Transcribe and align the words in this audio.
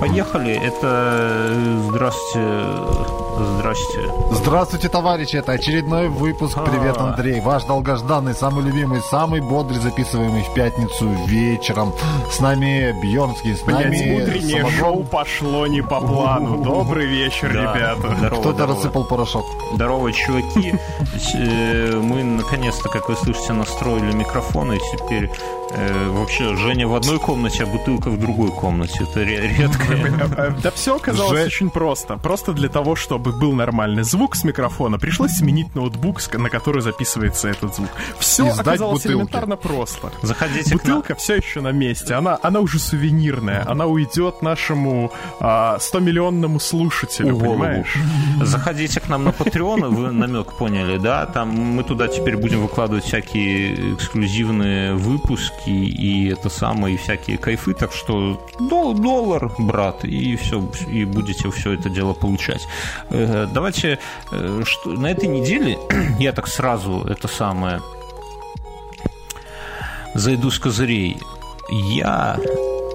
Поехали. 0.00 0.52
Это 0.52 1.48
э, 1.50 1.80
здравствуйте. 1.88 2.46
Здрасте. 3.58 4.00
Здравствуйте, 4.32 4.88
товарищи. 4.88 5.36
Это 5.36 5.52
очередной 5.52 6.08
выпуск. 6.08 6.56
Привет, 6.64 6.96
А. 6.98 7.10
Андрей. 7.10 7.40
Ваш 7.40 7.64
долгожданный, 7.64 8.34
самый 8.34 8.64
любимый, 8.64 9.00
самый 9.02 9.40
бодрый, 9.40 9.78
записываемый 9.78 10.42
в 10.42 10.54
пятницу 10.54 11.06
вечером. 11.26 11.92
С 12.30 12.40
нами 12.40 12.94
Бьернский, 13.02 13.54
с 13.54 13.66
нами 13.66 14.22
утреннее 14.22 14.60
Самогон. 14.62 14.72
шоу 14.78 15.04
пошло 15.04 15.66
не 15.66 15.82
по 15.82 16.00
плану. 16.00 16.56
Добрый 16.64 17.06
вечер, 17.06 17.52
Да. 17.52 17.74
ребята. 17.74 18.16
Здорово, 18.16 18.40
Кто-то 18.40 18.52
здорово. 18.54 18.74
рассыпал 18.76 19.04
порошок. 19.04 19.44
Здорово, 19.74 20.12
чуваки. 20.12 20.74
Э, 21.34 22.00
Мы 22.02 22.22
наконец-то, 22.24 22.88
как 22.88 23.08
вы 23.08 23.16
слышите, 23.16 23.52
настроили 23.52 24.12
микрофоны. 24.12 24.76
И 24.76 24.96
теперь 24.96 25.30
э, 25.72 26.08
вообще 26.10 26.56
Женя 26.56 26.88
в 26.88 26.94
одной 26.94 27.18
комнате, 27.18 27.64
а 27.64 27.66
бутылка 27.66 28.08
в 28.08 28.18
другой 28.18 28.50
комнате. 28.50 29.00
Это 29.02 29.20
ре- 29.20 29.46
редко. 29.58 29.85
Э, 30.36 30.52
Да 30.62 30.70
все 30.70 30.96
оказалось 30.96 31.46
очень 31.46 31.70
просто. 31.70 32.16
Просто 32.18 32.52
для 32.52 32.68
того, 32.68 32.94
чтобы 32.96 33.32
был 33.32 33.52
нормальный 33.52 34.02
звук 34.02 34.36
с 34.36 34.44
микрофона, 34.44 34.98
пришлось 34.98 35.32
сменить 35.32 35.74
ноутбук, 35.74 36.20
на 36.34 36.48
который 36.50 36.82
записывается 36.82 37.48
этот 37.48 37.74
звук. 37.74 37.88
Все 38.18 38.48
оказалось 38.48 39.06
элементарно 39.06 39.56
просто. 39.56 40.10
Заходите. 40.22 40.72
Бутылка 40.74 41.14
все 41.14 41.36
еще 41.36 41.60
на 41.60 41.72
месте. 41.72 42.14
Она, 42.14 42.38
она 42.42 42.60
уже 42.60 42.78
сувенирная. 42.78 43.64
Она 43.68 43.86
уйдет 43.86 44.42
нашему 44.42 45.10
а, 45.40 45.78
100-миллионному 45.78 46.58
слушателю, 46.60 47.34
в 47.34 47.38
голову. 47.38 47.52
понимаешь? 47.58 47.94
Заходите 48.42 49.00
к 49.00 49.08
нам 49.08 49.24
на 49.24 49.30
Patreon, 49.30 49.88
вы 49.88 50.12
намек 50.12 50.52
поняли, 50.52 50.98
да? 50.98 51.26
Там 51.26 51.48
мы 51.50 51.82
туда 51.84 52.08
теперь 52.08 52.36
будем 52.36 52.62
выкладывать 52.62 53.04
всякие 53.04 53.94
эксклюзивные 53.94 54.94
выпуски 54.94 55.70
и 55.70 56.28
это 56.28 56.48
самое, 56.48 56.94
и 56.94 56.98
всякие 56.98 57.38
кайфы, 57.38 57.74
так 57.74 57.92
что 57.92 58.40
дол- 58.58 58.94
доллар, 58.94 59.50
брат, 59.58 59.75
и 60.04 60.36
все, 60.36 60.64
и 60.88 61.04
будете 61.04 61.50
все 61.50 61.72
это 61.72 61.88
дело 61.90 62.12
получать. 62.14 62.66
Э, 63.10 63.46
Давайте, 63.52 63.98
э, 64.32 64.62
что, 64.64 64.90
на 64.90 65.08
этой 65.10 65.28
неделе 65.28 65.78
я 66.18 66.32
так 66.32 66.46
сразу 66.48 67.02
это 67.08 67.28
самое 67.28 67.80
зайду 70.14 70.50
с 70.50 70.58
козырей. 70.58 71.18
Я 71.70 72.38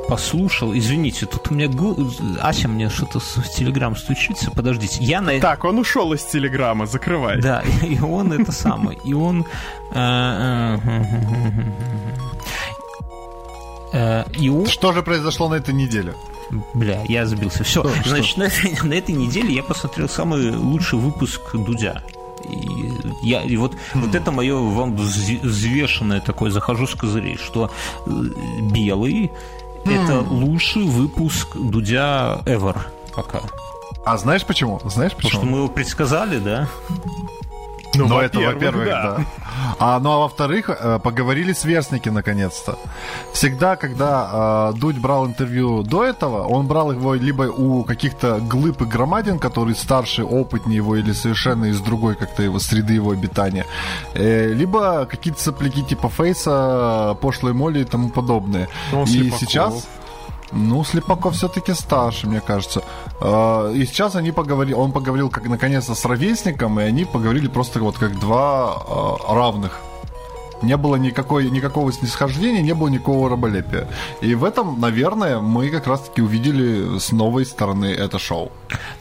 послушал, 0.07 0.73
извините, 0.75 1.25
тут 1.25 1.51
у 1.51 1.53
меня 1.53 1.67
гу- 1.67 1.95
Ася 2.41 2.67
мне 2.67 2.89
что-то 2.89 3.19
с- 3.19 3.37
в 3.37 3.49
Телеграм 3.55 3.95
стучится, 3.95 4.51
подождите, 4.51 4.97
я 5.03 5.21
на 5.21 5.39
Так, 5.39 5.63
он 5.63 5.77
ушел 5.79 6.11
из 6.13 6.23
Телеграма, 6.23 6.85
закрывай. 6.85 7.39
да, 7.41 7.63
и 7.83 7.99
он 7.99 8.33
это 8.33 8.51
самое, 8.51 8.97
и 9.05 9.13
он 9.13 9.45
э, 9.93 10.77
э, 13.93 14.23
и 14.39 14.49
он 14.49 14.65
Что 14.67 14.91
же 14.93 15.01
произошло 15.03 15.49
на 15.49 15.55
этой 15.55 15.73
неделе? 15.73 16.13
Бля, 16.73 17.03
я 17.07 17.25
сбился. 17.25 17.63
Все, 17.63 17.81
Что, 17.83 18.09
значит, 18.09 18.37
на 18.37 18.43
этой, 18.43 18.77
на 18.83 18.93
этой 18.93 19.15
неделе 19.15 19.53
я 19.53 19.63
посмотрел 19.63 20.09
самый 20.09 20.51
лучший 20.51 20.99
выпуск 20.99 21.41
Дудя. 21.53 22.03
И, 22.49 23.27
я, 23.27 23.43
и 23.43 23.55
вот, 23.55 23.75
вот 23.93 24.15
это 24.15 24.31
мое 24.31 24.57
вам 24.57 24.95
вз- 24.95 25.41
взвешенное 25.41 26.19
такое, 26.21 26.49
захожу 26.51 26.87
с 26.87 26.95
козырей, 26.95 27.37
что 27.37 27.69
э, 28.05 28.09
белый 28.71 29.31
это 29.85 30.19
лучший 30.21 30.83
выпуск 30.83 31.55
Дудя 31.55 32.41
ever 32.45 32.77
пока. 33.15 33.41
А 34.05 34.17
знаешь 34.17 34.43
почему? 34.45 34.79
Знаешь 34.85 35.11
Потому 35.11 35.29
что 35.29 35.39
почему? 35.39 35.51
мы 35.51 35.57
его 35.59 35.67
предсказали, 35.69 36.39
да? 36.39 36.67
Ну, 38.07 38.15
Ну, 38.15 38.19
это, 38.19 38.39
во-первых, 38.39 38.85
да. 38.85 39.15
да. 39.17 39.25
А, 39.79 39.99
ну, 39.99 40.11
а 40.11 40.17
во-вторых, 40.19 40.69
э, 40.69 40.99
поговорили 40.99 41.53
сверстники 41.53 42.09
наконец-то. 42.09 42.77
Всегда, 43.33 43.75
когда 43.75 44.71
э, 44.73 44.79
Дудь 44.79 44.97
брал 44.97 45.25
интервью 45.25 45.83
до 45.83 46.03
этого, 46.03 46.47
он 46.47 46.67
брал 46.67 46.91
его 46.91 47.15
либо 47.15 47.43
у 47.43 47.83
каких-то 47.83 48.39
глыб 48.39 48.81
и 48.81 48.85
громадин, 48.85 49.39
которые 49.39 49.75
старше, 49.75 50.23
опытнее 50.23 50.77
его, 50.77 50.95
или 50.95 51.13
совершенно 51.13 51.65
из 51.65 51.79
другой 51.81 52.15
как-то 52.15 52.43
его 52.43 52.59
среды 52.59 52.93
его 52.93 53.11
обитания, 53.11 53.65
э, 54.13 54.53
либо 54.53 55.05
какие-то 55.05 55.41
сопляки 55.41 55.83
типа 55.83 56.09
Фейса, 56.09 57.17
пошлой 57.21 57.53
моли 57.53 57.79
и 57.79 57.85
тому 57.85 58.09
подобное. 58.09 58.67
Ну, 58.91 59.03
и 59.03 59.07
Слепаков. 59.07 59.39
сейчас... 59.39 59.87
Ну, 60.53 60.83
Слепаков 60.83 61.33
все-таки 61.33 61.73
старше, 61.73 62.27
мне 62.27 62.41
кажется. 62.41 62.81
Э, 63.21 63.71
И 63.73 63.85
сейчас 63.85 64.15
они 64.15 64.31
поговорили, 64.31 64.75
он 64.75 64.91
поговорил 64.91 65.29
как 65.29 65.47
наконец-то 65.47 65.95
с 65.95 66.05
ровесником, 66.05 66.79
и 66.79 66.83
они 66.83 67.05
поговорили 67.05 67.47
просто 67.47 67.79
вот 67.79 67.97
как 67.97 68.19
два 68.19 68.75
э, 68.87 69.33
равных. 69.33 69.79
Не 70.61 70.77
было 70.77 70.95
никакой, 70.95 71.49
никакого 71.49 71.91
снисхождения, 71.91 72.61
не 72.61 72.73
было 72.73 72.87
никакого 72.87 73.29
раболепия. 73.29 73.87
И 74.21 74.35
в 74.35 74.43
этом, 74.43 74.79
наверное, 74.79 75.39
мы 75.39 75.69
как 75.69 75.87
раз-таки 75.87 76.21
увидели 76.21 76.99
с 76.99 77.11
новой 77.11 77.45
стороны 77.45 77.85
это 77.85 78.19
шоу. 78.19 78.51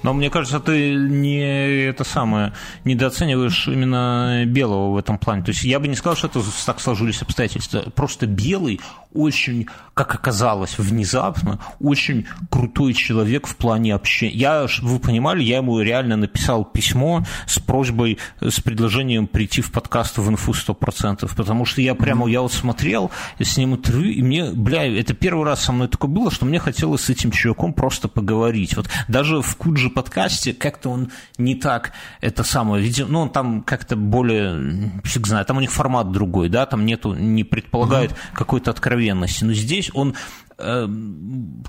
Но 0.03 0.13
мне 0.13 0.31
кажется, 0.31 0.61
ты 0.61 0.95
не 0.95 1.41
это 1.89 2.05
самое 2.05 2.53
недооцениваешь 2.85 3.69
именно 3.69 4.45
белого 4.47 4.95
в 4.95 4.97
этом 4.97 5.19
плане. 5.19 5.43
То 5.43 5.51
есть 5.51 5.65
я 5.65 5.79
бы 5.79 5.89
не 5.89 5.95
сказал, 5.95 6.17
что 6.17 6.29
это 6.29 6.41
так 6.67 6.81
сложились 6.81 7.23
обстоятельства. 7.23 7.81
Просто 7.95 8.27
белый 8.27 8.81
очень, 9.13 9.67
как 9.95 10.15
оказалось, 10.15 10.79
внезапно, 10.79 11.59
очень 11.81 12.27
крутой 12.49 12.95
человек 12.95 13.47
в 13.47 13.57
плане 13.57 13.95
общения. 13.95 14.33
Я, 14.33 14.69
чтобы 14.69 14.93
вы 14.93 14.99
понимали, 15.01 15.43
я 15.43 15.59
ему 15.59 15.81
реально 15.81 16.17
написал 16.17 16.65
письмо 16.65 17.25
с 17.47 17.59
просьбой, 17.59 18.19
с 18.41 18.61
предложением 18.61 19.27
прийти 19.27 19.63
в 19.63 19.73
подкаст 19.73 20.19
в 20.19 20.29
инфу 20.29 20.53
100%, 20.53 21.29
потому 21.37 21.50
что 21.65 21.81
я 21.81 21.95
прямо, 21.95 22.29
я 22.29 22.43
вот 22.43 22.53
смотрел 22.53 23.11
с 23.39 23.57
ним 23.57 23.75
интервью, 23.75 24.13
и 24.13 24.23
мне, 24.23 24.51
бля, 24.53 24.87
это 24.87 25.15
первый 25.15 25.45
раз 25.45 25.65
со 25.65 25.73
мной 25.73 25.89
такое 25.89 26.11
было, 26.11 26.31
что 26.31 26.47
мне 26.47 26.59
хотелось 26.59 27.03
с 27.03 27.11
этим 27.11 27.31
чуваком 27.31 27.73
просто 27.73 28.09
поговорить. 28.09 28.77
Вот 28.77 28.89
даже 29.09 29.43
в 29.43 29.57
Куджи 29.57 29.91
подкасте 29.91 30.53
как-то 30.53 30.91
он 30.91 31.11
не 31.39 31.55
так 31.55 31.93
это 32.21 32.45
самое, 32.45 32.83
видимо, 32.83 33.09
ну, 33.11 33.21
он 33.21 33.31
там 33.31 33.63
как-то 33.63 33.97
более, 33.97 34.93
фиг 35.05 35.27
знает, 35.27 35.47
там 35.47 35.59
у 35.59 35.61
них 35.61 35.73
формат 35.73 36.11
другой, 36.13 36.49
да, 36.49 36.67
там 36.67 36.85
нету, 36.87 37.15
не 37.15 37.45
предполагает 37.45 38.15
какой-то 38.35 38.71
откровенности. 38.71 39.45
Но 39.45 39.53
здесь 39.53 39.91
он, 39.95 40.15
э, 40.59 40.89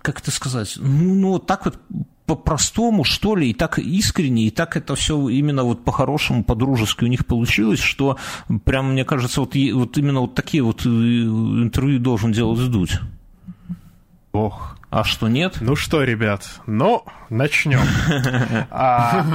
как 0.02 0.20
это 0.20 0.32
сказать, 0.32 0.76
ну, 0.78 1.14
ну, 1.16 1.30
вот 1.30 1.48
так 1.48 1.66
вот 1.66 1.80
по-простому, 2.26 3.04
что 3.04 3.36
ли, 3.36 3.50
и 3.50 3.54
так 3.54 3.80
искренне, 3.80 4.48
и 4.48 4.50
так 4.52 4.78
это 4.78 4.96
все 4.96 5.28
именно 5.30 5.64
вот 5.64 5.84
по-хорошему, 5.84 6.44
по-дружески 6.44 7.04
у 7.04 7.08
них 7.08 7.26
получилось, 7.26 7.80
что 7.80 8.18
прям, 8.64 8.92
мне 8.94 9.04
кажется, 9.06 9.42
вот, 9.42 9.56
вот 9.74 9.98
именно 9.98 10.22
вот 10.22 10.36
такие 10.36 10.64
вот 10.64 10.86
э, 10.86 10.90
интервью 10.90 12.00
должен 12.00 12.32
делать 12.32 12.70
Дудь. 12.72 13.00
Ох. 14.34 14.78
А 14.90 15.04
что 15.06 15.28
нет? 15.30 15.58
Ну 15.62 15.76
что, 15.76 16.04
ребят, 16.04 16.60
ну, 16.66 17.04
начнем. 17.30 17.80
А, 18.70 19.26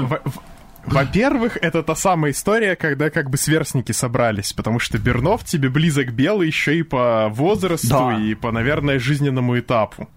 Во-первых, 0.85 1.57
это 1.61 1.83
та 1.83 1.95
самая 1.97 2.31
история, 2.33 2.77
когда 2.77 3.11
как 3.11 3.29
бы 3.31 3.37
сверстники 3.37 3.93
собрались, 3.93 4.53
потому 4.53 4.79
что 4.79 4.99
Бернов 4.99 5.45
тебе 5.45 5.69
близок 5.69 6.13
белый 6.13 6.47
еще 6.47 6.79
и 6.79 6.83
по 6.83 7.29
возрасту, 7.31 7.89
Да. 7.89 8.19
и 8.21 8.35
по, 8.35 8.53
наверное, 8.53 8.99
жизненному 8.99 9.59
этапу. 9.59 10.09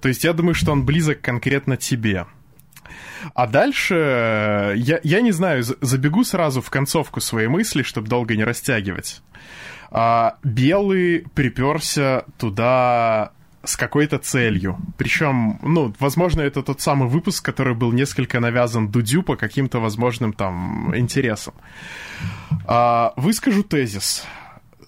То 0.00 0.08
есть 0.08 0.24
я 0.24 0.32
думаю, 0.32 0.54
что 0.54 0.72
он 0.72 0.84
близок 0.84 1.20
конкретно 1.20 1.76
тебе. 1.76 2.26
А 3.34 3.46
дальше, 3.46 3.94
э, 3.96 4.72
я, 4.76 5.00
я 5.02 5.20
не 5.20 5.32
знаю, 5.32 5.62
за- 5.62 5.76
забегу 5.80 6.24
сразу 6.24 6.60
в 6.60 6.70
концовку 6.70 7.20
своей 7.20 7.48
мысли, 7.48 7.82
чтобы 7.82 8.08
долго 8.08 8.36
не 8.36 8.44
растягивать. 8.44 9.22
А, 9.90 10.36
Белый 10.42 11.24
приперся 11.34 12.24
туда 12.38 13.32
с 13.62 13.76
какой-то 13.76 14.18
целью. 14.18 14.76
Причем, 14.98 15.58
ну, 15.62 15.94
возможно, 15.98 16.42
это 16.42 16.62
тот 16.62 16.82
самый 16.82 17.08
выпуск, 17.08 17.42
который 17.42 17.74
был 17.74 17.92
несколько 17.92 18.40
навязан 18.40 18.88
Дудю 18.88 19.22
по 19.22 19.36
каким-то 19.36 19.78
возможным 19.80 20.32
там 20.34 20.94
интересам. 20.94 21.54
А, 22.66 23.14
выскажу 23.16 23.62
тезис. 23.62 24.26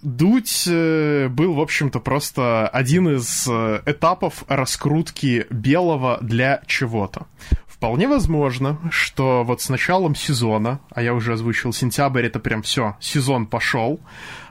Дудь 0.02 0.64
э, 0.68 1.28
был, 1.28 1.54
в 1.54 1.60
общем-то, 1.60 2.00
просто 2.00 2.68
один 2.68 3.08
из 3.16 3.46
э, 3.48 3.82
этапов 3.86 4.44
раскрутки 4.48 5.46
белого 5.50 6.18
для 6.20 6.62
чего-то. 6.66 7.26
Вполне 7.66 8.08
возможно, 8.08 8.78
что 8.90 9.44
вот 9.44 9.60
с 9.60 9.68
началом 9.68 10.14
сезона, 10.14 10.80
а 10.94 11.02
я 11.02 11.12
уже 11.14 11.34
озвучил 11.34 11.72
сентябрь, 11.72 12.24
это 12.26 12.38
прям 12.38 12.62
все, 12.62 12.96
сезон 13.00 13.46
пошел. 13.46 14.00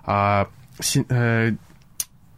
а, 0.05 0.47
си- 0.79 1.05
э, 1.09 1.55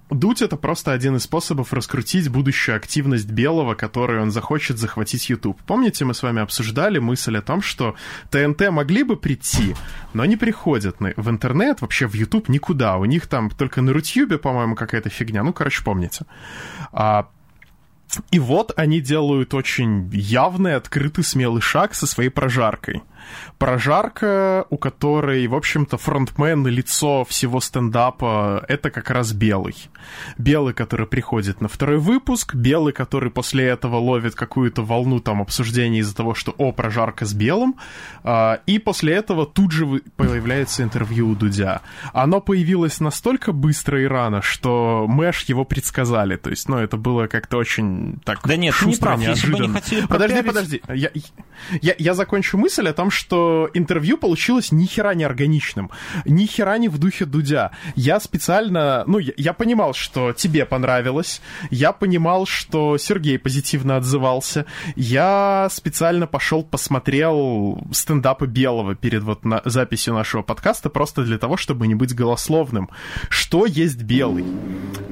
Дудь 0.09 0.41
это 0.41 0.55
просто 0.55 0.93
один 0.93 1.17
из 1.17 1.23
способов 1.23 1.73
раскрутить 1.73 2.29
будущую 2.29 2.77
активность 2.77 3.29
Белого, 3.29 3.75
которую 3.75 4.21
он 4.21 4.31
захочет 4.31 4.77
захватить 4.77 5.29
YouTube. 5.29 5.59
Помните, 5.67 6.05
мы 6.05 6.13
с 6.13 6.23
вами 6.23 6.41
обсуждали 6.41 6.97
мысль 6.99 7.37
о 7.37 7.41
том, 7.41 7.61
что 7.61 7.95
ТНТ 8.31 8.69
могли 8.69 9.03
бы 9.03 9.17
прийти, 9.17 9.75
но 10.13 10.23
не 10.23 10.37
приходят 10.37 10.97
в 10.99 11.29
интернет, 11.29 11.81
вообще 11.81 12.07
в 12.07 12.13
YouTube 12.13 12.47
никуда. 12.47 12.97
У 12.97 13.05
них 13.05 13.27
там 13.27 13.49
только 13.49 13.81
на 13.81 13.91
Рутьюбе, 13.91 14.37
по-моему, 14.37 14.75
какая-то 14.75 15.09
фигня. 15.09 15.43
Ну, 15.43 15.51
короче, 15.51 15.83
помните. 15.83 16.25
А, 16.93 17.27
и 18.31 18.39
вот 18.39 18.71
они 18.77 19.01
делают 19.01 19.53
очень 19.53 20.09
явный, 20.13 20.75
открытый, 20.75 21.25
смелый 21.25 21.61
шаг 21.61 21.93
со 21.93 22.07
своей 22.07 22.29
прожаркой– 22.29 23.03
Прожарка, 23.57 24.65
у 24.69 24.77
которой, 24.77 25.47
в 25.47 25.55
общем-то, 25.55 25.97
фронтмен, 25.97 26.65
лицо 26.67 27.25
всего 27.25 27.59
стендапа, 27.59 28.63
это 28.67 28.89
как 28.91 29.09
раз 29.09 29.33
Белый. 29.33 29.75
Белый, 30.37 30.73
который 30.73 31.07
приходит 31.07 31.61
на 31.61 31.67
второй 31.67 31.97
выпуск, 31.97 32.55
Белый, 32.55 32.93
который 32.93 33.31
после 33.31 33.65
этого 33.65 33.97
ловит 33.97 34.35
какую-то 34.35 34.83
волну 34.83 35.19
там 35.19 35.41
обсуждений 35.41 35.99
из-за 35.99 36.15
того, 36.15 36.33
что 36.35 36.53
«О, 36.57 36.71
прожарка 36.71 37.25
с 37.25 37.33
Белым», 37.33 37.75
а, 38.23 38.59
и 38.65 38.79
после 38.79 39.13
этого 39.13 39.45
тут 39.45 39.71
же 39.71 40.01
появляется 40.15 40.83
интервью 40.83 41.29
у 41.29 41.35
Дудя. 41.35 41.81
Оно 42.13 42.41
появилось 42.41 42.99
настолько 42.99 43.51
быстро 43.51 44.01
и 44.01 44.05
рано, 44.05 44.41
что 44.41 45.05
мы 45.07 45.27
аж 45.27 45.43
его 45.45 45.65
предсказали. 45.65 46.35
То 46.35 46.49
есть, 46.49 46.69
ну, 46.69 46.77
это 46.77 46.97
было 46.97 47.27
как-то 47.27 47.57
очень 47.57 48.19
так 48.23 48.39
Да 48.43 48.55
нет, 48.55 48.73
шустро, 48.73 49.15
не 49.15 49.15
прав. 49.15 49.19
неожиданно. 49.19 49.55
Если 49.55 49.63
бы 49.63 49.67
не 49.67 49.73
хотели 49.73 50.05
Подожди, 50.07 50.41
подожди. 50.41 50.81
Я, 50.93 51.11
я, 51.81 51.95
я 51.97 52.13
закончу 52.13 52.57
мысль 52.57 52.87
о 52.87 52.93
том, 52.93 53.11
что 53.17 53.69
интервью 53.73 54.17
получилось 54.17 54.71
ни 54.71 54.85
хера 54.85 55.13
не 55.15 55.23
органичным, 55.23 55.89
ни 56.25 56.45
хера 56.45 56.77
не 56.77 56.87
в 56.87 56.99
духе 56.99 57.25
Дудя. 57.25 57.71
Я 57.95 58.19
специально, 58.19 59.03
ну, 59.07 59.17
я, 59.17 59.33
я 59.37 59.53
понимал, 59.53 59.93
что 59.93 60.33
тебе 60.33 60.65
понравилось, 60.65 61.41
я 61.71 61.91
понимал, 61.91 62.45
что 62.45 62.97
Сергей 62.97 63.39
позитивно 63.39 63.97
отзывался, 63.97 64.65
я 64.95 65.67
специально 65.71 66.27
пошел 66.27 66.63
посмотрел 66.63 67.81
стендапы 67.91 68.45
Белого 68.45 68.95
перед 68.95 69.23
вот 69.23 69.43
на, 69.43 69.61
записью 69.65 70.13
нашего 70.13 70.43
подкаста, 70.43 70.89
просто 70.89 71.23
для 71.23 71.39
того, 71.39 71.57
чтобы 71.57 71.87
не 71.87 71.95
быть 71.95 72.13
голословным. 72.13 72.89
Что 73.29 73.65
есть 73.65 74.03
Белый? 74.03 74.45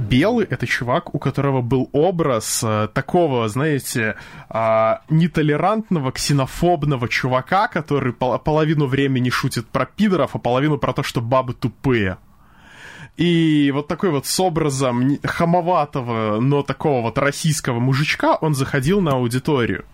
Белый— 0.09 0.45
это 0.49 0.67
чувак, 0.67 1.15
у 1.15 1.19
которого 1.19 1.61
был 1.61 1.89
образ 1.91 2.63
э, 2.63 2.87
такого, 2.93 3.47
знаете, 3.49 4.15
а, 4.49 5.01
нетолерантного, 5.09 6.11
ксенофобного 6.11 7.07
чувака, 7.09 7.67
который 7.67 8.13
пол- 8.13 8.37
половину 8.37 8.85
времени 8.85 9.29
шутит 9.29 9.65
про 9.67 9.85
пидоров, 9.85 10.35
а 10.35 10.37
половину 10.37 10.77
про 10.77 10.93
то, 10.93 11.01
что 11.01 11.21
бабы 11.21 11.53
тупые. 11.53 12.17
И 13.17 13.71
вот 13.73 13.87
такой 13.87 14.11
вот 14.11 14.25
с 14.27 14.39
образом 14.39 15.17
хамоватого, 15.23 16.39
но 16.39 16.61
такого 16.61 17.01
вот 17.01 17.17
российского 17.17 17.79
мужичка 17.79 18.35
он 18.35 18.53
заходил 18.53 19.01
на 19.01 19.13
аудиторию. 19.13 19.85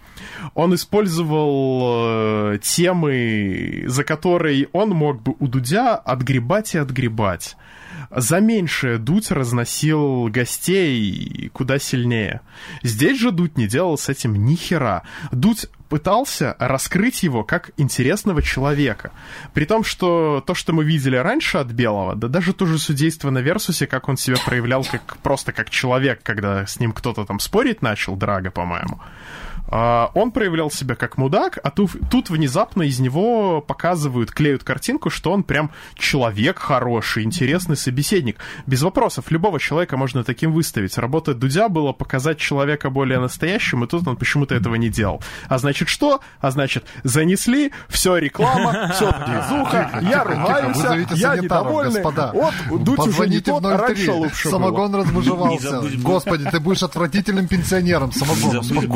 Он 0.53 0.73
использовал 0.75 2.53
э, 2.53 2.59
темы, 2.61 3.83
за 3.87 4.03
которые 4.03 4.67
он 4.73 4.89
мог 4.89 5.21
бы 5.21 5.35
у 5.39 5.47
Дудя 5.47 5.95
отгребать 5.95 6.75
и 6.75 6.77
отгребать. 6.77 7.55
За 8.13 8.41
меньшее 8.41 8.97
Дудь 8.97 9.31
разносил 9.31 10.27
гостей 10.27 11.49
куда 11.53 11.79
сильнее. 11.79 12.41
Здесь 12.83 13.19
же 13.19 13.31
Дудь 13.31 13.57
не 13.57 13.67
делал 13.67 13.97
с 13.97 14.09
этим 14.09 14.33
ни 14.45 14.55
хера. 14.55 15.03
Дудь 15.31 15.67
пытался 15.87 16.55
раскрыть 16.59 17.23
его 17.23 17.43
как 17.43 17.71
интересного 17.77 18.41
человека. 18.41 19.11
При 19.53 19.65
том, 19.65 19.83
что 19.83 20.43
то, 20.45 20.53
что 20.53 20.73
мы 20.73 20.83
видели 20.85 21.17
раньше 21.17 21.57
от 21.57 21.67
Белого, 21.67 22.15
да 22.15 22.27
даже 22.27 22.53
то 22.53 22.65
же 22.65 22.79
судейство 22.79 23.29
на 23.29 23.39
Версусе, 23.39 23.87
как 23.87 24.07
он 24.07 24.17
себя 24.17 24.37
проявлял 24.45 24.83
как, 24.83 25.17
просто 25.17 25.51
как 25.51 25.69
человек, 25.69 26.21
когда 26.23 26.65
с 26.65 26.79
ним 26.79 26.93
кто-то 26.93 27.25
там 27.25 27.39
спорить 27.39 27.81
начал, 27.81 28.15
Драга, 28.15 28.51
по-моему, 28.51 29.01
он 29.71 30.31
проявлял 30.31 30.69
себя 30.69 30.95
как 30.95 31.17
мудак, 31.17 31.57
а 31.63 31.71
тут, 31.71 31.91
тут 32.09 32.29
внезапно 32.29 32.83
из 32.83 32.99
него 32.99 33.61
показывают, 33.61 34.31
клеют 34.31 34.63
картинку, 34.63 35.09
что 35.09 35.31
он 35.31 35.43
прям 35.43 35.71
человек 35.95 36.59
хороший, 36.59 37.23
интересный 37.23 37.77
собеседник. 37.77 38.37
Без 38.67 38.81
вопросов, 38.81 39.31
любого 39.31 39.59
человека 39.59 39.95
можно 39.97 40.23
таким 40.23 40.51
выставить. 40.51 40.97
Работа 40.97 41.33
Дудя 41.33 41.69
была 41.69 41.93
показать 41.93 42.37
человека 42.37 42.89
более 42.89 43.19
настоящим, 43.19 43.83
и 43.83 43.87
тут 43.87 44.07
он 44.07 44.17
почему-то 44.17 44.55
этого 44.55 44.75
не 44.75 44.89
делал. 44.89 45.21
А 45.47 45.57
значит 45.57 45.87
что? 45.87 46.19
А 46.39 46.51
значит, 46.51 46.85
занесли, 47.03 47.71
все 47.87 48.17
реклама, 48.17 48.91
все 48.93 49.11
движуха, 49.25 49.99
я 50.01 50.23
ругаюсь, 50.23 50.75
вызовите 50.75 51.15
я 51.15 51.37
недовольный. 51.37 52.01
господа. 52.01 52.31
Вот, 52.33 52.83
Дудь 52.83 52.99
уже 53.07 53.27
не 53.29 53.39
тот, 53.39 53.63
а 53.65 53.77
раньше 53.77 54.05
03. 54.07 54.11
лучше 54.11 54.49
было. 54.49 54.51
Самогон 54.51 54.91
забудь- 55.59 56.01
Господи, 56.01 56.49
ты 56.49 56.59
будешь 56.59 56.83
отвратительным 56.83 57.47
пенсионером 57.47 58.11
самогоном. 58.11 58.65
Не 58.65 58.87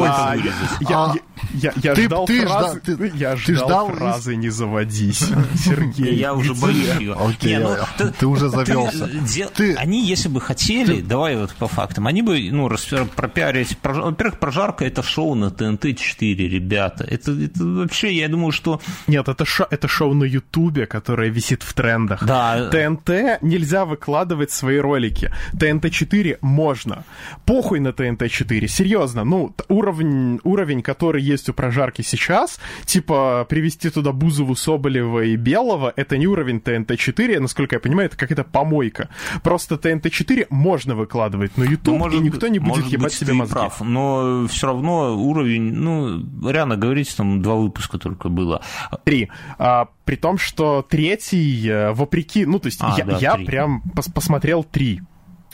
я, 0.82 0.98
А, 0.98 1.14
я, 1.54 1.72
я, 1.72 1.74
я 1.84 1.96
ты- 1.96 2.06
ждал 2.06 2.26
ты 2.26 2.42
фразы, 2.46 2.80
жда- 2.80 2.96
ты- 2.98 3.12
я 3.18 3.36
ты 3.36 3.56
ждал, 3.56 3.68
ждал 3.68 3.90
фразы 3.90 4.36
«не 4.36 4.50
заводись», 4.50 5.20
Сергей. 5.56 6.16
Я 6.16 6.34
уже 6.34 6.54
боюсь 6.54 6.96
ее. 7.00 7.14
Окей, 7.14 7.54
Не, 7.54 7.60
ну, 7.60 7.70
а, 7.72 7.88
ты 8.20 8.26
уже 8.28 8.50
завелся. 8.50 9.08
де- 9.08 9.48
Ты- 9.54 9.76
Они, 9.76 10.06
если 10.06 10.30
бы 10.30 10.42
хотели, 10.42 11.02
давай 11.02 11.36
вот 11.38 11.54
по 11.56 11.68
фактам, 11.68 12.08
они 12.08 12.22
бы, 12.22 12.40
ну, 12.52 12.68
распи- 12.68 13.08
пропиарить... 13.16 13.78
прож- 13.82 14.02
Во-первых, 14.02 14.40
«Прожарка»— 14.40 14.86
это 14.86 15.04
шоу 15.04 15.36
на 15.36 15.50
ТНТ-4, 15.52 16.36
ребята. 16.50 17.04
Это, 17.04 17.32
это 17.32 17.64
вообще, 17.66 18.14
я 18.14 18.28
думаю, 18.28 18.52
что... 18.52 18.80
Нет, 19.08 19.28
это, 19.28 19.46
шо- 19.46 19.68
это 19.70 19.88
шоу 19.88 20.14
на 20.14 20.24
Ютубе, 20.24 20.86
которое 20.86 21.30
висит 21.30 21.64
в 21.64 21.74
трендах. 21.74 22.24
Да. 22.26 22.70
ТНТ 22.70 23.42
нельзя 23.42 23.86
выкладывать 23.86 24.52
свои 24.52 24.78
ролики. 24.78 25.32
ТНТ-4 25.54 26.38
можно. 26.42 27.04
Похуй 27.46 27.80
на 27.80 27.90
ТНТ-4, 27.90 28.68
серьезно. 28.68 29.24
Ну, 29.24 29.56
уровень, 29.70 30.40
уровень, 30.56 30.82
который 30.82 31.22
есть 31.22 31.50
у 31.50 31.54
прожарки 31.54 32.02
сейчас, 32.02 32.60
типа 32.86 33.46
привести 33.50 33.90
туда 33.90 34.12
Бузову, 34.14 34.56
Соболева 34.56 35.20
и 35.24 35.36
Белого, 35.36 35.92
это 35.96 36.18
не 36.18 36.28
уровень 36.28 36.60
ТНТ-4, 36.60 37.40
насколько 37.40 37.76
я 37.76 37.80
понимаю, 37.80 38.08
это 38.08 38.18
какая-то 38.18 38.46
помойка. 38.46 39.10
Просто 39.44 39.76
ТНТ-4 39.76 40.48
можно 40.50 40.96
выкладывать 40.96 41.58
на 41.58 41.64
YouTube, 41.64 42.00
Ну, 42.00 42.10
и 42.10 42.20
никто 42.20 42.48
не 42.48 42.60
будет 42.60 42.70
может 42.78 42.88
ебать 42.88 43.04
быть, 43.04 43.14
себе 43.14 43.34
мозги. 43.34 43.54
прав, 43.54 43.82
но 43.82 44.48
все 44.48 44.68
равно 44.68 45.16
уровень, 45.18 45.74
ну, 45.74 46.50
реально 46.50 46.78
говорить, 46.78 47.14
там 47.18 47.42
два 47.42 47.56
выпуска 47.56 47.98
только 47.98 48.30
было. 48.30 48.62
Три. 49.04 49.30
А, 49.58 49.90
при 50.06 50.16
том, 50.16 50.38
что 50.38 50.86
третий, 50.88 51.68
э, 51.70 51.92
вопреки, 51.92 52.46
ну, 52.46 52.60
то 52.60 52.68
есть 52.68 52.80
А, 52.82 52.96
я, 52.98 53.04
да, 53.06 53.18
я 53.18 53.36
прям 53.36 53.84
пос- 53.96 54.12
посмотрел 54.14 54.64
три. 54.64 55.02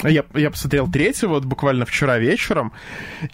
Я, 0.04 0.24
я 0.34 0.50
посмотрел 0.50 0.88
третий 0.92 1.28
вот 1.28 1.46
буквально 1.46 1.86
вчера 1.86 2.18
вечером, 2.18 2.72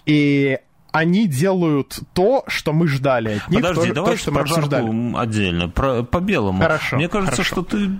и 0.06 0.58
они 0.92 1.26
делают 1.28 2.00
то, 2.14 2.44
что 2.46 2.72
мы 2.72 2.88
ждали 2.88 3.34
от 3.36 3.50
них, 3.50 3.60
Подожди, 3.62 3.88
то, 3.88 3.94
давай 3.94 4.12
то, 4.12 4.18
что 4.20 4.30
мы 4.30 4.34
про 4.36 4.42
обсуждали. 4.44 5.16
отдельно, 5.16 5.68
про, 5.68 6.02
по 6.02 6.20
белому. 6.20 6.60
Хорошо, 6.62 6.96
Мне 6.96 7.08
кажется, 7.08 7.36
хорошо. 7.42 7.54
что 7.54 7.62
ты 7.64 7.90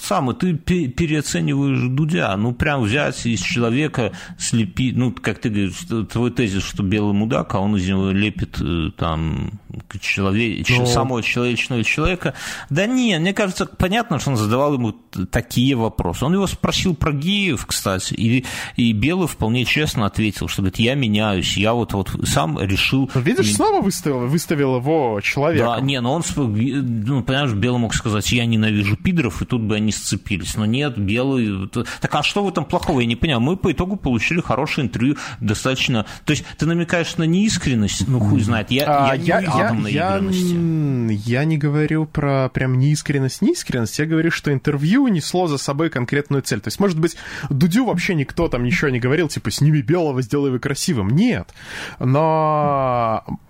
самое, 0.00 0.36
ты 0.38 0.54
пе- 0.54 0.88
переоцениваешь 0.88 1.80
Дудя. 1.90 2.36
Ну, 2.36 2.52
прям 2.52 2.82
взять 2.82 3.26
из 3.26 3.40
человека 3.40 4.12
слепить, 4.38 4.96
ну, 4.96 5.12
как 5.12 5.40
ты 5.40 5.48
говоришь, 5.50 5.74
твой 6.10 6.30
тезис, 6.30 6.62
что 6.64 6.82
белый 6.82 7.12
мудак, 7.14 7.54
а 7.54 7.60
он 7.60 7.76
из 7.76 7.88
него 7.88 8.10
лепит 8.10 8.60
э, 8.60 8.90
там 8.96 9.52
человек, 10.00 10.66
Ну. 10.70 10.86
самого 10.86 11.22
человечного 11.22 11.82
человека. 11.84 12.34
Да 12.70 12.86
не, 12.86 13.18
мне 13.18 13.32
кажется, 13.32 13.66
понятно, 13.66 14.18
что 14.18 14.30
он 14.30 14.36
задавал 14.36 14.74
ему 14.74 14.92
такие 15.30 15.74
вопросы. 15.74 16.24
Он 16.24 16.34
его 16.34 16.46
спросил 16.46 16.94
про 16.94 17.12
геев, 17.12 17.66
кстати, 17.66 18.14
и, 18.14 18.44
и 18.76 18.92
Белый 18.92 19.28
вполне 19.28 19.64
честно 19.64 20.06
ответил, 20.06 20.48
что 20.48 20.62
говорит, 20.62 20.78
я 20.78 20.94
меняюсь, 20.94 21.56
я 21.56 21.72
вот, 21.74 21.92
вот 21.94 22.10
сам 22.28 22.58
решил... 22.60 23.10
Ну, 23.14 23.20
Видишь, 23.20 23.54
снова 23.54 23.80
выставил, 23.80 24.26
выставил 24.26 24.76
его 24.76 25.20
человеком. 25.22 25.68
Да, 25.68 25.80
не, 25.80 26.00
но 26.00 26.12
он, 26.12 26.22
сп- 26.22 26.46
ну, 26.46 27.22
понимаешь, 27.22 27.52
Белый 27.52 27.80
мог 27.80 27.94
сказать, 27.94 28.30
я 28.32 28.46
ненавижу 28.46 28.96
пидоров, 28.96 29.42
и 29.42 29.44
тут 29.44 29.62
бы 29.62 29.76
они 29.76 29.92
сцепились. 29.92 30.56
Но 30.56 30.66
нет, 30.66 30.98
Белый... 30.98 31.68
Так 31.68 32.14
а 32.14 32.22
что 32.22 32.44
в 32.44 32.48
этом 32.48 32.64
плохого? 32.64 33.00
Я 33.00 33.06
не 33.06 33.16
понимаю. 33.16 33.40
Мы 33.40 33.56
по 33.56 33.72
итогу 33.72 33.96
получили 33.96 34.40
хорошее 34.40 34.86
интервью, 34.86 35.16
достаточно... 35.40 36.06
То 36.24 36.32
есть 36.32 36.44
ты 36.56 36.66
намекаешь 36.66 37.16
на 37.16 37.24
неискренность? 37.24 38.06
Ну, 38.06 38.20
хуй 38.20 38.40
знает. 38.40 38.70
Я, 38.70 38.84
А, 38.86 39.14
я 39.14 39.16
не 39.16 39.26
я, 39.26 39.38
увидел 39.38 39.58
я, 39.58 39.68
там 39.68 39.86
я, 39.86 41.40
я 41.40 41.44
не 41.44 41.58
говорю 41.58 42.06
про 42.06 42.48
прям 42.48 42.78
неискренность, 42.78 43.42
неискренность. 43.42 43.98
Я 43.98 44.06
говорю, 44.06 44.30
что 44.30 44.52
интервью 44.52 45.08
несло 45.08 45.46
за 45.46 45.58
собой 45.58 45.90
конкретную 45.90 46.42
цель. 46.42 46.60
То 46.60 46.68
есть, 46.68 46.80
может 46.80 46.98
быть, 46.98 47.16
Дудю 47.50 47.84
вообще 47.84 48.14
никто 48.14 48.48
там 48.48 48.64
ничего 48.64 48.90
не 48.90 49.00
говорил, 49.00 49.28
типа, 49.28 49.50
сними 49.50 49.82
белого, 49.82 50.22
сделай 50.22 50.48
его 50.48 50.58
красивым. 50.58 51.10
Нет. 51.10 51.54
Но 51.98 52.17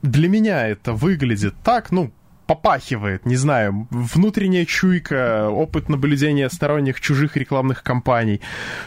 для 0.03 0.29
меня 0.29 0.67
это 0.67 0.93
выглядит 0.93 1.55
так, 1.63 1.91
ну, 1.91 2.11
попахивает, 2.49 3.27
не 3.27 3.37
знаю, 3.37 3.87
внутренняя 3.91 4.65
чуйка, 4.65 5.49
опыт 5.51 5.91
наблюдения 5.91 6.49
сторонних 6.49 6.99
чужих 7.01 7.37
рекламных 7.37 7.83
кампаний, 7.83 8.41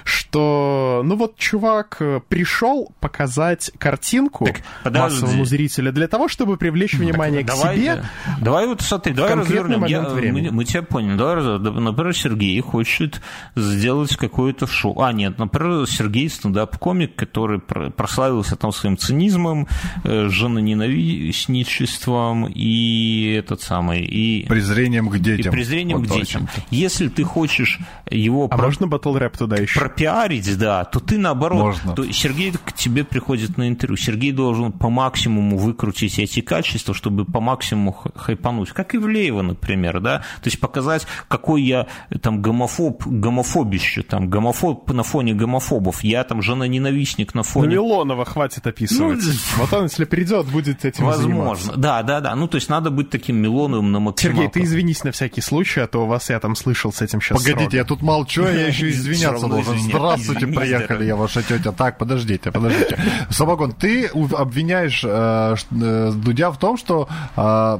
что, 0.03 1.03
ну 1.06 1.15
вот, 1.15 1.38
чувак 1.38 1.98
э, 2.00 2.22
пришел 2.27 2.91
показать 3.00 3.72
картинку 3.77 4.46
Так, 4.46 4.62
подожди. 4.84 5.22
массовому 5.22 5.46
зрителю 5.46 5.91
для 5.94 6.08
того, 6.08 6.27
чтобы 6.27 6.58
привлечь 6.58 6.96
внимание 6.96 7.44
к 7.44 7.48
давай, 7.48 7.77
себе. 7.77 8.03
Давай 8.41 8.65
вот 8.65 8.82
смотри, 8.82 9.13
давай 9.13 9.36
развернем. 9.36 9.86
Я- 9.86 10.01
времени. 10.10 10.50
мы, 10.50 10.56
мы 10.56 10.65
тебя 10.65 10.82
поняли. 10.82 11.15
Давай 11.15 11.36
развернем. 11.36 11.84
Например, 11.84 12.15
Сергей 12.15 12.60
хочет 12.62 13.22
сделать 13.56 14.15
какое-то 14.18 14.65
шоу. 14.65 15.00
А, 15.01 15.13
нет, 15.13 15.38
например, 15.38 15.86
Сергей 15.88 16.27
стендап-комик, 16.30 17.15
который 17.15 17.60
про- 17.60 17.91
прославился 17.91 18.56
там 18.56 18.72
своим 18.72 18.98
цинизмом, 18.98 19.68
э, 20.03 20.30
женоненавистничеством 20.30 22.48
и 22.50 23.44
этот 23.51 23.62
самый, 23.62 24.01
и... 24.01 24.46
Презрением 24.48 25.10
к 25.10 25.20
детям. 25.20 25.51
И 25.51 25.55
презрением 25.55 26.00
вот 26.00 26.08
к 26.08 26.12
детям. 26.12 26.48
Если 26.70 27.08
ты 27.10 27.24
хочешь 27.24 27.79
его... 28.10 28.46
А 28.46 28.58
про... 28.58 28.65
можно 28.65 28.88
батл 28.88 29.15
рэп 29.15 29.38
туда 29.38 29.58
еще? 29.58 29.79
Пропиарить, 29.79 30.58
да, 30.58 30.86
то 30.86 31.00
ты 31.00 31.17
наоборот... 31.17 31.60
Можно. 31.60 31.93
То 31.96 32.12
Сергей 32.12 32.51
к 32.51 32.74
тебе 32.74 33.03
приходит 33.03 33.58
на 33.58 33.67
интервью. 33.67 33.98
Сергей 33.98 34.31
должен 34.31 34.72
по 34.72 34.89
максимуму 34.89 35.58
выкрутить 35.58 36.20
эти 36.20 36.41
качества, 36.41 36.93
чтобы 36.93 37.25
по 37.25 37.39
максимуму 37.39 37.93
хайпануть. 38.15 38.70
Как 38.72 38.96
Ивлеева, 38.96 39.41
например, 39.41 40.00
да? 40.00 40.20
То 40.41 40.48
есть 40.48 40.60
показать, 40.60 41.05
какой 41.27 41.63
я 41.63 41.88
там 42.22 42.41
гомофоб, 42.41 43.05
гомофобище, 43.05 44.03
там, 44.03 44.29
гомофоб 44.29 44.91
на 44.91 45.03
фоне 45.03 45.34
гомофобов. 45.34 46.03
Я 46.03 46.24
там 46.24 46.41
жена-ненавистник 46.41 47.36
на 47.36 47.43
фоне... 47.43 47.67
Ну, 47.67 47.72
Милонова 47.74 48.25
хватит 48.25 48.65
описывать. 48.65 49.20
Ну, 49.24 49.34
вот 49.58 49.74
он, 49.74 49.84
если 49.84 50.05
придет, 50.05 50.48
будет 50.48 50.86
этим 50.86 51.05
Возможно. 51.05 51.34
заниматься. 51.34 51.74
Да, 51.75 52.03
да, 52.03 52.22
да. 52.22 52.36
Ну, 52.36 52.48
то 52.48 52.55
есть 52.55 52.70
надо 52.70 52.89
быть 52.91 53.10
таким 53.10 53.40
Милоновым 53.41 53.91
на 53.91 54.00
максималках. 54.00 54.43
Сергей, 54.43 54.51
ты 54.51 54.63
извинись 54.67 55.03
на 55.03 55.12
всякий 55.12 55.41
случай, 55.41 55.81
а 55.81 55.88
то 55.88 56.03
у 56.03 56.07
вас 56.07 56.29
я 56.29 56.39
там 56.39 56.55
слышал 56.55 56.93
с 56.93 57.01
этим 57.01 57.21
сейчас 57.21 57.38
Погодите, 57.39 57.60
строго. 57.62 57.75
я 57.75 57.83
тут 57.83 58.01
молчу, 58.01 58.45
а 58.45 58.51
я 58.51 58.67
еще 58.67 58.89
извиняться 58.89 59.48
должен. 59.48 59.79
Здравствуйте, 59.79 60.48
приехали, 60.48 61.05
я 61.05 61.15
ваша 61.15 61.43
тетя. 61.43 61.71
Так, 61.71 61.98
подождите, 61.98 62.51
подождите. 62.51 62.98
Собакон, 63.29 63.71
ты 63.71 64.07
обвиняешь 64.07 65.03
э, 65.03 65.55
э, 65.71 66.12
Дудя 66.15 66.51
в 66.51 66.57
том, 66.57 66.77
что 66.77 67.07
э, 67.36 67.79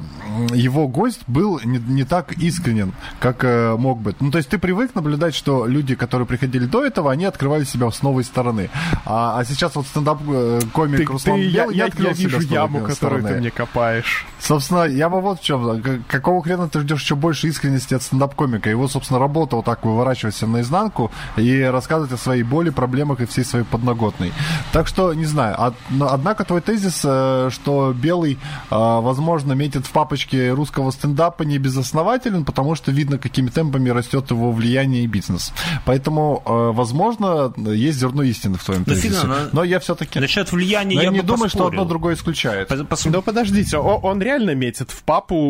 его 0.54 0.88
гость 0.88 1.22
был 1.28 1.60
не, 1.64 1.78
не 1.78 2.04
так 2.04 2.34
искренен, 2.34 2.94
как 3.20 3.44
мог 3.78 4.00
быть. 4.02 4.22
Ну, 4.22 4.32
то 4.32 4.38
есть 4.38 4.50
ты 4.50 4.58
привык 4.58 4.96
наблюдать, 4.96 5.36
что 5.36 5.66
люди, 5.66 5.96
которые 5.96 6.28
приходили 6.28 6.66
до 6.66 6.86
этого, 6.86 7.12
они 7.12 7.26
открывали 7.26 7.64
себя 7.64 7.90
с 7.92 8.02
новой 8.02 8.24
стороны. 8.24 8.70
А, 9.06 9.40
а 9.40 9.46
сейчас 9.46 9.76
вот 9.76 9.86
стендап-комик 9.88 11.10
Руслан 11.10 11.40
Белый 11.40 11.76
я, 11.76 11.86
открыл 11.86 12.14
себя 12.14 12.30
вижу 12.30 12.42
с 12.42 12.50
новой 12.50 12.92
стороны. 12.92 13.30
ты 13.30 13.36
мне 13.36 13.52
копаешь. 13.52 14.26
Собственно, 14.40 14.84
я 14.84 15.10
бы 15.10 15.22
вот 15.22 15.40
в 15.40 15.44
чем. 15.52 16.04
Какого 16.08 16.42
хрена 16.44 16.70
ты 16.70 16.80
ждешь 16.82 17.02
еще 17.02 17.16
больше 17.16 17.48
искренности 17.48 17.94
от 17.94 18.04
стендап-комика? 18.04 18.70
Его, 18.70 18.88
собственно, 18.88 19.20
работа 19.20 19.56
вот 19.56 19.66
так 19.66 19.84
выворачивать 19.86 20.42
наизнанку 20.42 21.12
и 21.38 21.62
рассказывать 21.62 22.12
о 22.14 22.18
своей 22.18 22.44
боли, 22.44 22.70
проблемах 22.70 23.22
и 23.22 23.26
всей 23.26 23.44
своей 23.44 23.66
подноготной. 23.66 24.32
Так 24.72 24.88
что, 24.88 25.14
не 25.14 25.26
знаю. 25.26 25.74
Однако 26.00 26.44
твой 26.44 26.62
тезис, 26.62 27.02
э, 27.04 27.50
что 27.52 27.94
Белый, 27.94 28.34
э, 28.34 28.38
возможно, 28.70 29.54
метит 29.54 29.86
в 29.86 29.92
папочке 29.92 30.52
русского 30.52 30.92
стендапа 30.92 31.44
не 31.44 31.58
безоснователен, 31.58 32.46
потому 32.46 32.76
что 32.76 32.92
видно, 32.92 33.18
какими 33.18 33.50
темпами 33.50 33.90
растет 33.90 34.32
его 34.32 34.52
влияние 34.52 35.04
и 35.04 35.08
бизнес. 35.08 35.54
Поэтому, 35.86 36.42
э, 36.46 36.72
возможно, 36.74 37.54
есть 37.58 38.00
зерно 38.00 38.24
истины 38.24 38.58
в 38.58 38.64
твоем 38.64 38.86
тезисе. 38.86 39.26
Но, 39.26 39.36
но 39.52 39.64
я 39.64 39.80
все-таки... 39.80 40.20
Насчет 40.20 40.52
влияния 40.52 40.96
но 40.96 41.02
я, 41.02 41.08
я 41.10 41.14
не 41.14 41.22
думаю, 41.22 41.44
поспорил. 41.44 41.50
что 41.50 41.68
одно 41.68 41.86
другое 41.86 42.16
исключает. 42.16 42.68
Пос... 42.88 43.06
Да 43.06 43.22
подождите, 43.22 43.78
он 43.78 44.22
реально 44.22 44.56
метит 44.56 44.92
в 44.92 45.04
папу, 45.04 45.41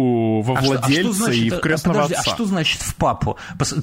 во 0.42 0.58
а 0.58 0.62
владельца 0.62 0.92
что, 0.92 1.10
а 1.10 1.14
что 1.14 1.14
значит, 1.14 1.46
и 1.46 1.50
в 1.50 1.60
крестного 1.60 1.96
подожди, 1.96 2.14
отца. 2.16 2.32
А 2.32 2.36
что 2.36 2.46
значит 2.46 2.82
в 2.82 2.96
папу? 2.96 3.38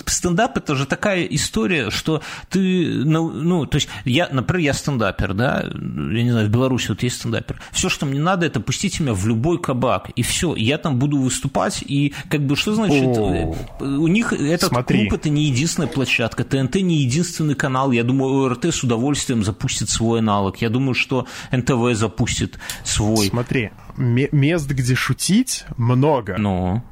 Стендап 0.06 0.56
это 0.56 0.74
же 0.74 0.86
такая 0.86 1.24
история, 1.24 1.90
что 1.90 2.22
ты, 2.48 3.04
ну, 3.04 3.30
ну, 3.30 3.66
то 3.66 3.76
есть 3.76 3.88
я, 4.04 4.28
например, 4.30 4.66
я 4.66 4.72
стендапер, 4.72 5.34
да, 5.34 5.64
я 5.64 6.22
не 6.22 6.30
знаю, 6.30 6.48
в 6.48 6.50
Беларуси 6.50 6.88
вот 6.88 7.02
есть 7.02 7.16
стендапер. 7.16 7.60
Все, 7.72 7.88
что 7.88 8.06
мне 8.06 8.20
надо, 8.20 8.46
это 8.46 8.60
пустить 8.60 9.00
меня 9.00 9.14
в 9.14 9.26
любой 9.26 9.60
кабак, 9.60 10.10
и 10.10 10.22
все. 10.22 10.54
Я 10.54 10.78
там 10.78 10.98
буду 10.98 11.18
выступать, 11.18 11.82
и 11.82 12.14
как 12.30 12.42
бы 12.42 12.56
что 12.56 12.74
значит? 12.74 13.16
О, 13.18 13.54
у 13.80 14.08
них 14.08 14.32
этот 14.32 14.70
смотри. 14.70 15.08
клуб 15.08 15.20
это 15.20 15.28
не 15.28 15.44
единственная 15.44 15.88
площадка, 15.88 16.44
ТНТ 16.44 16.76
не 16.76 17.02
единственный 17.02 17.54
канал. 17.54 17.92
Я 17.92 18.04
думаю, 18.04 18.46
ОРТ 18.46 18.66
с 18.66 18.82
удовольствием 18.82 19.44
запустит 19.44 19.90
свой 19.90 20.20
аналог. 20.20 20.60
Я 20.60 20.70
думаю, 20.70 20.94
что 20.94 21.26
НТВ 21.52 21.94
запустит 21.94 22.58
свой. 22.84 23.26
Смотри, 23.28 23.70
мест, 23.98 24.68
где 24.70 24.94
шутить, 24.94 25.64
много. 25.76 26.36
Ну, 26.38 26.82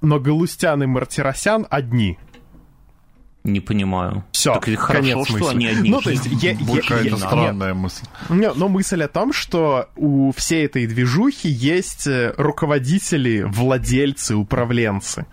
но 0.00 0.20
Галустян 0.20 0.82
и 0.82 0.86
Мартиросян 0.86 1.66
одни. 1.68 2.18
Не 3.44 3.60
понимаю. 3.60 4.24
Все, 4.32 4.54
так 4.54 4.64
хорошо, 4.78 5.00
конец 5.00 5.26
что 5.28 5.38
мысли. 5.38 5.50
они 5.54 5.66
одни. 5.66 5.90
Ну, 5.90 6.00
то 6.00 6.10
есть, 6.10 6.26
я, 6.26 6.52
я, 6.52 6.80
Какая-то 6.82 7.08
я- 7.08 7.16
странная 7.16 7.74
мысль. 7.74 8.04
Не, 8.28 8.52
но 8.52 8.68
мысль 8.68 9.02
о 9.02 9.08
том, 9.08 9.32
что 9.32 9.88
у 9.96 10.32
всей 10.32 10.66
этой 10.66 10.86
движухи 10.86 11.48
есть 11.48 12.06
э, 12.06 12.34
руководители, 12.36 13.42
владельцы, 13.42 14.36
управленцы. 14.36 15.26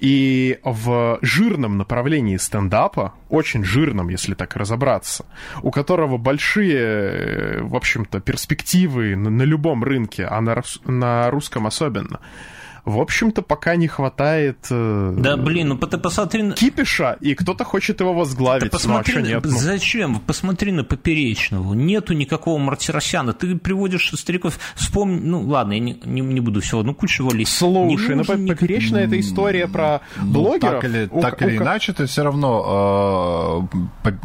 И 0.00 0.58
в 0.64 1.18
жирном 1.22 1.78
направлении 1.78 2.36
стендапа, 2.36 3.14
очень 3.28 3.64
жирном, 3.64 4.08
если 4.08 4.34
так 4.34 4.56
разобраться, 4.56 5.24
у 5.62 5.70
которого 5.70 6.18
большие, 6.18 6.78
э, 6.78 7.62
в 7.62 7.76
общем-то, 7.76 8.20
перспективы 8.20 9.14
на, 9.14 9.30
на 9.30 9.42
любом 9.42 9.84
рынке, 9.84 10.24
а 10.24 10.40
на, 10.40 10.62
на 10.84 11.30
русском 11.30 11.66
особенно, 11.66 12.20
в 12.84 12.98
общем-то, 12.98 13.42
пока 13.42 13.76
не 13.76 13.86
хватает 13.86 14.58
э, 14.70 15.14
Да, 15.18 15.36
блин, 15.36 15.68
ну 15.68 15.76
ты 15.76 15.98
посмотри 15.98 16.52
кипиша, 16.52 17.16
и 17.20 17.34
кто-то 17.34 17.64
хочет 17.64 18.00
его 18.00 18.12
возглавить. 18.12 18.64
Да 18.64 18.70
посмотри, 18.70 19.14
ну, 19.14 19.20
а 19.20 19.22
нет? 19.22 19.44
Ну, 19.44 19.50
зачем? 19.58 20.18
Посмотри 20.20 20.72
на 20.72 20.82
Поперечного. 20.84 21.74
Нету 21.74 22.12
никакого 22.14 22.58
Мартиросяна. 22.58 23.32
Ты 23.34 23.56
приводишь 23.56 24.10
стариков, 24.14 24.58
вспомни... 24.74 25.20
Ну, 25.20 25.42
ладно, 25.42 25.74
я 25.74 25.78
не, 25.78 25.96
не, 26.04 26.20
не 26.22 26.40
буду 26.40 26.60
все, 26.60 26.82
ну, 26.82 26.92
кучу 26.94 27.24
валить. 27.24 27.48
Слушай, 27.48 28.08
Не 28.10 28.14
ну 28.16 28.22
никак- 28.22 28.46
поперечная 28.58 29.04
это 29.04 29.18
история 29.20 29.68
про 29.68 30.00
блогеров. 30.20 30.80
Так 30.82 30.84
или, 30.84 31.08
У- 31.10 31.20
так 31.20 31.40
у 31.40 31.44
или 31.44 31.56
ко- 31.58 31.64
иначе, 31.64 31.92
ты 31.92 32.06
все 32.06 32.22
равно 32.24 33.68
э, 33.72 33.76
по- 34.02 34.18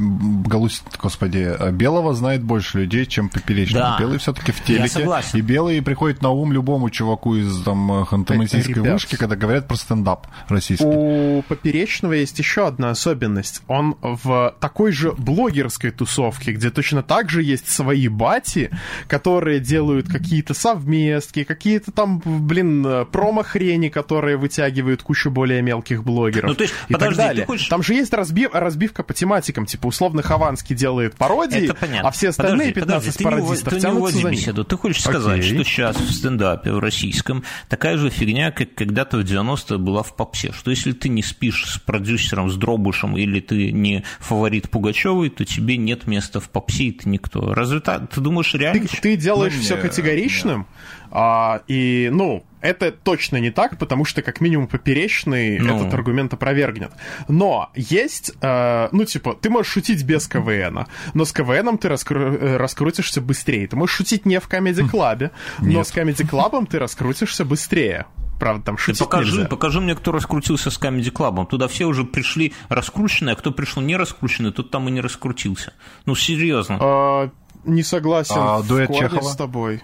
Галус- 0.50 0.84
господи, 1.02 1.56
э, 1.60 1.72
Белого 1.72 2.14
знает 2.14 2.44
больше 2.44 2.80
людей, 2.80 3.06
чем 3.06 3.30
Поперечного. 3.30 3.96
Да. 3.98 3.98
Белый 4.00 4.18
все-таки 4.18 4.52
в 4.52 4.60
Я 4.62 4.66
телеке. 4.78 4.88
согласен. 4.90 5.38
И 5.38 5.42
Белый 5.42 5.82
приходит 5.82 6.22
на 6.22 6.30
ум 6.30 6.52
любому 6.54 6.90
чуваку 6.90 7.36
из 7.36 7.62
там 7.64 8.06
Ханты-Мансийской 8.48 8.74
Ребят. 8.74 8.94
вышки, 8.94 9.16
когда 9.16 9.36
говорят 9.36 9.68
про 9.68 9.75
стендап 9.75 10.27
российский. 10.50 10.86
У 10.86 11.42
Поперечного 11.44 12.13
есть 12.13 12.38
еще 12.39 12.68
одна 12.68 12.92
особенность. 12.92 13.62
Он 13.68 13.96
в 14.01 14.56
такой 14.60 14.92
же 14.92 15.12
блогерской 15.13 15.92
тусовке, 15.92 16.51
где 16.54 16.70
точно 16.70 17.04
так 17.04 17.30
же 17.30 17.44
есть 17.44 17.70
свои 17.70 18.08
бати, 18.08 18.72
которые 19.08 19.60
делают 19.60 20.08
какие-то 20.08 20.54
совместки, 20.54 21.44
какие-то 21.44 21.92
там, 21.92 22.22
блин, 22.25 22.84
промо-хрени, 23.12 23.89
которые 23.89 24.38
вытягивают 24.38 25.04
кучу 25.04 25.30
более 25.32 25.62
мелких 25.62 26.04
блогеров. 26.04 26.50
Ну, 26.50 26.56
то 26.56 26.63
есть, 26.63 26.74
и 26.88 26.94
подожди, 26.94 27.16
так 27.16 27.24
ты 27.25 27.27
далее. 27.30 27.46
хочешь- 27.46 27.68
Там 27.68 27.84
же 27.84 27.94
есть 27.94 28.13
разбив- 28.13 28.51
разбивка 28.54 29.04
по 29.04 29.13
тематикам, 29.13 29.66
типа 29.66 29.88
условно 29.88 30.22
Хованский 30.22 30.75
делает 30.75 31.16
пародии, 31.16 31.66
Это 31.66 31.74
понятно. 31.75 32.10
а 32.10 32.12
все 32.12 32.30
остальные 32.30 32.74
Подожди, 32.74 32.74
15 32.74 33.06
подожди, 33.06 33.18
ты 33.18 33.24
не 33.24 33.30
пародистов 33.30 33.70
ты 33.70 33.75
не 33.75 33.82
тянутся 33.82 34.00
уводи 34.00 34.22
за 34.22 34.30
ним. 34.30 34.39
беседу. 34.39 34.63
Ты 34.66 34.77
хочешь 34.77 35.01
сказать, 35.01 35.39
Окей. 35.39 35.54
что 35.54 35.63
сейчас 35.63 35.98
в 35.98 36.12
стендапе 36.12 36.72
в 36.72 36.80
российском 36.80 37.44
такая 37.70 37.98
же 37.98 38.10
фигня, 38.10 38.37
как 38.51 38.75
когда-то 38.75 39.17
в 39.17 39.22
90-е 39.22 39.77
была 39.77 40.03
в 40.03 40.15
попсе, 40.15 40.51
что 40.51 40.70
если 40.72 40.91
ты 40.91 41.10
не 41.10 41.24
спишь 41.24 41.65
с 41.65 41.79
продюсером, 41.79 42.50
с 42.50 42.56
Дробушем, 42.56 43.17
или 43.17 43.39
ты 43.39 43.72
не 43.72 44.03
фаворит 44.20 44.70
Пугачевой, 44.70 45.29
то 45.29 45.44
тебе 45.44 45.77
нет 45.77 46.08
места 46.08 46.39
в 46.39 46.50
попсе, 46.50 46.86
и 46.86 46.91
ты 46.91 47.10
никто. 47.10 47.53
Разве 47.53 47.79
так? 47.79 48.10
Ты 48.10 48.22
думаешь, 48.22 48.53
реально? 48.53 48.88
Ты, 48.88 48.98
ты 49.01 49.15
делаешь 49.17 49.53
Ну, 49.56 49.62
все 49.62 49.77
категоричным, 49.77 50.67
а, 51.12 51.62
и, 51.68 52.10
ну, 52.12 52.44
это 52.62 52.92
точно 52.92 53.38
не 53.38 53.52
так, 53.52 53.78
потому 53.78 54.04
что, 54.04 54.22
как 54.22 54.42
минимум, 54.42 54.68
поперечный 54.68 55.60
Ну. 55.60 55.78
этот 55.80 55.94
аргумент 55.94 56.34
опровергнет. 56.34 56.92
Но 57.28 57.70
есть, 57.76 58.32
э, 58.42 58.90
ну, 58.92 59.06
типа, 59.06 59.36
ты 59.40 59.50
можешь 59.50 59.72
шутить 59.72 60.04
без 60.04 60.28
КВН, 60.28 60.86
но 61.14 61.26
с 61.26 61.32
КВНом 61.32 61.78
ты 61.78 61.88
раскру- 61.88 62.36
э, 62.38 62.58
раскрутишься 62.58 63.22
быстрее. 63.22 63.68
Ты 63.68 63.76
можешь 63.76 63.96
шутить 63.96 64.26
не 64.26 64.40
в 64.40 64.48
комедий-клабе, 64.48 65.32
но 65.60 65.68
Нет. 65.68 65.88
с 65.88 65.92
комедий-клабом 65.92 66.66
ты 66.66 66.80
раскрутишься 66.80 67.46
быстрее. 67.46 68.06
Правда, 68.40 68.64
там 68.66 68.76
Ты 68.76 68.82
шутить 68.84 69.00
покажи, 69.00 69.32
нельзя. 69.34 69.48
покажи 69.48 69.82
мне, 69.82 69.96
кто 69.96 70.12
раскрутился 70.12 70.70
с 70.70 70.80
Comedy 70.80 71.12
Club. 71.12 71.48
Туда 71.48 71.68
все 71.68 71.86
уже 71.86 72.04
пришли 72.04 72.54
раскрученные, 72.70 73.34
а 73.34 73.36
кто 73.36 73.52
пришел 73.52 73.82
не 73.82 73.96
раскрученный, 73.98 74.52
тот 74.52 74.70
там 74.70 74.88
и 74.88 74.92
не 74.92 75.02
раскрутился. 75.02 75.74
Ну, 76.06 76.14
серьезно. 76.16 76.78
А, 76.80 77.30
не 77.66 77.82
согласен 77.82 78.36
А, 78.38 78.60
в 78.60 78.68
дуэт 78.68 78.94
Чехова? 78.94 79.22
с 79.22 79.36
тобой. 79.36 79.82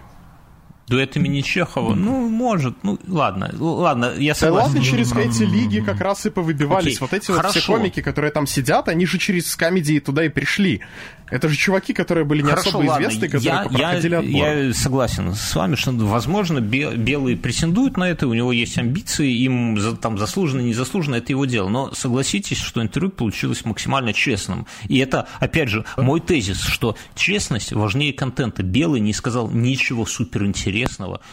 Дуэт 0.88 1.16
имени 1.16 1.40
Чехова? 1.40 1.94
Ну, 1.94 2.28
может. 2.28 2.76
Ну, 2.82 2.98
ладно. 3.08 3.50
Ладно, 3.58 4.12
я 4.18 4.32
Да 4.34 4.38
согласен. 4.38 4.66
ладно, 4.68 4.82
через 4.84 5.12
эти 5.12 5.42
лиги 5.42 5.80
как 5.80 6.00
раз 6.00 6.26
и 6.26 6.30
повыбивались. 6.30 6.96
Окей, 6.96 6.98
Вот 7.00 7.12
эти 7.14 7.30
вот 7.30 7.40
все 7.46 7.48
хорошо. 7.48 7.72
комики, 7.74 8.02
которые 8.02 8.30
там 8.32 8.46
сидят, 8.46 8.88
они 8.88 9.06
же 9.06 9.18
через 9.18 9.54
комедии 9.56 9.98
туда 9.98 10.24
и 10.24 10.28
пришли. 10.28 10.80
Это 11.30 11.48
же 11.48 11.56
чуваки, 11.56 11.94
которые 11.94 12.24
были 12.26 12.42
не 12.42 12.50
Хорошо, 12.50 12.68
особо 12.68 12.82
ладно, 12.86 13.06
известны, 13.06 13.28
которые 13.28 13.44
я, 13.54 13.62
проходили 13.64 14.12
я, 14.12 14.18
отбор. 14.18 14.32
я 14.68 14.74
согласен 14.74 15.34
с 15.34 15.54
вами, 15.56 15.74
что, 15.74 15.90
возможно, 15.92 16.60
бе- 16.60 16.94
белые 16.96 17.36
претендуют 17.38 17.96
на 17.96 18.04
это, 18.04 18.28
у 18.28 18.34
него 18.34 18.52
есть 18.52 18.76
амбиции, 18.76 19.32
им 19.32 19.78
там 20.02 20.18
заслуженно, 20.18 20.60
незаслуженно, 20.60 21.14
это 21.16 21.32
его 21.32 21.46
дело. 21.46 21.70
Но 21.70 21.94
согласитесь, 21.94 22.58
что 22.58 22.82
интервью 22.82 23.10
получилось 23.10 23.64
максимально 23.64 24.12
честным. 24.12 24.66
И 24.86 24.98
это, 24.98 25.26
опять 25.40 25.70
же, 25.70 25.86
мой 25.96 26.20
тезис, 26.20 26.60
что 26.60 26.94
честность 27.14 27.72
важнее 27.72 28.12
контента. 28.12 28.62
Белый 28.62 29.00
не 29.00 29.14
сказал 29.14 29.48
ничего 29.50 30.04
суперинтересного, 30.04 30.73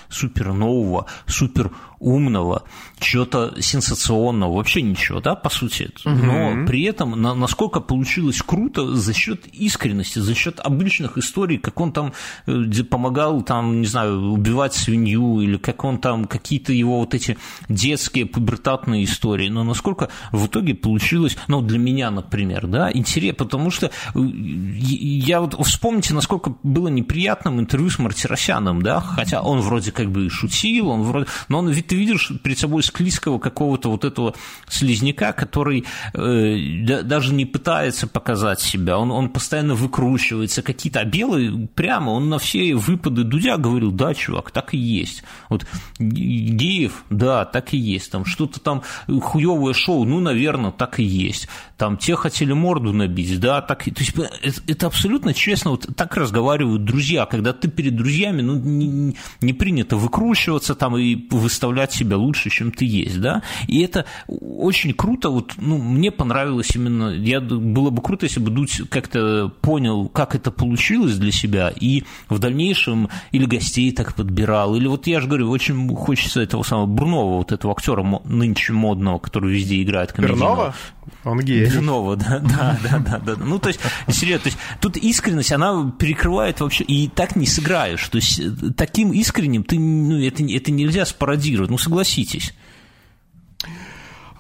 супер 0.10 0.54
нового, 0.54 1.06
супер 1.26 1.72
умного, 2.02 2.64
чего-то 3.00 3.54
сенсационного, 3.60 4.56
вообще 4.56 4.82
ничего, 4.82 5.22
да, 5.22 5.36
по 5.36 5.50
сути. 5.50 5.92
Но 6.04 6.66
при 6.66 6.84
этом 6.84 7.22
на, 7.22 7.34
насколько 7.36 7.80
получилось 7.80 8.42
круто 8.42 8.96
за 8.96 9.14
счет 9.14 9.46
искренности, 9.54 10.20
за 10.20 10.36
счет 10.36 10.60
обычных 10.60 11.18
историй, 11.18 11.58
как 11.58 11.80
он 11.80 11.92
там 11.94 12.14
э, 12.48 12.84
помогал, 12.90 13.42
там, 13.44 13.82
не 13.82 13.88
знаю, 13.88 14.32
убивать 14.32 14.74
свинью, 14.74 15.42
или 15.42 15.58
как 15.58 15.84
он 15.84 16.00
там, 16.00 16.26
какие-то 16.26 16.74
его 16.74 17.00
вот 17.00 17.14
эти 17.14 17.38
детские 17.70 18.26
пубертатные 18.26 19.04
истории, 19.04 19.50
но 19.50 19.64
насколько 19.64 20.10
в 20.32 20.48
итоге 20.48 20.74
получилось, 20.74 21.38
ну, 21.48 21.62
для 21.62 21.78
меня, 21.78 22.12
например, 22.12 22.68
да, 22.68 22.92
интересно, 22.92 23.46
потому 23.46 23.70
что 23.70 23.88
э, 23.88 23.90
я 24.16 25.42
вот, 25.42 25.54
вспомните, 25.66 26.14
насколько 26.14 26.56
было 26.64 26.88
неприятным 26.88 27.60
интервью 27.60 27.90
с 27.90 28.00
Мартиросяном, 28.00 28.82
да, 28.82 29.00
хотя 29.00 29.42
он 29.42 29.62
вроде 29.62 29.92
как 29.92 30.12
бы 30.12 30.26
и 30.26 30.30
шутил, 30.30 30.90
он 30.90 31.04
вроде, 31.04 31.28
но 31.48 31.60
он 31.60 31.70
ведь 31.70 31.91
ты 31.92 31.98
видишь 31.98 32.32
перед 32.42 32.58
собой 32.58 32.84
склизкого 32.84 33.38
какого-то 33.38 33.90
вот 33.90 34.06
этого 34.06 34.34
слизняка, 34.70 35.34
который 35.34 35.84
э, 36.14 37.04
даже 37.04 37.34
не 37.34 37.44
пытается 37.44 38.08
показать 38.08 38.62
себя, 38.62 38.98
он, 38.98 39.12
он 39.12 39.28
постоянно 39.28 39.76
выкручивается, 39.76 40.62
какие-то, 40.62 41.02
а 41.02 41.04
белый 41.04 41.68
прямо, 41.68 42.12
он 42.12 42.30
на 42.30 42.40
все 42.40 42.76
выпады 42.76 43.26
Дудя 43.26 43.58
говорил, 43.58 43.92
да, 43.92 44.14
чувак, 44.14 44.52
так 44.52 44.74
и 44.74 44.78
есть. 44.78 45.24
Вот 45.50 45.66
геев, 46.00 47.04
да, 47.10 47.44
так 47.44 47.74
и 47.74 47.78
есть. 47.78 48.10
Там 48.10 48.24
что-то 48.24 48.62
там 48.62 48.84
хуевое 49.08 49.74
шоу, 49.74 50.06
ну, 50.06 50.22
наверное, 50.22 50.72
так 50.72 50.98
и 50.98 51.04
есть. 51.04 51.50
Там 51.82 51.98
те 51.98 52.16
хотели 52.16 52.54
морду 52.54 52.94
набить, 52.94 53.40
да, 53.40 53.60
так. 53.60 53.86
То 53.86 53.90
есть 53.98 54.14
это, 54.16 54.62
это 54.68 54.86
абсолютно 54.86 55.34
честно, 55.34 55.72
вот 55.72 55.88
так 55.96 56.16
разговаривают 56.16 56.86
друзья, 56.86 57.26
когда 57.26 57.54
ты 57.54 57.70
перед 57.70 57.96
друзьями, 57.96 58.44
ну, 58.44 58.54
не, 58.54 59.16
не 59.42 59.54
принято 59.54 59.96
выкручиваться 59.96 60.76
там 60.76 60.96
и 60.96 61.28
выставлять 61.32 61.92
себя 61.92 62.18
лучше, 62.18 62.52
чем 62.52 62.72
ты 62.72 62.86
есть, 62.86 63.20
да, 63.20 63.42
и 63.68 63.82
это 63.82 64.06
очень 64.28 64.94
круто, 64.94 65.32
вот, 65.32 65.54
ну, 65.58 65.80
мне 65.80 66.12
понравилось 66.12 66.76
именно, 66.76 67.16
я, 67.16 67.42
было 67.42 67.90
бы 67.90 68.04
круто, 68.04 68.28
если 68.28 68.40
бы 68.40 68.52
Дудь 68.52 68.84
как-то 68.92 69.52
понял, 69.62 70.08
как 70.08 70.36
это 70.36 70.52
получилось 70.52 71.18
для 71.18 71.32
себя, 71.32 71.74
и 71.76 72.04
в 72.30 72.38
дальнейшем 72.38 73.10
или 73.32 73.46
гостей 73.46 73.92
так 73.92 74.14
подбирал, 74.14 74.76
или 74.76 74.86
вот 74.86 75.08
я 75.08 75.20
же 75.20 75.26
говорю, 75.26 75.50
очень 75.50 75.96
хочется 75.96 76.42
этого 76.42 76.62
самого 76.62 76.86
Брунова, 76.86 77.38
вот 77.38 77.52
этого 77.52 77.74
актера 77.74 78.06
нынче 78.26 78.72
модного, 78.74 79.18
который 79.18 79.52
везде 79.52 79.82
играет 79.82 80.12
комедийного. 80.12 80.56
Бернова? 80.56 80.76
Он 81.24 81.40
гей. 81.40 81.66
Бернова, 81.66 82.16
да, 82.16 82.40
да, 82.44 82.80
да, 82.84 83.00
да, 83.00 83.20
да. 83.20 83.36
Ну, 83.38 83.60
то 83.60 83.70
есть, 83.70 83.80
серьезно, 84.10 84.44
то 84.44 84.50
есть, 84.50 84.58
тут 84.80 84.98
искренность, 84.98 85.52
она 85.52 85.92
перекрывает 85.98 86.60
вообще, 86.60 86.84
и 86.84 87.08
так 87.08 87.36
не 87.36 87.46
сыграешь. 87.46 88.08
То 88.10 88.18
есть, 88.18 88.42
таким 88.76 89.14
искренним 89.14 89.64
ты, 89.64 89.78
ну, 89.80 90.20
это, 90.20 90.44
это 90.44 90.72
нельзя 90.72 91.06
спародировать, 91.06 91.70
ну, 91.70 91.78
согласитесь. 91.78 92.54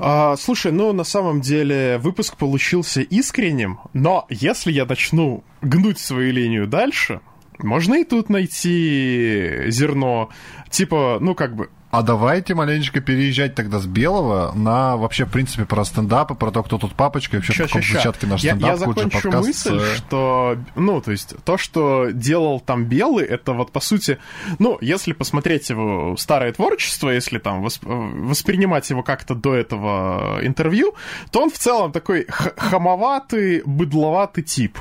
А, 0.03 0.35
слушай, 0.35 0.71
ну 0.71 0.93
на 0.93 1.03
самом 1.03 1.41
деле 1.41 1.99
выпуск 1.99 2.35
получился 2.35 3.01
искренним, 3.01 3.79
но 3.93 4.25
если 4.29 4.71
я 4.71 4.85
начну 4.85 5.43
гнуть 5.61 5.99
свою 5.99 6.33
линию 6.33 6.65
дальше, 6.65 7.21
можно 7.59 7.93
и 7.93 8.03
тут 8.03 8.27
найти 8.29 9.65
зерно. 9.67 10.29
Типа, 10.71 11.19
ну 11.21 11.35
как 11.35 11.55
бы, 11.55 11.69
а 11.91 12.01
давайте 12.03 12.55
маленечко 12.55 13.01
переезжать 13.01 13.53
тогда 13.53 13.79
с 13.79 13.85
белого 13.85 14.53
на 14.55 14.95
вообще, 14.95 15.25
в 15.25 15.31
принципе, 15.31 15.65
про 15.65 15.83
стендапы, 15.83 16.35
про 16.35 16.49
то, 16.51 16.63
кто 16.63 16.77
тут 16.77 16.93
папочка, 16.93 17.35
и 17.35 17.39
вообще 17.39 17.53
ща, 17.53 17.63
в 17.65 17.67
каком 17.67 17.83
зачатке 17.83 18.27
наш 18.27 18.39
стендап, 18.39 18.61
я, 18.61 18.69
я 18.69 18.77
закончу 18.77 19.09
подкаст. 19.09 19.47
мысль, 19.47 19.79
что, 19.97 20.57
ну, 20.75 21.01
то 21.01 21.11
есть, 21.11 21.35
то, 21.43 21.57
что 21.57 22.09
делал 22.11 22.61
там 22.61 22.85
Белый, 22.85 23.25
это 23.25 23.51
вот, 23.51 23.71
по 23.71 23.81
сути, 23.81 24.17
ну, 24.57 24.77
если 24.79 25.11
посмотреть 25.11 25.69
его 25.69 26.15
старое 26.17 26.53
творчество, 26.53 27.09
если 27.09 27.39
там 27.39 27.61
восп... 27.61 27.83
воспринимать 27.83 28.89
его 28.89 29.03
как-то 29.03 29.35
до 29.35 29.53
этого 29.53 30.39
интервью, 30.43 30.95
то 31.31 31.43
он 31.43 31.49
в 31.49 31.59
целом 31.59 31.91
такой 31.91 32.25
хамоватый, 32.29 33.63
быдловатый 33.65 34.43
тип. 34.43 34.79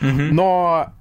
Mm-hmm. 0.00 0.28
Но 0.32 0.92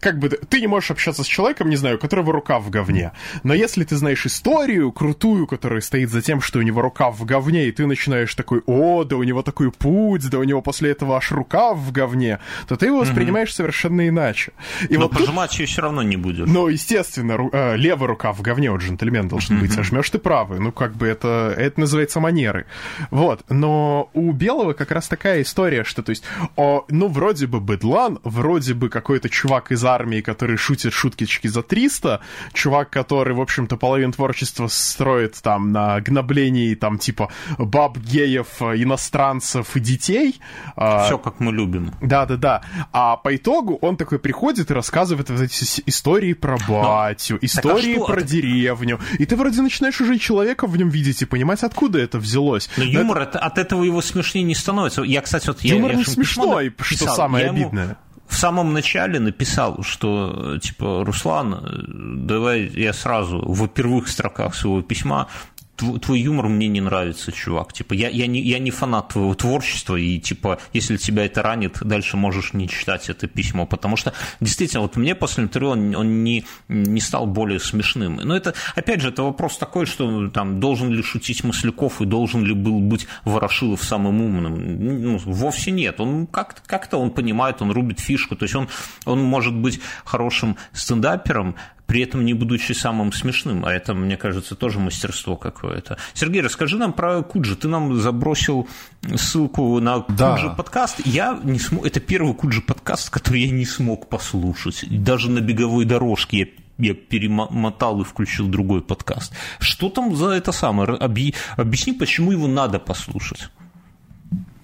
как 0.00 0.18
бы 0.18 0.28
ты 0.28 0.60
не 0.60 0.66
можешь 0.66 0.90
общаться 0.90 1.24
с 1.24 1.26
человеком, 1.26 1.68
не 1.68 1.76
знаю, 1.76 1.96
у 1.96 1.98
которого 1.98 2.32
рука 2.32 2.58
в 2.58 2.70
говне. 2.70 3.12
Но 3.42 3.54
если 3.54 3.84
ты 3.84 3.96
знаешь 3.96 4.26
историю 4.26 4.92
крутую, 4.92 5.46
которая 5.46 5.80
стоит 5.80 6.10
за 6.10 6.22
тем, 6.22 6.40
что 6.40 6.58
у 6.58 6.62
него 6.62 6.82
рука 6.82 7.10
в 7.10 7.24
говне, 7.24 7.68
и 7.68 7.72
ты 7.72 7.86
начинаешь 7.86 8.34
такой, 8.34 8.62
о, 8.66 9.04
да 9.04 9.16
у 9.16 9.22
него 9.22 9.42
такой 9.42 9.70
путь, 9.70 10.28
да 10.28 10.38
у 10.38 10.44
него 10.44 10.62
после 10.62 10.90
этого 10.90 11.16
аж 11.16 11.32
рука 11.32 11.74
в 11.74 11.92
говне, 11.92 12.40
то 12.68 12.76
ты 12.76 12.86
его 12.86 12.98
воспринимаешь 12.98 13.50
mm-hmm. 13.50 13.52
совершенно 13.52 14.08
иначе. 14.08 14.52
И 14.88 14.96
Но 14.96 15.04
вот 15.04 15.12
пожимать 15.12 15.50
тут... 15.50 15.60
ее 15.60 15.66
все 15.66 15.82
равно 15.82 16.02
не 16.02 16.16
будешь. 16.16 16.48
Ну, 16.48 16.68
естественно, 16.68 17.36
ру... 17.36 17.50
э, 17.52 17.76
левая 17.76 18.08
рука 18.08 18.32
в 18.32 18.42
говне 18.42 18.70
у 18.70 18.78
джентльмена 18.78 19.28
должен 19.28 19.56
mm-hmm. 19.56 19.60
быть, 19.60 19.78
а 19.78 19.82
жмешь 19.82 20.10
ты 20.10 20.18
правый. 20.18 20.60
Ну, 20.60 20.72
как 20.72 20.94
бы 20.94 21.06
это, 21.06 21.54
это 21.56 21.80
называется 21.80 22.20
манеры. 22.20 22.66
Вот. 23.10 23.44
Но 23.48 24.10
у 24.14 24.32
белого 24.32 24.72
как 24.72 24.90
раз 24.90 25.08
такая 25.08 25.42
история, 25.42 25.84
что, 25.84 26.02
то 26.02 26.10
есть, 26.10 26.24
о, 26.56 26.84
ну, 26.88 27.08
вроде 27.08 27.46
бы 27.46 27.60
быдлан, 27.60 28.18
вроде 28.24 28.74
бы 28.74 28.88
какой-то 28.88 29.28
чувак 29.28 29.72
из 29.72 29.84
армии, 29.86 30.20
который 30.20 30.56
шутит 30.56 30.92
шуткички 30.92 31.48
за 31.48 31.62
300, 31.62 32.20
чувак, 32.52 32.90
который, 32.90 33.34
в 33.34 33.40
общем-то, 33.40 33.76
половину 33.76 34.12
творчества 34.12 34.68
строит 34.68 35.36
там 35.42 35.72
на 35.72 36.00
гноблении, 36.00 36.74
там, 36.74 36.98
типа, 36.98 37.30
баб, 37.58 37.98
геев, 37.98 38.60
иностранцев 38.60 39.76
и 39.76 39.80
детей. 39.80 40.40
А, 40.76 41.06
Все, 41.06 41.18
как 41.18 41.40
мы 41.40 41.52
любим. 41.52 41.92
Да-да-да. 42.00 42.62
А 42.92 43.16
по 43.16 43.34
итогу 43.34 43.78
он 43.80 43.96
такой 43.96 44.18
приходит 44.18 44.70
и 44.70 44.74
рассказывает 44.74 45.30
вот 45.30 45.40
эти 45.40 45.82
истории 45.86 46.32
про 46.32 46.56
батю, 46.68 47.34
Но... 47.34 47.38
истории 47.42 47.96
а 47.96 48.04
про 48.04 48.20
это... 48.20 48.28
деревню. 48.28 49.00
И 49.18 49.26
ты 49.26 49.36
вроде 49.36 49.62
начинаешь 49.62 50.00
уже 50.00 50.18
человека 50.18 50.66
в 50.66 50.76
нем 50.76 50.88
видеть 50.88 51.22
и 51.22 51.24
понимать, 51.24 51.62
откуда 51.62 51.98
это 51.98 52.18
взялось. 52.18 52.68
Но, 52.76 52.84
Но 52.84 52.90
юмор 52.90 53.22
это... 53.22 53.38
от 53.38 53.58
этого 53.58 53.84
его 53.84 54.00
смешнее 54.02 54.44
не 54.44 54.54
становится. 54.54 55.02
Я, 55.02 55.20
кстати, 55.20 55.46
вот... 55.48 55.62
Юмор 55.62 55.92
я, 55.92 55.98
не 55.98 56.04
смешной, 56.04 56.74
что 56.80 57.08
самое 57.08 57.50
обидное. 57.50 57.84
Ему 57.84 57.96
в 58.28 58.36
самом 58.36 58.72
начале 58.72 59.20
написал, 59.20 59.82
что, 59.82 60.58
типа, 60.58 61.04
Руслан, 61.04 62.26
давай 62.26 62.66
я 62.74 62.92
сразу 62.92 63.38
в 63.38 63.68
первых 63.68 64.08
строках 64.08 64.54
своего 64.54 64.82
письма 64.82 65.28
твой 65.76 66.20
юмор 66.20 66.48
мне 66.48 66.68
не 66.68 66.80
нравится, 66.80 67.32
чувак. 67.32 67.72
Типа, 67.72 67.94
я, 67.94 68.08
я, 68.08 68.26
не, 68.26 68.40
я 68.40 68.58
не 68.58 68.70
фанат 68.70 69.08
твоего 69.08 69.34
творчества, 69.34 69.96
и, 69.96 70.18
типа, 70.18 70.58
если 70.72 70.96
тебя 70.96 71.24
это 71.24 71.42
ранит, 71.42 71.78
дальше 71.82 72.16
можешь 72.16 72.52
не 72.52 72.68
читать 72.68 73.08
это 73.08 73.26
письмо, 73.26 73.66
потому 73.66 73.96
что, 73.96 74.12
действительно, 74.40 74.82
вот 74.82 74.96
мне 74.96 75.14
после 75.14 75.44
интервью 75.44 75.70
он, 75.70 75.94
он 75.94 76.24
не, 76.24 76.44
не 76.68 77.00
стал 77.00 77.26
более 77.26 77.60
смешным. 77.60 78.16
Но 78.16 78.36
это, 78.36 78.54
опять 78.74 79.00
же, 79.00 79.08
это 79.08 79.22
вопрос 79.22 79.58
такой, 79.58 79.86
что 79.86 80.28
там, 80.28 80.60
должен 80.60 80.90
ли 80.90 81.02
шутить 81.02 81.44
Масляков 81.44 82.00
и 82.00 82.06
должен 82.06 82.44
ли 82.44 82.54
был 82.54 82.80
быть 82.80 83.06
Ворошилов 83.24 83.82
самым 83.82 84.20
умным? 84.20 85.02
Ну, 85.02 85.18
вовсе 85.18 85.70
нет. 85.70 86.00
Он 86.00 86.26
как-то, 86.26 86.60
как-то 86.66 86.98
он 86.98 87.10
понимает, 87.10 87.62
он 87.62 87.70
рубит 87.70 88.00
фишку, 88.00 88.36
то 88.36 88.44
есть 88.44 88.54
он, 88.54 88.68
он 89.04 89.22
может 89.22 89.54
быть 89.54 89.80
хорошим 90.04 90.56
стендапером, 90.72 91.56
при 91.86 92.02
этом 92.02 92.24
не 92.24 92.34
будучи 92.34 92.72
самым 92.72 93.12
смешным, 93.12 93.64
а 93.64 93.72
это, 93.72 93.94
мне 93.94 94.16
кажется, 94.16 94.54
тоже 94.54 94.78
мастерство 94.78 95.36
какое-то. 95.36 95.98
Сергей, 96.14 96.42
расскажи 96.42 96.76
нам 96.76 96.92
про 96.92 97.22
Куджи. 97.22 97.56
Ты 97.56 97.68
нам 97.68 97.96
забросил 97.96 98.68
ссылку 99.14 99.80
на 99.80 100.04
да. 100.08 100.32
Куджи 100.32 100.50
подкаст. 100.56 101.00
Я 101.04 101.38
не 101.42 101.58
смог... 101.58 101.86
Это 101.86 102.00
первый 102.00 102.34
Куджи 102.34 102.60
подкаст, 102.60 103.10
который 103.10 103.42
я 103.42 103.50
не 103.50 103.64
смог 103.64 104.08
послушать. 104.08 104.84
Даже 104.90 105.30
на 105.30 105.40
беговой 105.40 105.84
дорожке 105.84 106.38
я 106.38 106.46
я 106.78 106.92
перемотал 106.94 108.02
и 108.02 108.04
включил 108.04 108.48
другой 108.48 108.82
подкаст. 108.82 109.32
Что 109.58 109.88
там 109.88 110.14
за 110.14 110.30
это 110.30 110.52
самое? 110.52 110.90
Объясни, 110.98 111.94
почему 111.94 112.32
его 112.32 112.46
надо 112.46 112.78
послушать. 112.78 113.48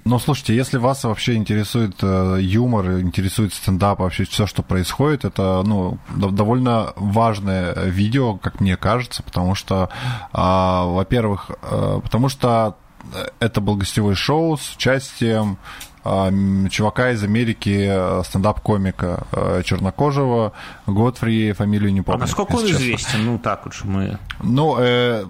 Ну, 0.04 0.18
слушайте, 0.18 0.56
если 0.56 0.78
вас 0.78 1.04
вообще 1.04 1.34
интересует 1.34 1.94
э, 2.02 2.38
юмор, 2.40 3.00
интересует 3.00 3.54
стендап, 3.54 4.00
вообще 4.00 4.24
все, 4.24 4.46
что 4.48 4.62
происходит, 4.62 5.24
это, 5.24 5.62
ну, 5.64 5.98
довольно 6.08 6.92
важное 6.96 7.72
видео, 7.84 8.36
как 8.36 8.60
мне 8.60 8.76
кажется, 8.76 9.22
потому 9.22 9.54
что, 9.54 9.90
э, 10.32 10.36
во-первых, 10.36 11.52
э, 11.62 12.00
потому 12.02 12.28
что 12.28 12.76
это 13.38 13.60
был 13.60 13.76
гостевой 13.76 14.14
шоу 14.14 14.56
с 14.56 14.74
участием 14.74 15.58
э, 16.04 16.68
чувака 16.70 17.10
из 17.10 17.22
Америки, 17.22 17.86
э, 17.88 18.22
стендап-комика 18.24 19.26
э, 19.30 19.62
чернокожего, 19.64 20.52
Готфри, 20.86 21.52
фамилию 21.52 21.92
не 21.92 22.00
помню. 22.02 22.18
А 22.18 22.20
насколько 22.20 22.56
он 22.56 22.66
известен? 22.66 23.24
Ну, 23.24 23.38
так 23.38 23.66
уж 23.66 23.84
мы... 23.84 24.18
Ну, 24.42 24.76
э, 24.78 25.26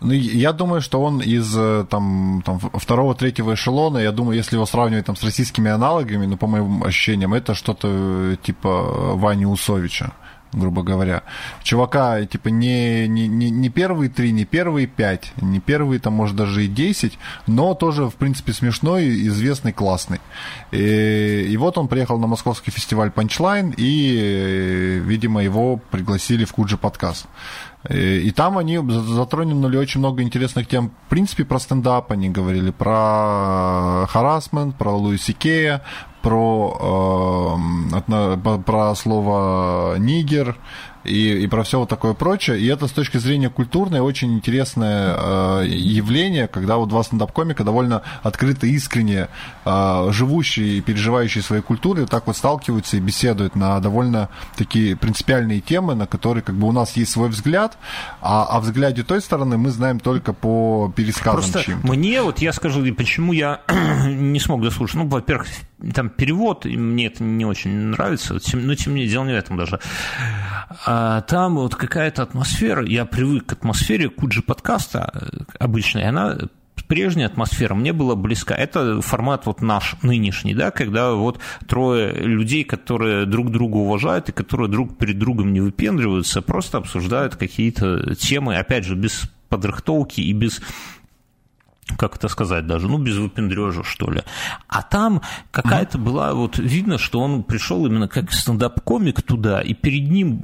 я 0.00 0.52
думаю, 0.52 0.80
что 0.80 1.02
он 1.02 1.20
из 1.20 1.54
э, 1.56 1.86
там, 1.88 2.42
там, 2.44 2.58
второго, 2.58 3.14
третьего 3.14 3.54
эшелона. 3.54 3.98
Я 3.98 4.12
думаю, 4.12 4.36
если 4.36 4.56
его 4.56 4.66
сравнивать 4.66 5.06
там, 5.06 5.16
с 5.16 5.22
российскими 5.22 5.70
аналогами, 5.70 6.26
ну, 6.26 6.36
по 6.36 6.46
моим 6.46 6.82
ощущениям, 6.84 7.34
это 7.34 7.54
что-то 7.54 7.88
э, 7.90 8.36
типа 8.42 9.14
Вани 9.14 9.46
Усовича 9.46 10.12
грубо 10.54 10.82
говоря. 10.82 11.22
Чувака, 11.62 12.24
типа, 12.24 12.48
не, 12.48 13.08
не, 13.08 13.28
не, 13.28 13.50
не 13.50 13.68
первые 13.68 14.10
три, 14.10 14.32
не 14.32 14.44
первые 14.44 14.86
пять, 14.86 15.32
не 15.40 15.60
первые, 15.60 16.00
там, 16.00 16.14
может, 16.14 16.36
даже 16.36 16.64
и 16.64 16.68
десять, 16.68 17.18
но 17.46 17.74
тоже, 17.74 18.06
в 18.06 18.14
принципе, 18.14 18.52
смешной, 18.52 19.08
известный, 19.26 19.72
классный. 19.72 20.20
И, 20.70 21.46
и 21.48 21.56
вот 21.56 21.78
он 21.78 21.88
приехал 21.88 22.18
на 22.18 22.26
московский 22.26 22.70
фестиваль 22.70 23.10
Punchline, 23.14 23.74
и, 23.76 25.00
видимо, 25.04 25.42
его 25.42 25.76
пригласили 25.90 26.44
в 26.44 26.52
Куджи 26.52 26.76
подкаст. 26.76 27.26
И, 27.88 28.28
и 28.28 28.30
там 28.30 28.56
они 28.58 28.78
затронули 28.78 29.76
очень 29.76 30.00
много 30.00 30.22
интересных 30.22 30.66
тем. 30.66 30.90
В 31.06 31.10
принципе, 31.10 31.44
про 31.44 31.58
стендап 31.58 32.10
они 32.12 32.30
говорили, 32.30 32.70
про 32.70 34.06
харасмент, 34.08 34.76
про 34.76 34.92
Луиси 34.92 35.32
Кея, 35.32 35.82
про, 36.22 37.58
э, 38.08 38.58
про 38.64 38.94
слово 38.94 39.96
нигер, 39.98 40.56
и, 41.04 41.44
и 41.44 41.46
про 41.46 41.62
все 41.62 41.78
вот 41.78 41.88
такое 41.88 42.14
прочее. 42.14 42.58
И 42.58 42.66
это 42.66 42.86
с 42.86 42.92
точки 42.92 43.18
зрения 43.18 43.50
культурной 43.50 44.00
очень 44.00 44.34
интересное 44.34 45.16
э, 45.16 45.66
явление, 45.66 46.48
когда 46.48 46.76
вот 46.76 46.88
два 46.88 47.02
стендап-комика 47.02 47.64
довольно 47.64 48.02
открыто, 48.22 48.66
искренне 48.66 49.28
э, 49.64 50.08
живущие 50.10 50.78
и 50.78 50.80
переживающие 50.80 51.42
своей 51.42 51.62
культуры 51.62 52.06
так 52.06 52.26
вот 52.26 52.36
сталкиваются 52.36 52.96
и 52.96 53.00
беседуют 53.00 53.54
на 53.54 53.78
довольно 53.80 54.28
такие 54.56 54.96
принципиальные 54.96 55.60
темы, 55.60 55.94
на 55.94 56.06
которые 56.06 56.42
как 56.42 56.56
бы 56.56 56.66
у 56.68 56.72
нас 56.72 56.96
есть 56.96 57.12
свой 57.12 57.28
взгляд, 57.28 57.76
а 58.20 58.44
о 58.44 58.60
взгляде 58.60 59.02
той 59.02 59.20
стороны 59.20 59.56
мы 59.56 59.70
знаем 59.70 60.00
только 60.00 60.32
по 60.32 60.92
пересказам 60.94 61.52
Просто 61.52 61.72
мне, 61.82 62.22
вот 62.22 62.38
я 62.38 62.52
скажу, 62.52 62.84
почему 62.94 63.32
я 63.32 63.60
не 64.06 64.40
смог 64.40 64.62
дослушать. 64.62 64.96
Ну, 64.96 65.06
во-первых, 65.06 65.48
там 65.92 66.08
перевод, 66.08 66.64
мне 66.64 67.06
это 67.06 67.22
не 67.22 67.44
очень 67.44 67.70
нравится, 67.70 68.34
но 68.34 68.38
тем 68.40 68.66
не 68.66 68.76
менее, 68.86 69.08
дело 69.08 69.24
не 69.24 69.32
в 69.32 69.36
этом 69.36 69.56
даже. 69.56 69.80
А 70.86 71.20
там 71.22 71.56
вот 71.56 71.74
какая-то 71.74 72.22
атмосфера, 72.22 72.84
я 72.84 73.04
привык 73.04 73.46
к 73.46 73.52
атмосфере 73.52 74.08
Куджи 74.08 74.42
подкаста 74.42 75.10
э, 75.14 75.44
обычной, 75.58 76.04
она 76.04 76.38
прежняя 76.88 77.28
атмосфера 77.28 77.74
мне 77.74 77.92
была 77.92 78.14
близка. 78.14 78.54
Это 78.54 79.00
формат 79.00 79.46
вот 79.46 79.62
наш 79.62 79.96
нынешний, 80.02 80.54
да, 80.54 80.70
когда 80.70 81.12
вот 81.12 81.40
трое 81.66 82.12
людей, 82.12 82.64
которые 82.64 83.26
друг 83.26 83.50
друга 83.50 83.76
уважают 83.76 84.28
и 84.28 84.32
которые 84.32 84.68
друг 84.68 84.96
перед 84.98 85.18
другом 85.18 85.52
не 85.52 85.60
выпендриваются, 85.60 86.42
просто 86.42 86.78
обсуждают 86.78 87.36
какие-то 87.36 88.14
темы, 88.14 88.56
опять 88.56 88.84
же, 88.84 88.94
без 88.94 89.22
подрыхтовки 89.48 90.20
и 90.20 90.32
без 90.32 90.60
как 91.98 92.16
это 92.16 92.28
сказать 92.28 92.66
даже, 92.66 92.88
ну, 92.88 92.98
без 92.98 93.16
выпендрежа, 93.16 93.82
что 93.84 94.10
ли. 94.10 94.22
А 94.68 94.82
там 94.82 95.22
какая-то 95.50 95.98
была, 95.98 96.32
вот 96.34 96.58
видно, 96.58 96.98
что 96.98 97.20
он 97.20 97.42
пришел 97.42 97.86
именно 97.86 98.08
как 98.08 98.32
стендап-комик 98.32 99.22
туда, 99.22 99.60
и 99.60 99.74
перед 99.74 100.10
ним 100.10 100.42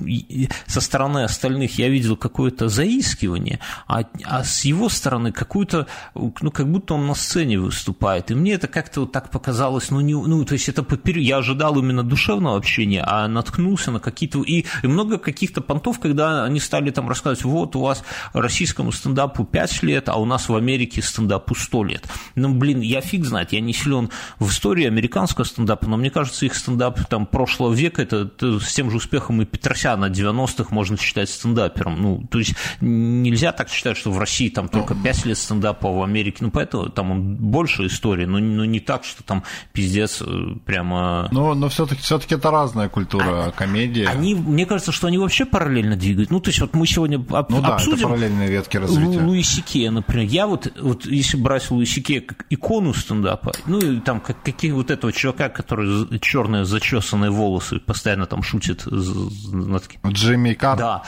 со 0.67 0.81
стороны 0.81 1.25
остальных 1.25 1.79
я 1.79 1.89
видел 1.89 2.17
какое-то 2.17 2.69
заискивание, 2.69 3.61
а, 3.87 4.05
а 4.25 4.45
с 4.45 4.65
его 4.65 4.89
стороны 4.89 5.33
какую-то, 5.33 5.87
ну, 6.15 6.51
как 6.51 6.71
будто 6.71 6.95
он 6.95 7.07
на 7.07 7.15
сцене 7.15 7.59
выступает. 7.59 8.31
И 8.31 8.35
мне 8.35 8.53
это 8.53 8.69
как-то 8.69 9.01
вот 9.01 9.13
так 9.13 9.31
показалось, 9.31 9.91
ну, 9.91 10.01
не, 10.01 10.15
ну 10.15 10.45
то 10.45 10.53
есть 10.53 10.69
это 10.69 10.83
поперед... 10.83 11.25
я 11.25 11.39
ожидал 11.39 11.79
именно 11.79 12.03
душевного 12.03 12.59
общения, 12.59 13.03
а 13.07 13.27
наткнулся 13.29 13.91
на 13.91 14.01
какие-то... 14.01 14.43
И, 14.43 14.67
и 14.83 14.87
много 14.87 15.19
каких-то 15.19 15.63
понтов, 15.63 16.01
когда 16.01 16.45
они 16.45 16.61
стали 16.61 16.91
там 16.91 17.09
рассказывать, 17.09 17.45
вот 17.45 17.77
у 17.77 17.81
вас 17.81 18.05
российскому 18.35 18.93
стендапу 18.93 19.45
5 19.45 19.83
лет, 19.85 20.09
а 20.11 20.17
у 20.17 20.27
нас 20.27 20.49
в 20.49 20.55
Америке 20.55 21.01
стендап 21.01 21.30
стендапу 21.31 21.55
сто 21.55 21.85
лет. 21.85 22.09
Ну, 22.35 22.55
блин, 22.55 22.81
я 22.81 23.01
фиг 23.01 23.25
знает, 23.25 23.53
я 23.53 23.61
не 23.61 23.73
силен 23.73 24.11
в 24.39 24.51
истории 24.51 24.87
американского 24.87 25.45
стендапа, 25.45 25.87
но 25.87 25.97
мне 25.97 26.11
кажется, 26.11 26.45
их 26.45 26.55
стендап 26.55 27.05
там 27.07 27.27
прошлого 27.27 27.73
века, 27.73 28.03
это, 28.03 28.23
это 28.23 28.59
с 28.59 28.73
тем 28.73 28.91
же 28.91 28.97
успехом 28.97 29.41
и 29.43 29.45
Петросяна 29.45 30.07
90-х 30.07 30.75
можно 30.75 30.97
считать 30.97 31.31
стендапером. 31.31 32.01
Ну, 32.01 32.27
то 32.31 32.39
есть 32.39 32.55
нельзя 32.81 33.53
так 33.53 33.69
считать, 33.69 33.97
что 33.97 34.11
в 34.11 34.19
России 34.19 34.49
там 34.49 34.69
только 34.69 34.95
5 34.95 35.27
лет 35.27 35.39
стендапа, 35.39 35.89
а 35.89 35.93
в 35.93 36.03
Америке, 36.03 36.39
ну, 36.41 36.51
поэтому 36.51 36.89
там 36.89 37.37
больше 37.37 37.87
истории, 37.87 38.25
но, 38.25 38.39
но 38.39 38.65
не 38.65 38.81
так, 38.81 39.05
что 39.05 39.23
там 39.23 39.45
пиздец 39.73 40.23
э, 40.23 40.55
прямо... 40.65 41.29
Но, 41.31 41.55
но 41.55 41.69
все-таки 41.69 42.03
все 42.03 42.19
это 42.19 42.51
разная 42.51 42.89
культура, 42.89 43.47
а, 43.47 43.51
комедия. 43.53 44.07
Они, 44.07 44.35
мне 44.35 44.67
кажется, 44.67 44.93
что 44.93 45.07
они 45.07 45.19
вообще 45.19 45.45
параллельно 45.45 45.97
двигают. 45.97 46.31
Ну, 46.31 46.41
то 46.41 46.51
есть 46.51 46.61
вот 46.61 46.75
мы 46.75 46.87
сегодня 46.87 47.17
об, 47.17 47.51
ну, 47.51 47.61
да, 47.61 47.77
обсудим... 47.77 47.99
это 47.99 48.09
параллельные 48.09 48.49
ветки 48.51 48.77
развития. 48.77 49.21
Луи 49.21 49.43
Сике, 49.43 49.91
например. 49.91 50.27
Я 50.27 50.47
вот, 50.47 50.73
вот 50.81 51.07
если 51.21 51.37
брать 51.37 51.71
Луи 51.71 51.87
Сике 51.87 52.21
как 52.21 52.47
икону 52.51 52.95
стендапа, 52.95 53.53
ну 53.67 53.79
и 53.79 54.01
там 54.01 54.21
как, 54.21 54.43
какие 54.43 54.73
вот 54.73 54.91
этого 54.91 55.13
чувака, 55.13 55.49
который 55.49 56.19
черные 56.21 56.65
зачесанные 56.65 57.31
волосы, 57.31 57.79
постоянно 57.79 58.27
там 58.27 58.43
шутит. 58.43 58.87
Джимми 58.87 60.55
Карр? 60.55 60.79
Да 60.79 61.03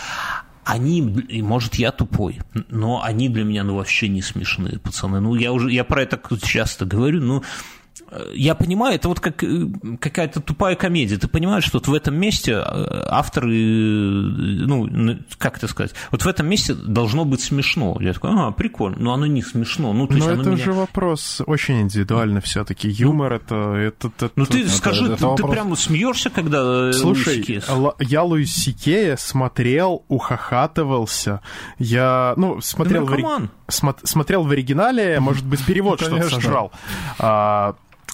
они, 0.65 1.27
может, 1.43 1.75
я 1.75 1.91
тупой, 1.91 2.41
но 2.69 3.03
они 3.03 3.29
для 3.29 3.45
меня 3.45 3.65
ну, 3.65 3.77
вообще 3.77 4.09
не 4.09 4.23
смешные, 4.23 4.79
пацаны. 4.79 5.21
Ну, 5.21 5.35
я 5.35 5.53
уже, 5.53 5.73
я 5.73 5.83
про 5.83 6.03
это 6.03 6.21
часто 6.41 6.85
говорю, 6.85 7.21
ну, 7.21 7.43
я 8.35 8.55
понимаю, 8.55 8.97
это 8.97 9.09
вот 9.09 9.21
как 9.21 9.43
э, 9.43 9.67
какая-то 10.01 10.41
тупая 10.41 10.77
комедия. 10.77 11.17
Ты 11.17 11.29
понимаешь, 11.29 11.65
что 11.65 11.79
вот 11.79 11.89
в 11.89 11.95
этом 11.95 12.15
месте 12.17 12.53
э, 12.53 13.05
авторы, 13.09 13.53
э, 13.53 14.67
ну, 14.67 15.19
как 15.39 15.59
это 15.59 15.69
сказать, 15.69 15.95
вот 16.11 16.25
в 16.25 16.29
этом 16.29 16.47
месте 16.49 16.75
должно 16.75 17.25
быть 17.25 17.41
смешно. 17.41 17.97
Я 18.01 18.13
такой, 18.13 18.31
ага, 18.31 18.51
прикольно, 18.53 18.99
но 18.99 19.15
оно 19.15 19.27
не 19.27 19.43
смешно. 19.43 19.93
Ну, 19.93 20.07
то 20.07 20.15
есть 20.15 20.27
но 20.27 20.33
это 20.33 20.51
меня... 20.51 20.65
же 20.65 20.73
вопрос 20.73 21.41
очень 21.47 21.83
индивидуально 21.83 22.41
все-таки. 22.41 22.89
Юмор 22.89 23.31
ну, 23.31 23.37
это, 23.37 23.55
это, 23.75 24.09
это... 24.09 24.31
Ну, 24.37 24.47
ты 24.47 24.63
это, 24.63 24.71
скажи, 24.71 25.07
это, 25.07 25.17
ты, 25.17 25.27
вопрос... 25.27 25.51
ты 25.51 25.57
прямо 25.57 25.77
смеешься, 25.77 26.31
когда 26.31 26.93
Слушай, 26.93 27.63
Луис 27.69 27.95
я 28.01 28.23
Луис 28.23 28.55
Сикея 28.55 29.17
смотрел, 29.17 30.05
ухахатывался. 30.09 31.41
Я, 31.79 32.35
ну, 32.37 32.61
смотрел, 32.61 33.07
в, 33.07 33.13
ори... 33.13 33.25
смотрел 33.69 34.45
в 34.45 34.51
оригинале, 34.51 35.21
может 35.21 35.47
быть, 35.47 35.65
перевод 35.65 36.01
что-то 36.03 36.29
сожрал. 36.29 36.73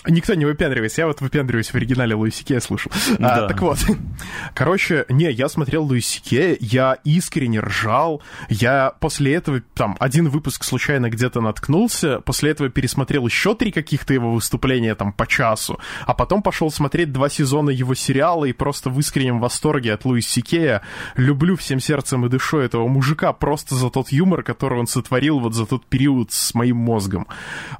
Никто 0.07 0.35
не 0.35 0.45
выпендривается. 0.45 1.03
Я 1.03 1.07
вот 1.07 1.21
выпендриваюсь 1.21 1.71
в 1.71 1.75
оригинале 1.75 2.15
Луиси 2.15 2.45
Кея 2.45 2.61
слушал. 2.61 2.93
А, 3.15 3.17
да. 3.19 3.45
А, 3.45 3.49
так 3.49 3.61
вот. 3.61 3.79
Короче, 4.55 5.05
не, 5.09 5.31
я 5.31 5.49
смотрел 5.49 5.85
Луиси 5.85 6.23
Кея, 6.23 6.57
я 6.61 6.99
искренне 7.05 7.61
ржал. 7.61 8.23
Я 8.49 8.93
после 9.01 9.35
этого, 9.35 9.61
там, 9.75 9.97
один 9.99 10.29
выпуск 10.29 10.65
случайно 10.65 11.11
где-то 11.11 11.41
наткнулся, 11.41 12.21
после 12.21 12.53
этого 12.53 12.71
пересмотрел 12.71 13.27
еще 13.27 13.55
три 13.55 13.73
каких-то 13.73 14.15
его 14.15 14.33
выступления, 14.33 14.95
там, 14.95 15.13
по 15.13 15.27
часу, 15.27 15.81
а 16.07 16.15
потом 16.15 16.43
пошел 16.43 16.71
смотреть 16.71 17.13
два 17.13 17.29
сезона 17.29 17.71
его 17.71 17.95
сериала 17.95 18.45
и 18.45 18.53
просто 18.53 18.91
в 18.91 18.99
искреннем 19.01 19.41
восторге 19.41 19.93
от 19.95 20.05
Луиси 20.05 20.43
Кея. 20.43 20.83
Люблю 21.17 21.57
всем 21.57 21.81
сердцем 21.81 22.25
и 22.25 22.29
душой 22.29 22.67
этого 22.67 22.87
мужика 22.87 23.33
просто 23.33 23.75
за 23.75 23.91
тот 23.91 24.11
юмор, 24.11 24.45
который 24.45 24.79
он 24.79 24.87
сотворил 24.87 25.41
вот 25.41 25.55
за 25.55 25.67
тот 25.67 25.85
период 25.87 26.31
с 26.31 26.55
моим 26.55 26.77
мозгом. 26.77 27.27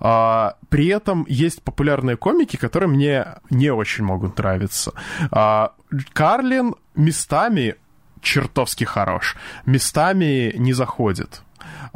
А, 0.01 0.57
при 0.69 0.89
этом 0.89 1.25
есть 1.29 1.63
популярная 1.99 2.17
комики, 2.17 2.57
которые 2.57 2.89
мне 2.89 3.27
не 3.51 3.71
очень 3.71 4.05
могут 4.05 4.39
нравиться. 4.39 4.93
А, 5.31 5.73
Карлин 6.13 6.75
местами 6.95 7.75
чертовски 8.23 8.85
хорош, 8.85 9.37
местами 9.67 10.53
не 10.57 10.73
заходит. 10.75 11.43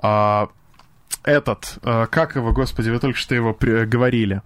А, 0.02 0.48
этот, 1.24 1.78
а, 1.82 2.06
как 2.06 2.36
его, 2.36 2.52
господи, 2.52 2.90
вы 2.90 2.98
только 2.98 3.18
что 3.18 3.34
его 3.34 3.56
говорили. 3.60 4.42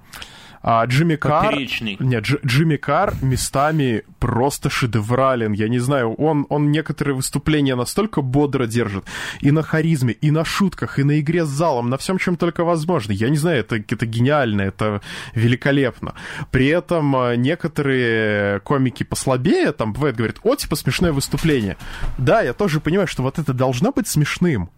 А 0.69 0.85
Джимми 0.85 1.15
Карр... 1.15 1.55
Нет, 2.01 2.25
Дж, 2.25 2.39
Джимми 2.45 2.75
Карр 2.75 3.15
местами 3.23 4.03
просто 4.19 4.69
шедеврален. 4.69 5.53
Я 5.53 5.69
не 5.69 5.79
знаю, 5.79 6.15
он, 6.15 6.45
он 6.49 6.73
некоторые 6.73 7.15
выступления 7.15 7.77
настолько 7.77 8.21
бодро 8.21 8.67
держит. 8.67 9.05
И 9.41 9.53
на 9.53 9.63
харизме, 9.63 10.13
и 10.15 10.33
на 10.33 10.45
шутках, 10.45 10.99
и 10.99 11.05
на 11.05 11.21
игре 11.21 11.45
с 11.45 11.49
залом, 11.49 11.89
на 11.89 11.97
всем, 11.99 12.19
чем 12.19 12.37
только 12.37 12.65
возможно. 12.65 13.13
Я 13.13 13.29
не 13.29 13.37
знаю, 13.37 13.61
это, 13.61 13.77
это 13.77 14.07
гениально, 14.07 14.63
это 14.63 15.03
великолепно. 15.35 16.15
При 16.51 16.67
этом 16.67 17.15
а, 17.15 17.37
некоторые 17.37 18.59
комики 18.61 19.05
послабее, 19.05 19.71
там, 19.71 19.93
бывает, 19.93 20.17
говорят, 20.17 20.39
о, 20.43 20.57
типа, 20.57 20.75
смешное 20.75 21.13
выступление. 21.13 21.77
Да, 22.19 22.43
я 22.43 22.53
тоже 22.53 22.81
понимаю, 22.81 23.07
что 23.07 23.23
вот 23.23 23.39
это 23.39 23.53
должно 23.53 23.93
быть 23.93 24.09
смешным. 24.09 24.71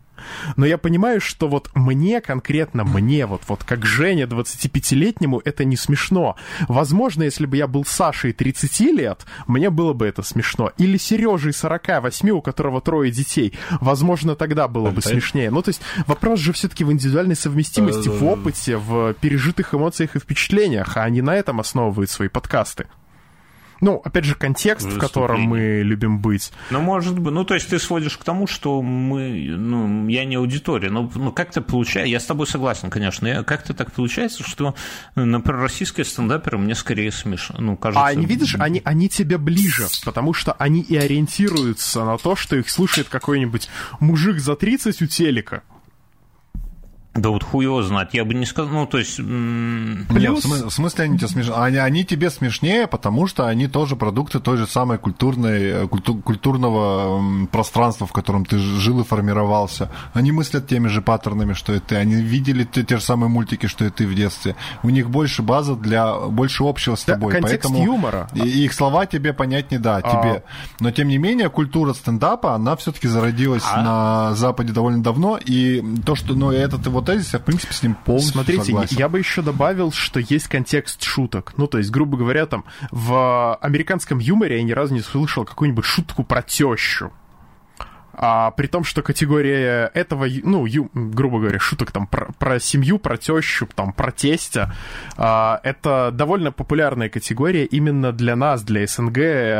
Но 0.56 0.66
я 0.66 0.78
понимаю, 0.78 1.20
что 1.20 1.48
вот 1.48 1.70
мне, 1.74 2.20
конкретно 2.20 2.84
мне, 2.84 3.26
вот, 3.26 3.42
вот 3.48 3.64
как 3.64 3.84
Женя 3.84 4.24
25-летнему, 4.24 5.40
это 5.44 5.64
не 5.64 5.76
смешно. 5.76 6.36
Возможно, 6.68 7.22
если 7.24 7.46
бы 7.46 7.56
я 7.56 7.66
был 7.66 7.84
Сашей 7.84 8.32
30 8.32 8.80
лет, 8.80 9.26
мне 9.46 9.70
было 9.70 9.92
бы 9.92 10.06
это 10.06 10.22
смешно. 10.22 10.72
Или 10.78 10.96
Сережей 10.96 11.52
48, 11.52 12.30
у 12.30 12.42
которого 12.42 12.80
трое 12.80 13.10
детей. 13.10 13.54
Возможно, 13.80 14.34
тогда 14.36 14.68
было 14.68 14.90
бы 14.90 15.02
смешнее. 15.02 15.50
Ну, 15.50 15.62
то 15.62 15.70
есть 15.70 15.80
вопрос 16.06 16.40
же 16.40 16.52
все-таки 16.52 16.84
в 16.84 16.92
индивидуальной 16.92 17.36
совместимости, 17.36 18.08
в 18.08 18.24
опыте, 18.24 18.76
в 18.76 19.14
пережитых 19.14 19.74
эмоциях 19.74 20.16
и 20.16 20.18
впечатлениях, 20.18 20.96
а 20.96 21.08
не 21.08 21.22
на 21.22 21.34
этом 21.34 21.60
основывают 21.60 22.10
свои 22.10 22.28
подкасты. 22.28 22.86
Ну, 23.80 24.00
опять 24.04 24.24
же, 24.24 24.34
контекст, 24.34 24.86
в 24.86 24.98
котором 24.98 25.42
мы 25.42 25.82
любим 25.82 26.20
быть. 26.20 26.52
Ну, 26.70 26.80
может 26.80 27.18
быть. 27.18 27.32
Ну, 27.32 27.44
то 27.44 27.54
есть 27.54 27.68
ты 27.68 27.78
сводишь 27.78 28.16
к 28.16 28.24
тому, 28.24 28.46
что 28.46 28.82
мы, 28.82 29.54
ну, 29.56 30.08
я 30.08 30.24
не 30.24 30.36
аудитория, 30.36 30.90
но 30.90 31.10
ну, 31.14 31.32
как-то 31.32 31.60
получается, 31.60 32.10
я 32.10 32.20
с 32.20 32.24
тобой 32.24 32.46
согласен, 32.46 32.90
конечно, 32.90 33.44
как-то 33.44 33.74
так 33.74 33.92
получается, 33.92 34.42
что, 34.42 34.74
например, 35.14 35.60
российские 35.60 36.04
стендаперы 36.04 36.58
мне 36.58 36.74
скорее 36.74 37.12
смешно, 37.12 37.56
ну, 37.58 37.76
кажется... 37.76 38.04
А 38.04 38.08
они, 38.08 38.26
видишь, 38.26 38.56
они, 38.58 38.82
они 38.84 39.08
тебе 39.08 39.38
ближе, 39.38 39.86
потому 40.04 40.32
что 40.34 40.52
они 40.52 40.80
и 40.80 40.96
ориентируются 40.96 42.04
на 42.04 42.18
то, 42.18 42.36
что 42.36 42.56
их 42.56 42.68
слушает 42.68 43.08
какой-нибудь 43.08 43.68
мужик 44.00 44.38
за 44.38 44.56
30 44.56 45.02
у 45.02 45.06
телека. 45.06 45.62
Да 47.20 47.30
вот 47.30 47.42
хуй 47.42 47.64
его 47.64 47.82
знать, 47.82 48.10
я 48.12 48.24
бы 48.24 48.34
не 48.34 48.46
сказал, 48.46 48.72
ну, 48.72 48.86
то 48.86 48.98
есть... 48.98 49.16
Плюс... 49.16 50.44
Нет, 50.44 50.64
в 50.64 50.70
смысле 50.70 51.04
они 51.04 51.18
тебе 51.18 51.28
смешнее? 51.28 51.56
Они, 51.56 51.76
они 51.78 52.04
тебе 52.04 52.30
смешнее, 52.30 52.86
потому 52.86 53.26
что 53.26 53.46
они 53.46 53.66
тоже 53.66 53.96
продукты 53.96 54.40
той 54.40 54.56
же 54.56 54.66
самой 54.66 54.98
культурной, 54.98 55.62
э, 55.62 55.88
культу, 55.88 56.16
культурного 56.16 57.46
пространства, 57.46 58.06
в 58.06 58.12
котором 58.12 58.44
ты 58.44 58.58
жил 58.58 59.00
и 59.00 59.04
формировался. 59.04 59.90
Они 60.12 60.32
мыслят 60.32 60.66
теми 60.68 60.88
же 60.88 61.02
паттернами, 61.02 61.54
что 61.54 61.74
и 61.74 61.80
ты. 61.80 61.96
Они 61.96 62.14
видели 62.14 62.64
те, 62.64 62.84
те 62.84 62.96
же 62.96 63.02
самые 63.02 63.30
мультики, 63.30 63.66
что 63.66 63.84
и 63.84 63.90
ты 63.90 64.06
в 64.06 64.14
детстве. 64.14 64.54
У 64.82 64.90
них 64.90 65.10
больше 65.10 65.42
база 65.42 65.74
для 65.74 66.14
больше 66.14 66.64
общего 66.64 66.94
с 66.94 67.04
тобой. 67.04 67.32
Да, 67.32 67.40
контекст 67.40 67.68
поэтому 67.68 67.84
юмора. 67.84 68.28
И, 68.34 68.64
их 68.64 68.72
слова 68.72 69.06
тебе 69.06 69.32
понять 69.32 69.70
не 69.70 69.78
да, 69.78 69.96
а... 69.96 70.02
тебе. 70.02 70.42
Но 70.80 70.90
тем 70.90 71.08
не 71.08 71.18
менее, 71.18 71.48
культура 71.50 71.92
стендапа, 71.92 72.54
она 72.54 72.76
все-таки 72.76 73.08
зародилась 73.08 73.64
а... 73.70 73.82
на 73.82 74.34
Западе 74.34 74.72
довольно 74.72 75.02
давно. 75.02 75.38
И 75.44 75.82
то, 76.04 76.14
что, 76.14 76.34
ну, 76.34 76.50
этот 76.50 76.86
его 76.86 77.00
тезис, 77.08 77.32
я, 77.32 77.38
в 77.38 77.44
принципе, 77.44 77.72
с 77.72 77.82
ним 77.82 77.94
полностью 77.94 78.32
Смотрите, 78.34 78.64
согласен. 78.64 78.96
я 78.98 79.08
бы 79.08 79.18
еще 79.18 79.40
добавил, 79.40 79.92
что 79.92 80.20
есть 80.20 80.48
контекст 80.48 81.02
шуток. 81.02 81.54
Ну, 81.56 81.66
то 81.66 81.78
есть, 81.78 81.90
грубо 81.90 82.18
говоря, 82.18 82.44
там, 82.44 82.64
в 82.90 83.56
американском 83.56 84.18
юморе 84.18 84.58
я 84.58 84.62
ни 84.62 84.72
разу 84.72 84.92
не 84.92 85.00
слышал 85.00 85.44
какую-нибудь 85.44 85.84
шутку 85.84 86.22
про 86.22 86.42
тещу. 86.42 87.10
А 88.20 88.50
при 88.50 88.66
том, 88.66 88.82
что 88.82 89.02
категория 89.02 89.92
этого, 89.94 90.26
ну, 90.42 90.66
ю, 90.66 90.90
грубо 90.92 91.38
говоря, 91.38 91.60
шуток 91.60 91.92
там 91.92 92.08
про, 92.08 92.32
про 92.36 92.58
семью, 92.58 92.98
про 92.98 93.16
тещу, 93.16 93.68
там, 93.72 93.92
про 93.92 94.10
тестя, 94.10 94.74
а, 95.16 95.60
это 95.62 96.10
довольно 96.12 96.50
популярная 96.50 97.08
категория 97.08 97.64
именно 97.64 98.10
для 98.10 98.34
нас, 98.34 98.64
для 98.64 98.84
СНГ 98.88 99.18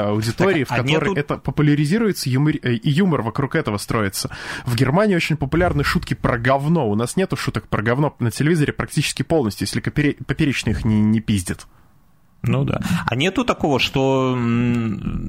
аудитории, 0.09 0.64
так, 0.64 0.81
в 0.81 0.83
которой 0.83 1.11
нету... 1.11 1.21
это 1.21 1.37
популяризируется, 1.37 2.29
юмор, 2.29 2.55
э, 2.61 2.73
и 2.73 2.90
юмор 2.90 3.23
вокруг 3.23 3.55
этого 3.55 3.77
строится. 3.77 4.29
В 4.66 4.75
Германии 4.75 5.14
очень 5.14 5.37
популярны 5.37 5.85
шутки 5.85 6.14
про 6.14 6.37
говно. 6.37 6.90
У 6.90 6.97
нас 6.97 7.14
нету 7.14 7.37
шуток 7.37 7.68
про 7.68 7.81
говно 7.81 8.16
на 8.18 8.33
телевизоре 8.33 8.73
практически 8.73 9.23
полностью, 9.23 9.68
если 9.68 9.79
поперечные 9.79 10.73
их 10.73 10.85
не, 10.85 11.01
не 11.01 11.21
пиздят. 11.21 11.68
Ну 12.42 12.64
да. 12.64 12.81
А 13.07 13.16
нету 13.16 13.44
такого, 13.44 13.81
что 13.81 14.38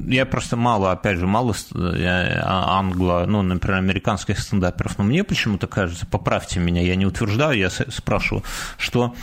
я 0.07 0.25
просто 0.25 0.55
мало, 0.55 0.91
опять 0.91 1.17
же, 1.17 1.25
мало 1.25 1.55
а, 1.73 2.79
англо, 2.79 3.25
ну, 3.27 3.41
например, 3.41 3.79
американских 3.79 4.39
стендаперов, 4.39 4.97
но 4.97 5.03
мне 5.03 5.23
почему-то 5.23 5.67
кажется, 5.67 6.05
поправьте 6.05 6.59
меня, 6.59 6.81
я 6.81 6.95
не 6.95 7.07
утверждаю, 7.07 7.57
я 7.57 7.69
спрашиваю, 7.69 8.43
что 8.77 9.15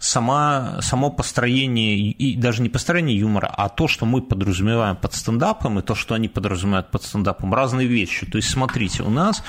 сама, 0.00 0.78
само 0.80 1.10
построение, 1.10 1.96
и 1.96 2.36
даже 2.36 2.62
не 2.62 2.68
построение 2.68 3.16
юмора, 3.16 3.52
а 3.56 3.68
то, 3.68 3.86
что 3.86 4.04
мы 4.04 4.20
подразумеваем 4.20 4.96
под 4.96 5.14
стендапом, 5.14 5.78
и 5.78 5.82
то, 5.82 5.94
что 5.94 6.14
они 6.14 6.28
подразумевают 6.28 6.90
под 6.90 7.02
стендапом, 7.02 7.54
разные 7.54 7.86
вещи. 7.86 8.26
То 8.26 8.38
есть, 8.38 8.50
смотрите, 8.50 9.02
у 9.02 9.10
нас 9.10 9.42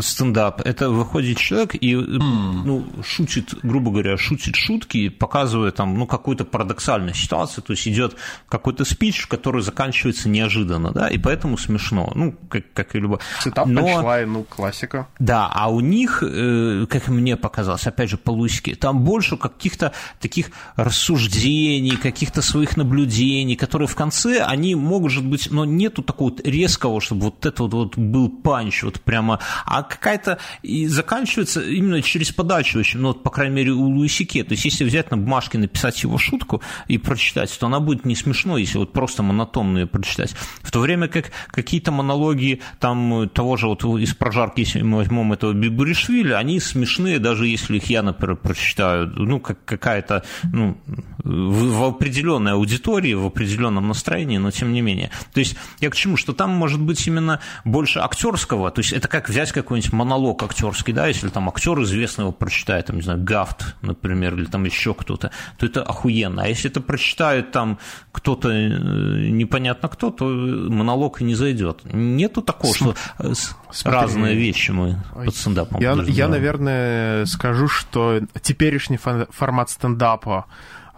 стендап. 0.00 0.60
Это 0.64 0.90
выходит 0.90 1.38
человек 1.38 1.74
и 1.74 1.94
ну, 1.94 2.86
шутит, 3.04 3.54
грубо 3.62 3.90
говоря, 3.90 4.16
шутит 4.16 4.56
шутки, 4.56 5.08
показывая 5.08 5.70
там 5.70 5.98
ну, 5.98 6.06
какую-то 6.06 6.44
парадоксальную 6.44 7.14
ситуацию, 7.14 7.64
то 7.64 7.72
есть 7.72 7.86
идет 7.88 8.16
какой-то 8.48 8.84
спич, 8.84 9.26
который 9.26 9.62
заканчивается 9.62 10.28
неожиданно, 10.28 10.92
да, 10.92 11.08
и 11.08 11.18
поэтому 11.18 11.58
смешно, 11.58 12.10
ну, 12.14 12.34
как, 12.48 12.72
как 12.72 12.94
и 12.94 13.00
любо. 13.00 13.20
Цитап 13.40 13.66
Но... 13.66 14.24
ну, 14.26 14.44
классика. 14.44 15.08
Да, 15.18 15.50
а 15.52 15.68
у 15.68 15.80
них, 15.80 16.22
э, 16.22 16.86
как 16.88 17.08
мне 17.08 17.36
показалось, 17.36 17.86
опять 17.86 18.10
же, 18.10 18.16
по 18.16 18.30
Луиске, 18.30 18.74
там 18.74 19.04
больше 19.04 19.36
каких-то 19.36 19.92
таких 20.20 20.50
рассуждений, 20.76 21.96
каких-то 21.96 22.42
своих 22.42 22.76
наблюдений, 22.76 23.56
которые 23.56 23.88
в 23.88 23.94
конце, 23.94 24.42
они, 24.42 24.74
может 24.74 25.24
быть, 25.24 25.50
но 25.50 25.64
нету 25.64 26.02
такого 26.02 26.32
резкого, 26.44 27.00
чтобы 27.00 27.26
вот 27.26 27.46
это 27.46 27.62
вот, 27.64 27.74
вот 27.74 27.98
был 27.98 28.28
панч, 28.28 28.82
вот 28.82 29.00
прямо 29.00 29.40
а 29.68 29.82
какая-то 29.82 30.38
и 30.62 30.86
заканчивается 30.86 31.60
именно 31.60 32.00
через 32.00 32.32
подачу 32.32 32.78
очень, 32.78 33.00
ну, 33.00 33.08
вот, 33.08 33.22
по 33.22 33.28
крайней 33.28 33.54
мере, 33.54 33.72
у 33.72 33.84
Луисике. 33.84 34.42
То 34.42 34.52
есть, 34.52 34.64
если 34.64 34.84
взять 34.84 35.10
на 35.10 35.18
бумажке, 35.18 35.58
написать 35.58 36.02
его 36.02 36.16
шутку 36.16 36.62
и 36.86 36.96
прочитать, 36.96 37.54
то 37.58 37.66
она 37.66 37.78
будет 37.78 38.06
не 38.06 38.16
смешно, 38.16 38.56
если 38.56 38.78
вот 38.78 38.94
просто 38.94 39.22
монотонно 39.22 39.80
ее 39.80 39.86
прочитать. 39.86 40.34
В 40.62 40.70
то 40.70 40.80
время 40.80 41.08
как 41.08 41.32
какие-то 41.48 41.92
монологи 41.92 42.62
там 42.80 43.28
того 43.28 43.58
же 43.58 43.66
вот 43.66 43.84
из 43.84 44.14
прожарки, 44.14 44.60
если 44.60 44.80
мы 44.80 44.98
возьмем 44.98 45.34
этого 45.34 45.52
Бибуришвили, 45.52 46.32
они 46.32 46.60
смешные, 46.60 47.18
даже 47.18 47.46
если 47.46 47.76
их 47.76 47.90
я, 47.90 48.02
например, 48.02 48.36
прочитаю, 48.36 49.08
ну, 49.16 49.38
как 49.38 49.62
какая-то, 49.66 50.24
ну, 50.50 50.78
в, 51.18 51.72
в 51.74 51.84
определенной 51.84 52.52
аудитории, 52.52 53.12
в 53.12 53.26
определенном 53.26 53.88
настроении, 53.88 54.38
но 54.38 54.50
тем 54.50 54.72
не 54.72 54.80
менее. 54.80 55.10
То 55.34 55.40
есть, 55.40 55.56
я 55.80 55.90
к 55.90 55.94
чему, 55.94 56.16
что 56.16 56.32
там 56.32 56.52
может 56.52 56.80
быть 56.80 57.06
именно 57.06 57.40
больше 57.66 57.98
актерского, 57.98 58.70
то 58.70 58.80
есть, 58.80 58.94
это 58.94 59.08
как 59.08 59.28
взять 59.28 59.57
какой-нибудь 59.62 59.92
монолог 59.92 60.42
актерский, 60.42 60.92
да, 60.92 61.06
если 61.06 61.28
там 61.28 61.48
актер 61.48 61.80
известный 61.82 62.22
его 62.22 62.32
прочитает, 62.32 62.86
там, 62.86 62.96
не 62.96 63.02
знаю, 63.02 63.22
Гафт, 63.22 63.76
например, 63.82 64.34
или 64.34 64.44
там 64.44 64.64
еще 64.64 64.94
кто-то, 64.94 65.30
то 65.58 65.66
это 65.66 65.82
охуенно. 65.82 66.42
А 66.42 66.48
если 66.48 66.70
это 66.70 66.80
прочитает 66.80 67.50
там 67.52 67.78
кто-то 68.12 68.50
э, 68.50 69.28
непонятно 69.30 69.88
кто, 69.88 70.10
то 70.10 70.24
монолог 70.24 71.20
и 71.20 71.24
не 71.24 71.34
зайдет. 71.34 71.80
Нету 71.84 72.42
такого, 72.42 72.74
что 72.74 72.94
э, 73.18 73.32
Смотри, 73.70 74.00
разные 74.00 74.34
вещи 74.34 74.70
мы 74.70 75.02
под 75.14 75.34
стендапом. 75.34 75.80
Я, 75.80 75.92
я, 76.06 76.28
наверное, 76.28 77.26
скажу, 77.26 77.68
что 77.68 78.20
теперешний 78.42 78.98
формат 78.98 79.70
стендапа 79.70 80.46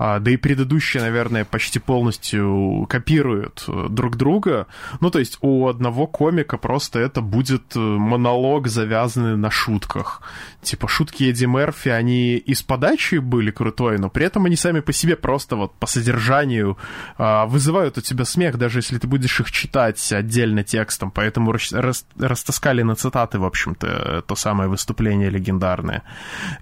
да 0.01 0.31
и 0.31 0.39
предыдущие, 0.39 1.03
наверное, 1.03 1.45
почти 1.45 1.79
полностью 1.79 2.87
копируют 2.89 3.65
э, 3.69 3.89
друг 3.91 4.17
друга. 4.17 4.67
Ну, 5.01 5.11
то 5.11 5.19
есть 5.19 5.37
у 5.43 5.69
одного 5.69 6.07
комика 6.07 6.57
просто 6.57 7.01
это 7.01 7.21
будет 7.21 7.77
э, 7.77 7.79
монолог, 7.79 8.67
завязанный 8.67 9.37
на 9.37 9.51
шутках. 9.51 10.23
Типа 10.63 10.89
шутки 10.89 11.25
Эдди 11.25 11.45
Мерфи, 11.45 11.91
они 11.91 12.37
из 12.37 12.63
подачи 12.63 13.17
были 13.17 13.51
крутой, 13.51 13.99
но 13.99 14.09
при 14.09 14.25
этом 14.25 14.47
они 14.47 14.57
сами 14.57 14.81
по 14.81 14.93
себе 14.95 15.17
просто 15.17 15.57
вот 15.57 15.75
по 15.75 15.87
содержанию 15.87 16.79
а, 17.19 17.45
вызывают 17.45 17.99
у 17.99 18.01
тебя 18.01 18.25
смех, 18.25 18.57
даже 18.57 18.79
если 18.79 18.97
ты 18.97 19.07
будешь 19.07 19.39
их 19.39 19.53
читать 19.53 20.13
отдельно 20.13 20.65
текстом. 20.65 21.11
Поэтому 21.11 21.53
рас, 21.53 22.07
растаскали 22.19 22.81
на 22.81 22.95
цитаты, 22.95 23.39
в 23.39 23.45
общем-то, 23.45 24.25
то 24.27 24.35
самое 24.35 24.71
выступление 24.71 25.29
легендарное. 25.29 26.05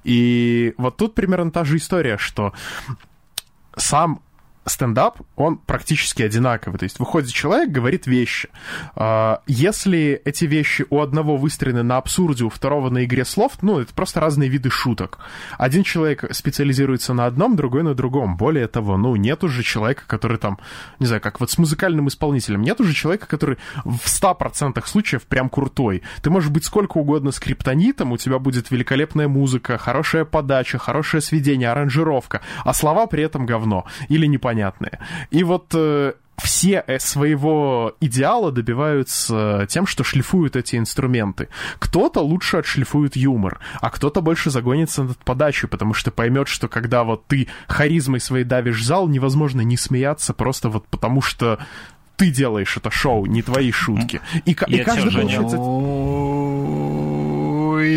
И 0.02 0.74
вот 0.76 0.96
тут 0.96 1.14
примерно 1.14 1.52
та 1.52 1.64
же 1.64 1.76
история, 1.76 2.18
что 2.18 2.52
сам 3.78 4.20
стендап, 4.68 5.20
он 5.36 5.56
практически 5.56 6.22
одинаковый. 6.22 6.78
То 6.78 6.84
есть 6.84 6.98
выходит 6.98 7.32
человек, 7.32 7.70
говорит 7.70 8.06
вещи. 8.06 8.48
А, 8.94 9.42
если 9.46 10.20
эти 10.24 10.44
вещи 10.44 10.84
у 10.90 11.00
одного 11.00 11.36
выстроены 11.36 11.82
на 11.82 11.96
абсурде, 11.96 12.44
у 12.44 12.50
второго 12.50 12.90
на 12.90 13.04
игре 13.04 13.24
слов, 13.24 13.52
ну, 13.62 13.80
это 13.80 13.94
просто 13.94 14.20
разные 14.20 14.48
виды 14.48 14.70
шуток. 14.70 15.18
Один 15.56 15.82
человек 15.82 16.24
специализируется 16.34 17.14
на 17.14 17.26
одном, 17.26 17.56
другой 17.56 17.82
на 17.82 17.94
другом. 17.94 18.36
Более 18.36 18.68
того, 18.68 18.96
ну, 18.96 19.16
нет 19.16 19.42
уже 19.44 19.62
человека, 19.62 20.02
который 20.06 20.38
там, 20.38 20.58
не 20.98 21.06
знаю, 21.06 21.22
как 21.22 21.40
вот 21.40 21.50
с 21.50 21.58
музыкальным 21.58 22.08
исполнителем, 22.08 22.62
нет 22.62 22.80
уже 22.80 22.92
человека, 22.92 23.26
который 23.26 23.58
в 23.84 24.06
100% 24.06 24.86
случаев 24.86 25.22
прям 25.22 25.48
крутой. 25.48 26.02
Ты 26.22 26.30
можешь 26.30 26.50
быть 26.50 26.64
сколько 26.64 26.98
угодно 26.98 27.32
скриптонитом, 27.32 28.12
у 28.12 28.16
тебя 28.16 28.38
будет 28.38 28.70
великолепная 28.70 29.28
музыка, 29.28 29.78
хорошая 29.78 30.24
подача, 30.24 30.78
хорошее 30.78 31.20
сведение, 31.20 31.70
аранжировка, 31.70 32.42
а 32.64 32.74
слова 32.74 33.06
при 33.06 33.22
этом 33.22 33.46
говно 33.46 33.86
или 34.08 34.26
непонятно 34.26 34.57
непонятные. 34.58 34.98
И 35.30 35.44
вот 35.44 35.66
э, 35.74 36.12
все 36.42 36.84
э, 36.86 36.98
своего 36.98 37.94
идеала 38.00 38.52
добиваются 38.52 39.66
тем, 39.68 39.86
что 39.86 40.04
шлифуют 40.04 40.56
эти 40.56 40.76
инструменты. 40.76 41.48
Кто-то 41.78 42.20
лучше 42.20 42.58
отшлифует 42.58 43.16
юмор, 43.16 43.60
а 43.80 43.90
кто-то 43.90 44.20
больше 44.20 44.50
загонится 44.50 45.04
над 45.04 45.18
подачей, 45.18 45.68
потому 45.68 45.94
что 45.94 46.10
поймет, 46.10 46.48
что 46.48 46.68
когда 46.68 47.04
вот 47.04 47.26
ты 47.26 47.48
харизмой 47.66 48.20
своей 48.20 48.44
давишь 48.44 48.84
зал, 48.84 49.08
невозможно 49.08 49.60
не 49.62 49.76
смеяться 49.76 50.34
просто 50.34 50.68
вот 50.68 50.86
потому, 50.88 51.22
что 51.22 51.58
ты 52.16 52.30
делаешь 52.30 52.76
это 52.76 52.90
шоу, 52.90 53.26
не 53.26 53.42
твои 53.42 53.70
шутки. 53.70 54.20
И, 54.44 54.50
и 54.50 54.54
каждый 54.54 55.12
получается 55.12 55.56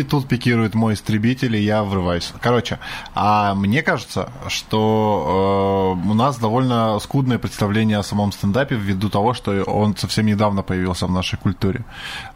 тут 0.02 0.28
пикирует 0.28 0.74
мой 0.74 0.94
истребитель, 0.94 1.56
и 1.56 1.60
я 1.62 1.82
врываюсь. 1.82 2.32
Короче, 2.40 2.78
а 3.14 3.54
мне 3.54 3.82
кажется, 3.82 4.30
что 4.48 5.96
э, 6.04 6.08
у 6.08 6.14
нас 6.14 6.38
довольно 6.38 6.98
скудное 7.00 7.38
представление 7.38 7.98
о 7.98 8.02
самом 8.02 8.32
стендапе 8.32 8.76
ввиду 8.76 9.08
того, 9.08 9.34
что 9.34 9.62
он 9.64 9.96
совсем 9.96 10.26
недавно 10.26 10.62
появился 10.62 11.06
в 11.06 11.12
нашей 11.12 11.38
культуре. 11.38 11.84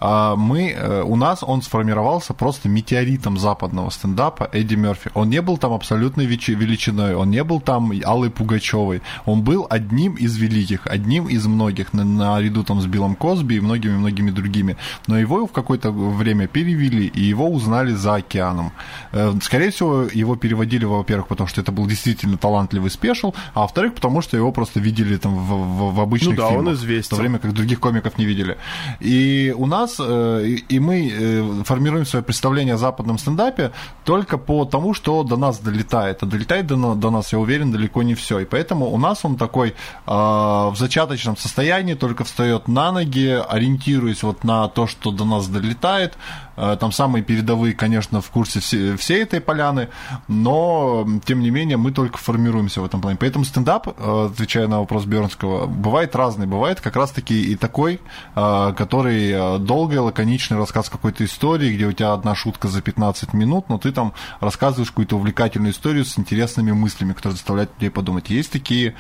А 0.01 0.37
мы, 0.37 0.71
э, 0.71 1.03
у 1.03 1.17
нас 1.17 1.43
он 1.43 1.63
сформировался 1.63 2.35
просто 2.35 2.69
метеоритом 2.69 3.39
западного 3.39 3.91
стендапа 3.91 4.49
Эдди 4.53 4.75
Мерфи. 4.75 5.11
Он 5.15 5.29
не 5.31 5.43
был 5.43 5.59
там 5.59 5.73
абсолютной 5.73 6.27
величиной, 6.27 7.15
он 7.15 7.31
не 7.31 7.45
был 7.45 7.61
там 7.61 7.93
Аллой 8.05 8.31
Пугачевой. 8.31 9.03
Он 9.25 9.43
был 9.43 9.67
одним 9.69 10.15
из 10.15 10.37
великих, 10.37 10.87
одним 10.87 11.29
из 11.29 11.47
многих, 11.47 11.93
на, 11.93 12.05
наряду 12.05 12.65
там 12.65 12.81
с 12.81 12.87
Биллом 12.87 13.15
Косби 13.15 13.57
и 13.57 13.61
многими-многими 13.61 14.31
другими. 14.31 14.77
Но 15.07 15.19
его 15.19 15.47
в 15.47 15.53
какое-то 15.53 15.91
время 15.91 16.47
перевели, 16.47 17.07
и 17.07 17.21
его 17.21 17.49
узнали 17.57 17.93
за 17.93 18.17
океаном. 18.17 18.73
Э, 19.13 19.33
скорее 19.43 19.71
всего, 19.71 20.05
его 20.05 20.37
переводили, 20.37 20.85
во-первых, 20.85 21.29
потому 21.29 21.49
что 21.49 21.61
это 21.61 21.73
был 21.73 21.87
действительно 21.87 22.37
талантливый 22.37 22.91
спешл, 22.91 23.35
а 23.55 23.61
во-вторых, 23.61 23.95
потому 23.95 24.23
что 24.23 24.37
его 24.37 24.53
просто 24.53 24.81
видели 24.81 25.17
там 25.17 25.35
в, 25.35 25.49
в, 25.49 25.95
в 25.95 26.01
обычных 26.01 26.37
ну, 26.37 26.43
да, 26.43 26.49
фильмах. 26.49 26.67
он 26.67 26.75
известен. 26.75 27.07
В 27.07 27.11
то 27.11 27.17
время 27.17 27.39
как 27.39 27.53
других 27.53 27.81
комиков 27.81 28.19
не 28.19 28.25
видели. 28.25 28.57
И 29.01 29.55
у 29.57 29.67
нас, 29.67 29.97
э, 29.99 30.57
и, 30.69 30.79
мы 30.81 31.11
э, 31.13 31.63
формируем 31.65 32.07
свое 32.07 32.23
представление 32.23 32.75
о 32.75 32.79
западном 32.79 33.19
стендапе 33.19 33.73
только 34.05 34.39
по 34.39 34.65
тому, 34.65 34.95
что 34.95 35.23
до 35.23 35.37
нас 35.37 35.59
долетает. 35.59 36.23
А 36.23 36.27
долетает 36.27 36.67
до, 36.67 36.95
до 36.95 37.11
нас, 37.11 37.33
я 37.33 37.39
уверен, 37.39 37.73
далеко 37.73 38.03
не 38.03 38.15
все. 38.15 38.41
И 38.41 38.45
поэтому 38.45 38.87
у 38.93 38.99
нас 38.99 39.25
он 39.25 39.37
такой 39.37 39.71
э, 39.71 39.75
в 40.07 40.75
зачаточном 40.77 41.37
состоянии, 41.37 41.95
только 41.95 42.25
встает 42.25 42.69
на 42.69 42.93
ноги, 42.93 43.43
ориентируясь 43.49 44.23
вот 44.23 44.45
на 44.45 44.69
то, 44.69 44.87
что 44.87 45.11
до 45.11 45.25
нас 45.25 45.49
долетает. 45.49 46.17
Э, 46.57 46.77
там 46.79 46.93
самые 46.93 47.23
передовые, 47.23 47.75
конечно, 47.75 48.21
в 48.21 48.31
курсе 48.31 48.61
все, 48.61 48.97
всей 48.97 49.23
этой 49.23 49.41
поляны, 49.41 49.89
но, 50.29 51.07
тем 51.25 51.41
не 51.41 51.51
менее, 51.51 51.77
мы 51.77 51.93
только 51.93 52.19
формируемся 52.19 52.81
в 52.81 52.85
этом 52.85 53.01
плане. 53.01 53.19
Поэтому 53.21 53.45
стендап, 53.45 53.89
э, 53.89 54.29
отвечая 54.33 54.67
на 54.69 54.81
вопрос 54.81 55.05
Бернского, 55.05 55.67
бывает 55.67 56.17
разный. 56.17 56.47
Бывает 56.47 56.81
как 56.81 56.97
раз-таки 56.97 57.53
и 57.53 57.57
такой, 57.57 58.01
э, 58.35 58.75
который 58.77 59.59
долгий, 59.59 59.99
лаконичный 59.99 60.57
рассказ 60.57 60.89
какой-то 60.89 61.25
истории, 61.25 61.75
где 61.75 61.87
у 61.87 61.93
тебя 61.93 62.13
одна 62.13 62.35
шутка 62.35 62.69
за 62.69 62.81
15 62.81 63.35
минут, 63.35 63.69
но 63.69 63.79
ты 63.79 63.93
там 63.93 64.13
рассказываешь 64.41 64.91
какую-то 64.91 65.17
увлекательную 65.17 65.73
историю 65.73 66.05
с 66.05 66.19
интересными 66.19 66.73
мыслями, 66.73 67.13
которые 67.13 67.37
заставляют 67.37 67.71
людей 67.77 67.91
подумать. 67.91 68.31
Есть 68.31 68.53
такие 68.53 68.95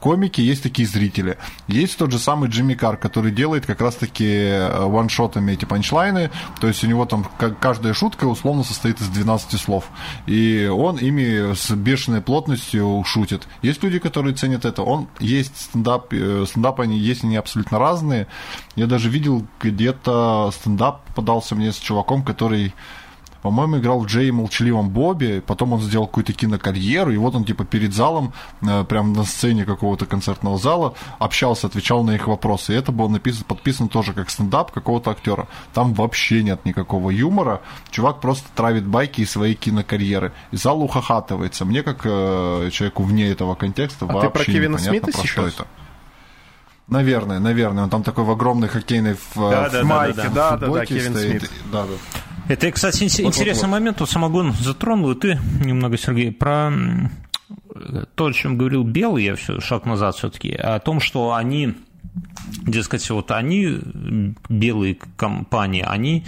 комики, 0.00 0.40
есть 0.40 0.62
такие 0.62 0.88
зрители. 0.88 1.38
Есть 1.68 1.98
тот 1.98 2.10
же 2.10 2.18
самый 2.18 2.48
Джимми 2.48 2.74
Кар, 2.74 2.96
который 2.96 3.30
делает 3.30 3.66
как 3.66 3.80
раз-таки 3.80 4.26
э, 4.26 4.84
ваншотами 4.84 5.52
эти 5.52 5.64
панчлайны, 5.64 6.30
то 6.60 6.66
есть 6.66 6.82
у 6.82 6.86
него 6.86 7.04
там 7.04 7.26
каждая 7.60 7.94
шутка 7.94 8.24
условно 8.24 8.64
состоит 8.64 9.00
из 9.00 9.08
12 9.08 9.60
слов, 9.60 9.84
и 10.26 10.66
он 10.72 10.96
ими 10.96 11.54
с 11.54 11.70
бешеной 11.70 12.20
плотностью 12.20 13.02
шутит. 13.06 13.46
Есть 13.62 13.82
люди, 13.82 13.98
которые 13.98 14.34
ценят 14.34 14.64
это. 14.64 14.82
Он 14.82 15.08
есть 15.20 15.56
стендап, 15.56 16.12
э, 16.12 16.44
стендап 16.48 16.80
они 16.80 16.98
есть, 16.98 17.24
они 17.24 17.36
абсолютно 17.36 17.78
разные. 17.78 18.26
Я 18.76 18.86
даже 18.86 19.08
видел 19.08 19.46
где-то 19.60 20.50
стендап 20.54 21.02
подался 21.14 21.54
мне 21.54 21.72
с 21.72 21.76
чуваком, 21.76 22.24
который 22.24 22.72
по-моему, 23.42 23.78
играл 23.78 24.00
в 24.00 24.06
Джей 24.06 24.30
Молчаливом 24.30 24.90
Бобе, 24.90 25.40
потом 25.40 25.72
он 25.72 25.80
сделал 25.80 26.06
какую-то 26.06 26.32
кинокарьеру, 26.32 27.12
и 27.12 27.16
вот 27.16 27.34
он 27.34 27.44
типа 27.44 27.64
перед 27.64 27.94
залом, 27.94 28.32
э, 28.62 28.84
прям 28.84 29.12
на 29.12 29.24
сцене 29.24 29.64
какого-то 29.64 30.06
концертного 30.06 30.58
зала, 30.58 30.94
общался, 31.18 31.66
отвечал 31.66 32.04
на 32.04 32.12
их 32.12 32.26
вопросы. 32.26 32.72
И 32.72 32.76
это 32.76 32.92
было 32.92 33.08
написано, 33.08 33.44
подписано 33.46 33.88
тоже 33.88 34.12
как 34.12 34.30
стендап 34.30 34.72
какого-то 34.72 35.10
актера. 35.10 35.48
Там 35.72 35.94
вообще 35.94 36.42
нет 36.42 36.64
никакого 36.64 37.10
юмора. 37.10 37.60
Чувак 37.90 38.20
просто 38.20 38.48
травит 38.54 38.86
байки 38.86 39.22
из 39.22 39.30
своей 39.30 39.54
кинокарьеры. 39.54 40.32
И 40.50 40.56
зал 40.56 40.82
ухахатывается. 40.82 41.64
Мне, 41.64 41.82
как 41.82 42.02
э, 42.04 42.70
человеку 42.72 43.02
вне 43.02 43.28
этого 43.28 43.54
контекста, 43.54 44.06
а 44.06 44.12
вообще 44.12 44.28
ты 44.28 44.34
про 44.34 44.44
Кевина 44.44 44.78
Смита 44.78 45.06
про 45.06 45.12
сейчас? 45.12 45.30
что 45.30 45.46
это. 45.46 45.66
Наверное, 46.90 47.38
наверное. 47.38 47.84
Он 47.84 47.90
там 47.90 48.02
такой 48.02 48.24
в 48.24 48.30
огромной 48.30 48.68
хоккейной 48.68 49.14
в, 49.14 49.36
да, 49.36 49.68
в 49.68 49.72
да, 49.72 49.84
майке, 49.84 50.16
да, 50.16 50.28
да, 50.28 50.56
да, 50.56 50.66
да, 50.66 50.72
да, 50.72 50.86
Кевин 50.86 51.14
стоит. 51.14 51.42
Смит. 51.42 51.52
Да, 51.70 51.84
да. 51.84 52.20
Это, 52.48 52.70
кстати, 52.72 53.04
вот, 53.04 53.20
интересный 53.20 53.68
вот, 53.68 53.72
вот. 53.74 53.80
момент. 53.80 54.00
Вот 54.00 54.10
самогон 54.10 54.52
затронул, 54.52 55.12
и 55.12 55.18
ты 55.18 55.38
немного, 55.64 55.96
Сергей, 55.96 56.32
про 56.32 56.72
то, 58.14 58.26
о 58.26 58.32
чем 58.32 58.58
говорил 58.58 58.84
Белый, 58.84 59.24
я 59.24 59.36
все 59.36 59.60
шаг 59.60 59.84
назад 59.86 60.16
все-таки, 60.16 60.52
о 60.52 60.78
том, 60.80 61.00
что 61.00 61.34
они 61.34 61.74
дескать, 62.66 63.08
вот 63.10 63.30
они, 63.30 63.80
белые 64.48 64.96
компании, 65.16 65.84
они 65.86 66.24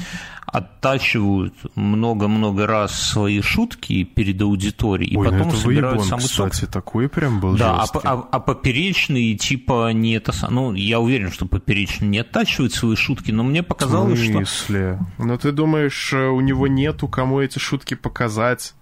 оттачивают 0.47 1.55
много-много 1.77 2.67
раз 2.67 2.93
свои 2.93 3.41
шутки 3.41 4.05
перед 4.05 4.41
аудиторией, 4.43 5.17
Ой, 5.17 5.27
и 5.27 5.31
потом 5.31 5.49
ну 5.49 5.57
собирают 5.57 5.97
выебон, 5.97 6.05
самый 6.05 6.29
кстати, 6.29 6.61
сок. 6.61 6.71
такой 6.71 7.09
прям 7.09 7.41
был 7.41 7.57
Да, 7.57 7.83
а, 7.83 7.99
а, 8.05 8.29
а 8.31 8.41
поперечные 8.41 9.35
типа 9.35 9.93
не 9.93 10.13
это... 10.13 10.33
Ну, 10.51 10.75
я 10.75 11.01
уверен, 11.01 11.33
что 11.33 11.47
поперечные 11.47 12.09
не 12.11 12.19
оттачивают 12.19 12.75
свои 12.75 12.97
шутки, 12.97 13.31
но 13.31 13.45
мне 13.45 13.63
показалось, 13.63 14.19
что... 14.19 14.29
В 14.29 14.33
смысле? 14.33 15.01
что... 15.17 15.25
Ну, 15.25 15.39
ты 15.39 15.53
думаешь, 15.53 16.13
э, 16.13 16.27
у 16.27 16.41
него 16.41 16.67
нету 16.67 17.09
кому 17.09 17.41
эти 17.41 17.59
шутки 17.59 17.95
показать? 17.95 18.75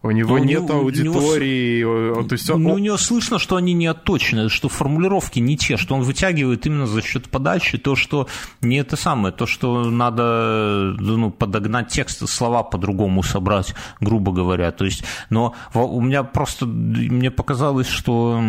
У 0.00 0.12
него 0.12 0.38
но 0.38 0.44
нет 0.44 0.70
аудитории. 0.70 1.80
Него, 1.80 2.22
то 2.22 2.34
есть, 2.34 2.48
ну, 2.48 2.74
у 2.74 2.78
него 2.78 2.96
слышно, 2.96 3.40
что 3.40 3.56
они 3.56 3.72
не 3.72 3.88
отточены, 3.88 4.48
что 4.48 4.68
формулировки 4.68 5.40
не 5.40 5.56
те, 5.56 5.76
что 5.76 5.96
он 5.96 6.02
вытягивает 6.02 6.64
именно 6.66 6.86
за 6.86 7.02
счет 7.02 7.28
подачи, 7.28 7.78
то, 7.78 7.96
что 7.96 8.28
не 8.60 8.76
это 8.76 8.94
самое, 8.94 9.34
то, 9.34 9.46
что 9.46 9.90
надо 9.90 10.94
ну, 11.00 11.32
подогнать 11.32 11.88
текст, 11.88 12.28
слова 12.28 12.62
по-другому 12.62 13.24
собрать, 13.24 13.74
грубо 14.00 14.30
говоря. 14.30 14.70
То 14.70 14.84
есть, 14.84 15.02
но 15.30 15.56
у 15.74 16.00
меня 16.00 16.22
просто, 16.22 16.64
мне 16.66 17.32
показалось, 17.32 17.88
что, 17.88 18.40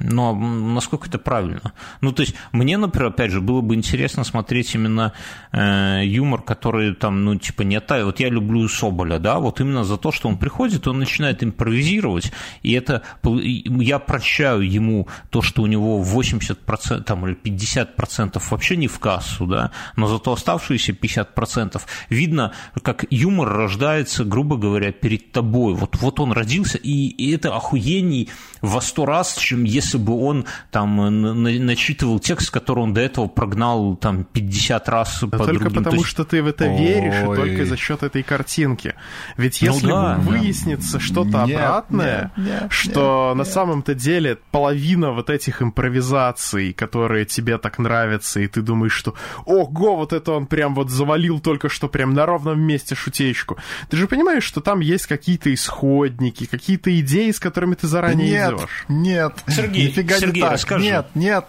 ну, 0.00 0.34
насколько 0.34 1.08
это 1.08 1.18
правильно. 1.18 1.72
Ну, 2.02 2.12
то 2.12 2.22
есть, 2.22 2.36
мне, 2.52 2.78
например, 2.78 3.08
опять 3.08 3.32
же, 3.32 3.40
было 3.40 3.62
бы 3.62 3.74
интересно 3.74 4.22
смотреть 4.22 4.72
именно 4.76 5.12
э, 5.50 6.02
юмор, 6.04 6.42
который 6.42 6.94
там, 6.94 7.24
ну, 7.24 7.34
типа, 7.34 7.62
не 7.62 7.74
оттаивает. 7.74 8.14
Вот 8.14 8.20
я 8.20 8.28
люблю 8.28 8.68
Соболя, 8.68 9.18
да, 9.18 9.40
вот 9.40 9.60
именно 9.60 9.82
за 9.82 9.96
то, 9.96 10.12
что 10.12 10.28
он 10.28 10.38
приходит 10.38 10.83
то 10.84 10.90
он 10.90 10.98
начинает 10.98 11.42
импровизировать, 11.42 12.30
и 12.62 12.72
это 12.72 13.02
я 13.22 13.98
прощаю 13.98 14.60
ему 14.60 15.08
то, 15.30 15.40
что 15.40 15.62
у 15.62 15.66
него 15.66 16.02
80% 16.02 17.02
там, 17.04 17.26
или 17.26 17.34
50% 17.34 18.42
вообще 18.50 18.76
не 18.76 18.86
в 18.86 18.98
кассу, 18.98 19.46
да, 19.46 19.70
но 19.96 20.06
зато 20.08 20.30
оставшиеся 20.32 20.92
50% 20.92 21.80
видно, 22.10 22.52
как 22.82 23.06
юмор 23.08 23.48
рождается, 23.48 24.24
грубо 24.24 24.58
говоря, 24.58 24.92
перед 24.92 25.32
тобой. 25.32 25.72
Вот, 25.72 25.96
вот 25.96 26.20
он 26.20 26.32
родился, 26.32 26.76
и, 26.76 27.32
это 27.32 27.56
охуений 27.56 28.28
во 28.60 28.82
сто 28.82 29.06
раз, 29.06 29.36
чем 29.38 29.64
если 29.64 29.96
бы 29.96 30.20
он 30.22 30.44
там 30.70 31.32
начитывал 31.42 32.18
текст, 32.18 32.50
который 32.50 32.80
он 32.80 32.92
до 32.92 33.00
этого 33.00 33.26
прогнал 33.26 33.96
там 33.96 34.24
50 34.24 34.88
раз 34.90 35.20
да 35.22 35.38
по 35.38 35.44
только 35.44 35.64
другим. 35.64 35.82
потому, 35.82 35.96
есть... 36.02 36.08
что 36.10 36.24
ты 36.24 36.42
в 36.42 36.46
это 36.46 36.66
Ой. 36.66 36.78
веришь, 36.78 37.22
и 37.22 37.36
только 37.36 37.64
за 37.64 37.76
счет 37.78 38.02
этой 38.02 38.22
картинки. 38.22 38.94
Ведь 39.38 39.62
ну 39.62 39.72
если 39.72 39.86
ну, 39.86 39.92
да, 39.92 40.16
выяснится 40.18 40.73
да. 40.73 40.73
Что-то 40.82 41.44
нет, 41.44 41.60
обратное, 41.60 42.32
нет, 42.36 42.62
нет, 42.62 42.72
что 42.72 43.28
нет, 43.28 43.36
на 43.38 43.42
нет. 43.44 43.52
самом-то 43.52 43.94
деле 43.94 44.38
половина 44.50 45.12
вот 45.12 45.30
этих 45.30 45.62
импровизаций, 45.62 46.72
которые 46.72 47.24
тебе 47.24 47.58
так 47.58 47.78
нравятся, 47.78 48.40
и 48.40 48.46
ты 48.46 48.62
думаешь, 48.62 48.92
что 48.92 49.14
ого, 49.44 49.96
вот 49.96 50.12
это 50.12 50.32
он 50.32 50.46
прям 50.46 50.74
вот 50.74 50.90
завалил 50.90 51.40
только 51.40 51.68
что 51.68 51.88
прям 51.88 52.14
на 52.14 52.26
ровном 52.26 52.60
месте 52.60 52.94
шутечку. 52.94 53.56
Ты 53.88 53.96
же 53.96 54.08
понимаешь, 54.08 54.44
что 54.44 54.60
там 54.60 54.80
есть 54.80 55.06
какие-то 55.06 55.52
исходники, 55.52 56.46
какие-то 56.46 56.98
идеи, 57.00 57.30
с 57.30 57.40
которыми 57.40 57.74
ты 57.74 57.86
заранее 57.86 58.30
нет, 58.30 58.52
идешь. 58.52 58.84
Нет, 58.88 59.32
Сергей, 59.46 59.88
нифига 59.88 60.18
Сергей, 60.18 60.34
не 60.34 60.40
так. 60.42 60.52
Расскажи. 60.52 60.84
Нет, 60.84 61.06
нет, 61.14 61.44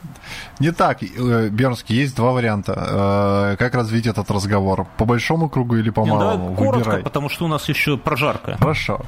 не 0.60 0.72
так. 0.72 1.04
Э, 1.04 1.50
Бернский, 1.50 1.96
есть 1.96 2.16
два 2.16 2.32
варианта. 2.32 3.54
Э, 3.54 3.56
как 3.58 3.76
развить 3.76 4.08
этот 4.08 4.30
разговор? 4.32 4.88
По 4.98 5.06
большому 5.06 5.50
кругу 5.50 5.78
или 5.78 5.90
по 5.90 6.06
малому? 6.06 6.50
Да, 6.50 6.56
коротко, 6.56 6.78
Выбирай. 6.78 7.04
потому 7.04 7.30
что 7.30 7.46
у 7.46 7.48
нас 7.48 7.68
еще 7.70 7.98
прожарка. 7.98 8.58
Хорошо. 8.58 9.02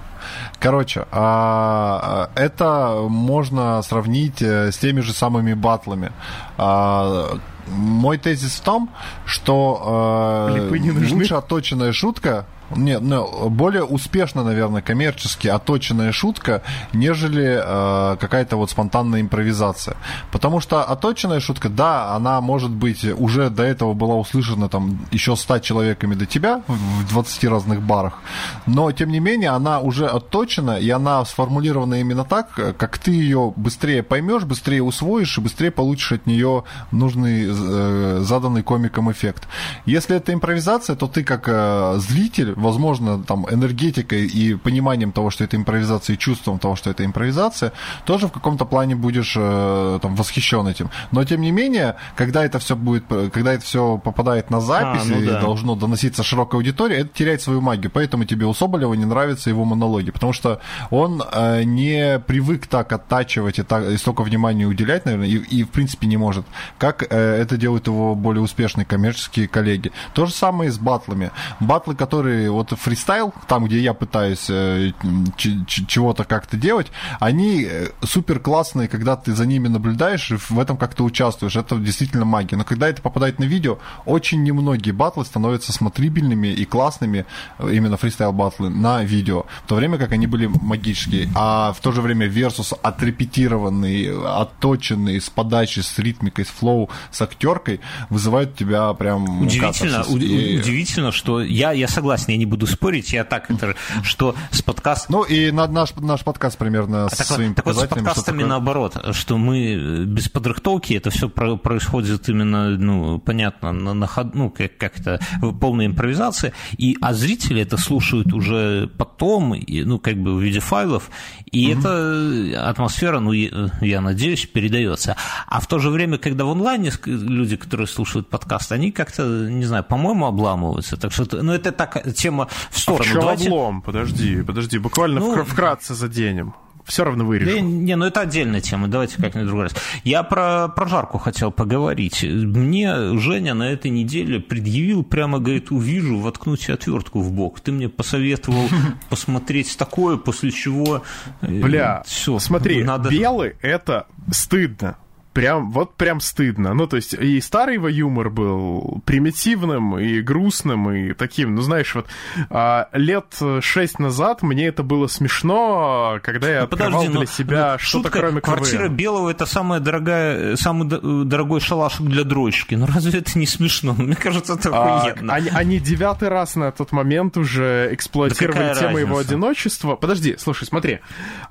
Короче, 0.60 1.06
а, 1.12 2.30
это 2.36 3.06
можно 3.08 3.82
сравнить 3.84 4.41
э, 4.41 4.72
с 4.72 4.78
теми 4.78 5.02
же 5.02 5.13
самыми 5.13 5.54
батлами. 5.54 6.12
А, 6.58 7.38
мой 7.67 8.17
тезис 8.17 8.56
в 8.56 8.62
том, 8.62 8.89
что 9.26 10.50
э, 10.50 10.70
лучше 11.12 11.36
отточенная 11.36 11.91
шутка 11.91 12.46
нет, 12.76 13.02
ну, 13.02 13.50
более 13.50 13.84
успешно, 13.84 14.44
наверное, 14.44 14.82
коммерчески 14.82 15.48
оточенная 15.48 16.12
шутка, 16.12 16.64
нежели 16.94 17.62
э, 17.64 18.18
какая-то 18.18 18.58
вот 18.58 18.70
спонтанная 18.70 19.22
импровизация. 19.22 19.96
Потому 20.32 20.60
что 20.60 20.84
оточенная 20.84 21.40
шутка, 21.40 21.70
да, 21.70 22.16
она 22.16 22.42
может 22.42 22.72
быть 22.72 23.04
уже 23.06 23.50
до 23.50 23.64
этого 23.64 23.94
была 23.94 24.16
услышана 24.16 24.70
там 24.70 25.00
еще 25.12 25.36
100 25.36 25.60
человеками 25.60 26.16
до 26.16 26.26
тебя 26.26 26.62
в 26.68 27.08
20 27.10 27.44
разных 27.46 27.82
барах, 27.82 28.20
но 28.66 28.92
тем 28.92 29.10
не 29.10 29.20
менее 29.20 29.52
она 29.52 29.80
уже 29.80 30.08
отточена 30.08 30.80
и 30.80 30.90
она 30.90 31.24
сформулирована 31.26 31.96
именно 31.96 32.24
так, 32.24 32.78
как 32.78 32.98
ты 32.98 33.12
ее 33.12 33.54
быстрее 33.56 34.04
поймешь, 34.04 34.44
быстрее 34.44 34.84
усвоишь 34.84 35.38
и 35.38 35.42
быстрее 35.42 35.72
получишь 35.72 36.12
от 36.12 36.26
нее 36.26 36.64
нужный 36.92 37.46
э, 37.48 38.20
заданный 38.22 38.64
комиком 38.64 39.12
эффект. 39.12 39.48
Если 39.86 40.16
это 40.16 40.34
импровизация, 40.34 40.96
то 40.96 41.08
ты 41.08 41.24
как 41.24 41.48
э, 41.48 41.96
зритель 41.98 42.57
возможно, 42.58 43.24
там, 43.24 43.46
энергетикой 43.50 44.26
и 44.26 44.56
пониманием 44.56 45.12
того, 45.12 45.30
что 45.30 45.43
это 45.43 45.56
импровизация, 45.56 46.15
и 46.15 46.20
чувством 46.20 46.60
того, 46.60 46.76
что 46.76 46.89
это 46.89 47.06
импровизация, 47.06 47.72
тоже 48.06 48.28
в 48.28 48.32
каком-то 48.32 48.65
плане 48.65 48.96
будешь 48.96 49.36
э, 49.38 50.00
там, 50.02 50.15
восхищен 50.15 50.67
этим. 50.67 50.89
Но, 51.12 51.24
тем 51.24 51.41
не 51.41 51.52
менее, 51.52 51.96
когда 52.15 52.43
это 52.43 52.60
все 52.60 52.76
будет, 52.76 53.06
когда 53.08 53.54
это 53.54 53.63
все 53.63 53.98
попадает 53.98 54.50
на 54.50 54.62
запись 54.62 55.04
а, 55.06 55.08
ну 55.08 55.26
да. 55.26 55.38
и 55.38 55.41
должно 55.41 55.76
доноситься 55.76 56.24
широкой 56.24 56.60
аудитории, 56.60 56.98
это 56.98 57.10
теряет 57.10 57.41
свою 57.41 57.62
магию. 57.62 57.91
Поэтому 57.91 58.26
тебе 58.26 58.46
у 58.46 58.54
Соболева 58.54 58.93
не 58.93 59.06
нравятся 59.06 59.50
его 59.50 59.65
монологи, 59.65 60.12
потому 60.12 60.34
что 60.34 60.60
он 60.89 61.24
э, 61.32 61.63
не 61.63 62.20
привык 62.20 62.67
так 62.67 62.91
оттачивать 62.91 63.60
и, 63.60 63.63
так, 63.63 63.84
и 63.86 63.98
столько 63.98 64.24
внимания 64.24 64.65
уделять, 64.65 65.06
наверное, 65.06 65.28
и, 65.28 65.38
и 65.38 65.63
в 65.63 65.70
принципе 65.70 66.08
не 66.08 66.17
может, 66.17 66.46
как 66.78 67.04
э, 67.04 67.41
это 67.41 67.58
делают 67.58 67.88
его 67.88 68.15
более 68.15 68.41
успешные 68.41 68.86
коммерческие 68.86 69.48
коллеги. 69.48 69.91
То 70.13 70.26
же 70.26 70.34
самое 70.34 70.70
и 70.70 70.72
с 70.72 70.78
батлами. 70.78 71.32
Батлы, 71.60 71.96
которые 71.96 72.47
вот 72.50 72.72
фристайл, 72.72 73.34
там, 73.48 73.66
где 73.66 73.80
я 73.80 73.94
пытаюсь 73.94 74.48
э, 74.50 74.92
чего-то 75.38 76.24
как-то 76.24 76.58
делать, 76.58 76.88
они 77.20 77.64
э, 77.70 77.88
супер 78.04 78.40
классные, 78.40 78.88
когда 78.88 79.16
ты 79.16 79.34
за 79.34 79.46
ними 79.46 79.68
наблюдаешь 79.68 80.32
и 80.32 80.36
в 80.38 80.60
этом 80.60 80.78
как-то 80.78 81.04
участвуешь. 81.04 81.56
Это 81.56 81.76
действительно 81.78 82.26
магия. 82.26 82.58
Но 82.58 82.64
когда 82.64 82.90
это 82.90 83.02
попадает 83.02 83.40
на 83.40 83.46
видео, 83.46 83.80
очень 84.06 84.44
немногие 84.44 84.94
батлы 84.94 85.26
становятся 85.26 85.72
смотрибельными 85.72 86.48
и 86.48 86.65
классными, 86.65 87.26
э, 87.60 87.71
именно 87.74 87.98
фристайл 87.98 88.34
батлы, 88.34 88.69
на 88.69 89.04
видео. 89.04 89.46
В 89.63 89.67
то 89.67 89.76
время 89.76 89.98
как 89.98 90.12
они 90.12 90.28
были 90.28 90.48
магические. 90.48 91.30
А 91.36 91.74
в 91.74 91.80
то 91.80 91.92
же 91.92 92.02
время 92.02 92.28
Versus 92.28 92.78
отрепетированный, 92.82 94.12
отточенный, 94.26 95.19
с 95.19 95.30
подачей, 95.30 95.84
с 95.84 95.98
ритмикой, 96.00 96.46
с 96.46 96.50
flow, 96.50 96.90
с 97.12 97.21
актеркой, 97.21 97.80
вызывают 98.10 98.56
тебя 98.56 98.94
прям... 98.94 99.42
Удивительно, 99.42 100.04
у- 100.08 100.17
и... 100.17 100.60
удивительно, 100.60 101.12
что 101.12 101.42
я, 101.42 101.71
я 101.71 101.88
согласен, 101.88 102.37
я 102.38 102.40
не 102.40 102.46
буду 102.46 102.67
спорить, 102.67 103.13
я 103.13 103.23
так, 103.23 103.50
это, 103.50 103.75
что 104.04 104.35
с 104.52 104.62
подкастом... 104.62 105.17
Ну 105.17 105.23
и 105.23 105.52
на, 105.52 105.67
наш, 105.67 105.96
наш 105.96 106.23
подкаст 106.23 106.58
примерно 106.58 107.06
а 107.06 107.10
с 107.10 107.17
так, 107.17 107.27
своими 107.27 107.54
так 107.54 107.65
вот, 107.65 107.75
с 107.75 107.88
подкастами 107.88 108.44
наоборот, 108.44 108.98
что 109.12 109.38
мы 109.38 110.06
без 110.06 110.29
подрыхтовки, 110.29 110.94
это 110.94 111.10
все 111.10 111.29
происходит 111.29 112.29
именно, 112.29 112.69
ну, 112.69 113.19
понятно, 113.19 113.71
на, 113.71 113.94
на 113.94 114.08
ход, 114.08 114.35
ну, 114.35 114.50
как, 114.50 114.77
как 114.77 115.00
это, 115.00 115.19
полная 115.60 115.88
импровизация, 115.88 116.54
и, 116.77 116.98
а 117.02 117.13
зрители 117.13 117.62
это 117.62 117.77
слушают 117.77 118.31
уже 118.33 118.88
потом, 118.98 119.56
и, 119.56 119.83
ну, 119.83 120.00
как 120.00 120.17
бы 120.17 120.35
в 120.35 120.42
виде 120.42 120.60
файлов, 120.60 121.10
и 121.52 121.71
угу. 121.71 121.79
эта 121.79 122.69
атмосфера, 122.69 123.19
ну, 123.19 123.31
я 123.31 124.02
надеюсь, 124.02 124.46
передается. 124.46 125.15
А 125.48 125.60
в 125.60 125.67
то 125.67 125.79
же 125.79 125.90
время, 125.90 126.17
когда 126.17 126.46
в 126.46 126.50
онлайне 126.50 126.92
люди, 127.06 127.56
которые 127.56 127.88
слушают 127.88 128.29
подкаст, 128.29 128.71
они 128.71 128.92
как-то, 128.92 129.23
не 129.50 129.65
знаю, 129.65 129.83
по-моему, 129.83 130.25
обламываются. 130.25 130.98
Так 130.98 131.12
что, 131.12 131.42
ну, 131.42 131.54
это 131.54 131.71
так, 131.71 132.15
тема 132.28 132.48
в 132.69 132.80
сторону. 132.80 133.04
А 133.04 133.04
в 133.04 133.08
чем 133.08 133.21
Давайте... 133.21 133.48
облом? 133.48 133.82
Подожди, 133.82 134.44
подожди, 134.44 134.78
буквально 134.78 135.19
ну, 135.19 135.44
вкратце 135.46 135.94
заденем 135.94 136.54
все 136.84 137.04
равно 137.04 137.25
вырежу. 137.25 137.52
Да, 137.52 137.60
не, 137.60 137.96
ну 137.98 138.06
это 138.06 138.21
отдельная 138.21 138.62
тема, 138.62 138.88
давайте 138.88 139.17
как-нибудь 139.17 139.48
другой 139.48 139.63
раз. 139.65 139.75
Я 140.06 140.23
про 140.23 140.69
прожарку 140.69 141.17
хотел 141.17 141.52
поговорить. 141.52 142.23
Мне 142.23 143.17
Женя 143.19 143.54
на 143.54 143.69
этой 143.69 143.92
неделе 143.92 144.40
предъявил, 144.40 145.04
прямо 145.04 145.40
говорит, 145.40 145.69
увижу, 145.69 146.17
воткнуть 146.17 146.69
отвертку 146.69 147.19
в 147.19 147.32
бок. 147.34 147.60
Ты 147.60 147.73
мне 147.73 147.90
посоветовал 147.90 148.69
посмотреть 149.10 149.78
такое, 149.78 150.15
после 150.15 150.52
чего... 150.52 151.04
Э, 151.42 151.48
Бля, 151.48 152.04
все, 152.06 152.40
смотри, 152.40 152.84
надо... 152.84 153.10
белый 153.10 153.56
это 153.62 154.08
стыдно 154.32 154.98
прям, 155.38 155.69
вот 155.69 155.94
прям 155.94 156.19
стыдно. 156.19 156.73
Ну, 156.73 156.88
то 156.88 156.96
есть, 156.96 157.13
и 157.13 157.40
старый 157.42 157.75
его 157.75 157.88
юмор 157.88 158.31
был 158.31 159.04
примитивным, 159.06 160.00
и 160.00 160.19
грустным, 160.21 160.90
и 160.92 161.13
таким, 161.13 161.54
ну, 161.54 161.62
знаешь, 161.62 161.94
вот 161.94 162.08
а, 162.50 162.90
лет 162.94 163.38
шесть 163.62 164.00
назад 164.00 164.42
мне 164.42 164.65
это 164.65 164.81
было 164.81 165.06
смешно, 165.06 166.19
когда 166.23 166.50
я 166.50 166.60
ну, 166.62 166.63
открывал 166.65 167.02
подожди, 167.04 167.17
для 167.19 167.25
себя 167.27 167.71
ну, 167.73 167.79
что-то 167.79 168.10
кроме 168.10 168.42
квартира 168.42 168.85
КВН. 168.85 168.96
Белого 168.96 169.29
это 169.29 169.46
самая 169.46 169.79
дорогая, 169.79 170.56
самый 170.56 170.88
дорогой 170.90 171.60
шалашик 171.60 172.08
для 172.08 172.23
дрочки. 172.23 172.73
Ну, 172.73 172.88
разве 172.88 173.19
это 173.19 173.38
не 173.38 173.46
смешно? 173.46 173.94
Мне 173.98 174.15
кажется, 174.15 174.54
это 174.54 174.71
а, 174.73 175.02
охуенно. 175.02 175.33
Они, 175.35 175.50
они 175.50 175.79
девятый 175.79 176.29
раз 176.29 176.56
на 176.56 176.71
тот 176.71 176.92
момент 176.92 177.38
уже 177.38 177.90
эксплуатировали 177.92 178.69
да 178.69 178.73
тему 178.73 178.88
разница? 178.88 179.00
его 179.02 179.17
одиночества. 179.19 179.96
Подожди, 179.98 180.35
слушай, 180.40 180.65
смотри. 180.65 181.00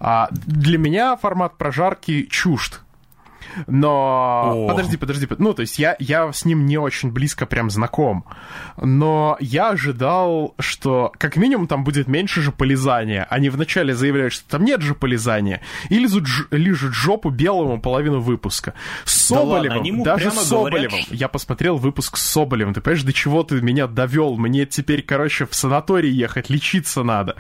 А, 0.01 0.29
для 0.33 0.77
меня 0.77 1.17
формат 1.17 1.57
прожарки 1.57 2.27
чужд. 2.29 2.81
Но... 3.67 4.53
О. 4.55 4.69
Подожди, 4.69 4.97
подожди. 4.97 5.27
Ну, 5.39 5.55
то 5.55 5.63
есть 5.63 5.79
я, 5.79 5.97
я 5.99 6.33
с 6.33 6.45
ним 6.45 6.67
не 6.67 6.79
очень 6.79 7.11
близко 7.11 7.47
прям 7.47 7.71
знаком. 7.71 8.25
Но 8.77 9.37
я 9.41 9.71
ожидал, 9.71 10.55
что 10.59 11.13
как 11.19 11.37
минимум 11.37 11.67
там 11.67 11.85
будет 11.85 12.07
меньше 12.07 12.43
же 12.43 12.53
полезания. 12.53 13.27
Они 13.31 13.49
вначале 13.49 13.95
заявляют, 13.95 14.33
что 14.33 14.49
там 14.49 14.65
нет 14.65 14.83
же 14.83 14.95
полезания. 14.95 15.61
И 15.89 15.99
лизут, 15.99 16.27
лижут 16.51 16.95
жопу 16.95 17.31
белому 17.31 17.81
половину 17.81 18.21
выпуска. 18.21 18.75
С 19.05 19.27
Соболевым, 19.27 20.03
да 20.03 20.17
даже 20.17 20.31
с 20.31 20.45
Соболевым. 20.45 20.89
Говорят... 20.89 21.11
Я 21.11 21.29
посмотрел 21.29 21.77
выпуск 21.77 22.17
с 22.17 22.23
Соболевым. 22.23 22.75
Ты 22.75 22.81
понимаешь, 22.81 23.05
до 23.05 23.13
чего 23.13 23.43
ты 23.43 23.61
меня 23.61 23.87
довел? 23.87 24.37
Мне 24.37 24.67
теперь, 24.67 25.03
короче, 25.03 25.47
в 25.47 25.55
санаторий 25.55 26.11
ехать, 26.11 26.51
лечиться 26.51 27.03
надо. 27.03 27.37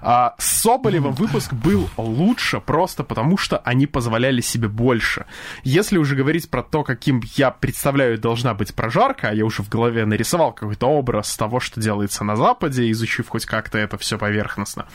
А 0.00 0.34
с 0.38 0.62
Соболевым 0.62 1.12
выпуск 1.12 1.52
был 1.52 1.88
лучше 1.96 2.60
просто 2.60 3.04
потому, 3.04 3.36
что 3.36 3.58
они 3.58 3.86
позволяли 3.86 4.40
себе 4.40 4.68
больше. 4.68 5.26
Если 5.62 5.98
уже 5.98 6.16
говорить 6.16 6.50
про 6.50 6.62
то, 6.62 6.82
каким 6.82 7.22
я 7.36 7.50
представляю 7.50 8.18
должна 8.18 8.54
быть 8.54 8.74
прожарка, 8.74 9.28
а 9.28 9.34
я 9.34 9.44
уже 9.44 9.62
в 9.62 9.68
голове 9.68 10.04
нарисовал 10.04 10.52
какой-то 10.52 10.86
образ 10.86 11.36
того, 11.36 11.60
что 11.60 11.80
делается 11.80 12.24
на 12.24 12.36
Западе, 12.36 12.90
изучив 12.90 13.28
хоть 13.28 13.46
как-то 13.46 13.78
это 13.78 13.98
все 13.98 14.18
поверхностно, 14.18 14.86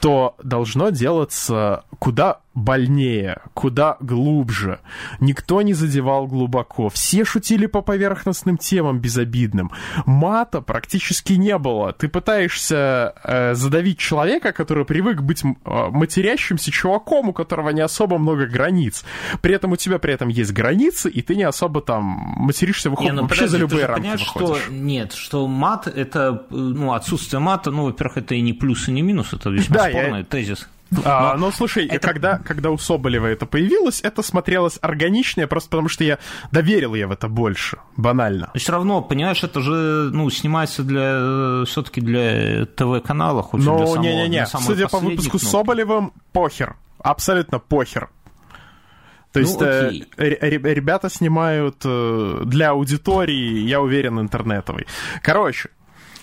то 0.00 0.36
должно 0.42 0.90
делаться 0.90 1.84
куда 1.98 2.40
больнее, 2.54 3.40
куда 3.54 3.96
глубже. 4.00 4.80
Никто 5.20 5.62
не 5.62 5.72
задевал 5.72 6.26
глубоко. 6.26 6.88
Все 6.88 7.24
шутили 7.24 7.66
по 7.66 7.80
поверхностным 7.80 8.56
темам 8.56 8.98
безобидным. 8.98 9.70
Мата 10.04 10.60
практически 10.60 11.34
не 11.34 11.56
было. 11.58 11.92
Ты 11.92 12.08
пытаешься 12.08 13.14
э, 13.22 13.54
задавить 13.54 13.98
человека, 13.98 14.52
который 14.52 14.84
привык 14.84 15.22
быть 15.22 15.44
э, 15.44 15.48
матерящимся 15.64 16.72
чуваком, 16.72 17.28
у 17.28 17.32
которого 17.32 17.70
не 17.70 17.82
особо 17.82 18.18
много 18.18 18.46
границ. 18.46 19.04
При 19.42 19.54
этом 19.54 19.72
у 19.72 19.76
тебя 19.76 19.98
при 19.98 20.12
этом 20.12 20.28
есть 20.28 20.52
границы, 20.52 21.08
и 21.08 21.22
ты 21.22 21.36
не 21.36 21.44
особо 21.44 21.80
там 21.80 22.02
материшься, 22.04 22.90
выходишь 22.90 23.12
ну, 23.12 23.22
вообще 23.22 23.44
подожди, 23.44 23.52
за 23.52 23.58
любые 23.58 23.86
рамки 23.86 24.00
понимаешь, 24.00 24.26
выходишь. 24.34 24.62
Что, 24.64 24.72
нет, 24.72 25.12
что 25.12 25.46
мат 25.46 25.86
это, 25.86 26.46
ну, 26.50 26.92
отсутствие 26.94 27.40
мата, 27.40 27.70
ну, 27.70 27.84
во-первых, 27.84 28.18
это 28.18 28.34
и 28.34 28.40
не 28.40 28.52
плюс, 28.52 28.88
и 28.88 28.92
не 28.92 29.02
минус, 29.02 29.32
это 29.32 29.50
весьма 29.50 29.76
да, 29.76 29.88
спорный 29.88 30.18
я... 30.18 30.24
тезис. 30.24 30.68
А, 31.04 31.36
ну, 31.36 31.50
слушай, 31.52 31.86
это... 31.86 32.06
когда, 32.06 32.38
когда 32.38 32.70
у 32.70 32.78
Соболева 32.78 33.26
это 33.26 33.46
появилось, 33.46 34.00
это 34.02 34.22
смотрелось 34.22 34.78
органичнее, 34.80 35.46
просто 35.46 35.70
потому 35.70 35.88
что 35.88 36.04
я 36.04 36.18
доверил 36.50 36.94
я 36.94 37.06
в 37.06 37.12
это 37.12 37.28
больше, 37.28 37.78
банально. 37.96 38.50
Но 38.52 38.58
все 38.58 38.72
равно, 38.72 39.00
понимаешь, 39.00 39.42
это 39.44 39.60
же, 39.60 40.10
ну, 40.12 40.28
снимается 40.30 40.82
для, 40.82 41.64
все-таки 41.64 42.00
для 42.00 42.66
ТВ-канала, 42.66 43.42
хоть 43.42 43.62
Но, 43.62 43.78
для 43.78 43.86
самого, 43.86 44.02
не-не-не, 44.02 44.46
судя 44.46 44.88
по 44.88 44.98
выпуску 44.98 45.38
с 45.38 45.42
Соболевым, 45.42 46.12
похер, 46.32 46.76
абсолютно 46.98 47.58
похер. 47.58 48.10
То 49.32 49.38
ну, 49.38 49.46
есть 49.46 49.62
э, 49.62 49.90
ребята 50.40 51.08
снимают 51.08 51.76
э, 51.84 52.42
для 52.46 52.70
аудитории, 52.70 53.60
я 53.60 53.80
уверен, 53.80 54.18
интернетовой. 54.18 54.88
Короче, 55.22 55.70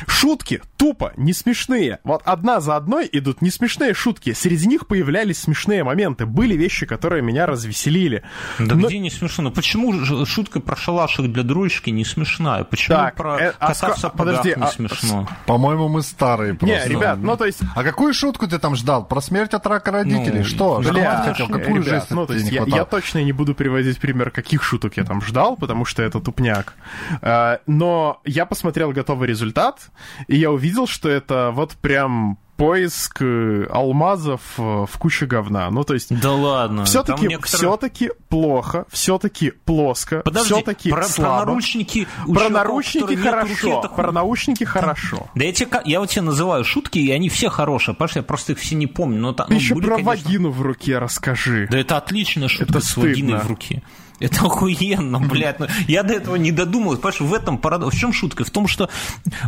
Шутки 0.06 0.62
тупо 0.78 1.14
не 1.18 1.34
смешные. 1.34 2.00
Вот 2.04 2.22
одна 2.26 2.60
за 2.60 2.76
одной 2.76 3.10
идут 3.12 3.42
не 3.42 3.50
смешные 3.50 3.94
шутки. 3.94 4.34
Среди 4.34 4.68
них 4.68 4.88
появлялись 4.88 5.40
смешные 5.40 5.84
моменты. 5.84 6.26
Были 6.26 6.56
вещи, 6.56 6.86
которые 6.86 7.22
меня 7.22 7.46
развеселили. 7.46 8.24
Да 8.60 8.76
Но... 8.76 8.88
где 8.88 9.00
не 9.00 9.10
смешно? 9.10 9.46
Ну 9.46 9.52
почему 9.52 10.26
шутка 10.26 10.60
про 10.60 10.76
шалашик 10.76 11.28
для 11.28 11.44
дрочки 11.44 11.90
не 11.90 12.06
смешная? 12.06 12.64
Почему 12.64 12.98
так, 12.98 13.16
про 13.16 13.40
э, 13.40 13.54
а 13.60 13.68
кота 13.74 13.88
а, 13.88 13.94
в 13.94 13.98
сапогах 13.98 14.38
подожди, 14.38 14.60
не 14.60 14.64
а, 14.64 14.68
смешно? 14.68 15.30
По-моему, 15.46 15.88
мы 15.88 16.02
старые 16.02 16.54
просто. 16.54 16.88
Не, 16.88 16.96
ребят, 16.96 17.20
ну 17.20 17.38
то 17.38 17.46
есть... 17.46 17.60
А 17.76 17.84
какую 17.84 18.14
шутку 18.14 18.48
ты 18.48 18.60
там 18.60 18.76
ждал? 18.76 19.06
Про 19.06 19.22
смерть 19.22 19.54
от 19.54 19.66
рака 19.66 19.92
родителей? 19.92 20.40
Ну, 20.40 20.44
Что? 20.44 20.80
Бля, 20.80 21.24
хотел? 21.26 21.48
Какую 21.48 21.82
ребят, 21.82 22.04
жизнь 22.04 22.08
ну, 22.10 22.26
то 22.26 22.34
есть 22.34 22.52
я, 22.52 22.64
я 22.66 22.86
точно 22.86 23.24
не 23.24 23.32
буду 23.32 23.56
приводить 23.56 24.00
пример, 24.00 24.32
каких 24.32 24.64
шуток 24.64 24.98
я 24.98 25.04
там 25.04 25.22
ждал, 25.22 25.56
потому 25.56 25.86
что 25.86 26.04
это 26.04 26.20
тупняк. 26.20 26.74
Э, 27.22 27.58
но 27.68 28.22
я 28.26 28.46
посмотрел 28.46 28.92
готовый 28.92 29.28
результат, 29.28 29.87
и 30.28 30.38
я 30.38 30.52
увидел, 30.52 30.88
что 30.88 31.10
это 31.10 31.52
вот 31.54 31.74
прям 31.74 32.38
поиск 32.58 33.22
э, 33.22 33.68
алмазов 33.70 34.42
э, 34.58 34.62
в 34.62 34.98
куче 34.98 35.28
говна. 35.28 35.70
Ну, 35.70 35.84
то 35.84 35.94
есть... 35.94 36.20
Да 36.20 36.34
ладно. 36.34 36.86
Все-таки 36.86 37.28
некоторые... 37.28 37.58
все-таки 37.58 38.12
плохо, 38.30 38.86
все-таки 38.90 39.52
плоско, 39.52 40.24
все-таки 40.44 40.90
про, 40.90 41.04
слабо. 41.04 41.44
Про 41.44 41.46
наручники... 41.46 42.08
Про 42.26 42.50
наручники 42.50 43.16
хорошо. 43.16 43.82
Руки, 43.82 43.96
про 43.96 44.12
наушники 44.12 44.64
хорошо. 44.64 45.28
Да 45.36 45.46
я, 45.46 45.54
тебе, 45.54 45.70
я 45.86 46.00
вот 46.00 46.10
тебе 46.10 46.24
называю 46.24 46.66
шутки, 46.66 46.98
и 46.98 47.12
они 47.12 47.30
все 47.30 47.50
хорошие. 47.50 47.96
Что 48.08 48.20
я 48.20 48.24
просто 48.24 48.54
их 48.54 48.60
все 48.60 48.76
не 48.76 48.88
помню. 48.88 49.20
Но, 49.20 49.36
ну, 49.38 49.56
Еще 49.56 49.76
были, 49.76 49.86
про 49.86 49.96
конечно... 49.98 50.10
вагину 50.10 50.50
в 50.50 50.62
руке 50.62 50.98
расскажи. 50.98 51.68
Да 51.70 51.78
это 51.78 51.98
отличная 51.98 52.48
шутка 52.48 52.80
это 52.80 52.86
с 52.86 52.98
вагиной 52.98 53.40
в 53.40 53.48
руке. 53.48 53.84
Это 54.20 54.46
охуенно, 54.46 55.20
блядь. 55.20 55.60
Ну, 55.60 55.68
я 55.88 56.04
до 56.04 56.14
этого 56.14 56.36
не 56.36 56.52
додумался. 56.52 57.02
Понимаешь, 57.02 57.22
в 57.22 57.34
этом 57.34 57.58
парадокс. 57.58 57.96
В 57.96 58.00
чем 58.00 58.14
шутка? 58.14 58.44
В 58.44 58.50
том, 58.50 58.68
что 58.68 58.90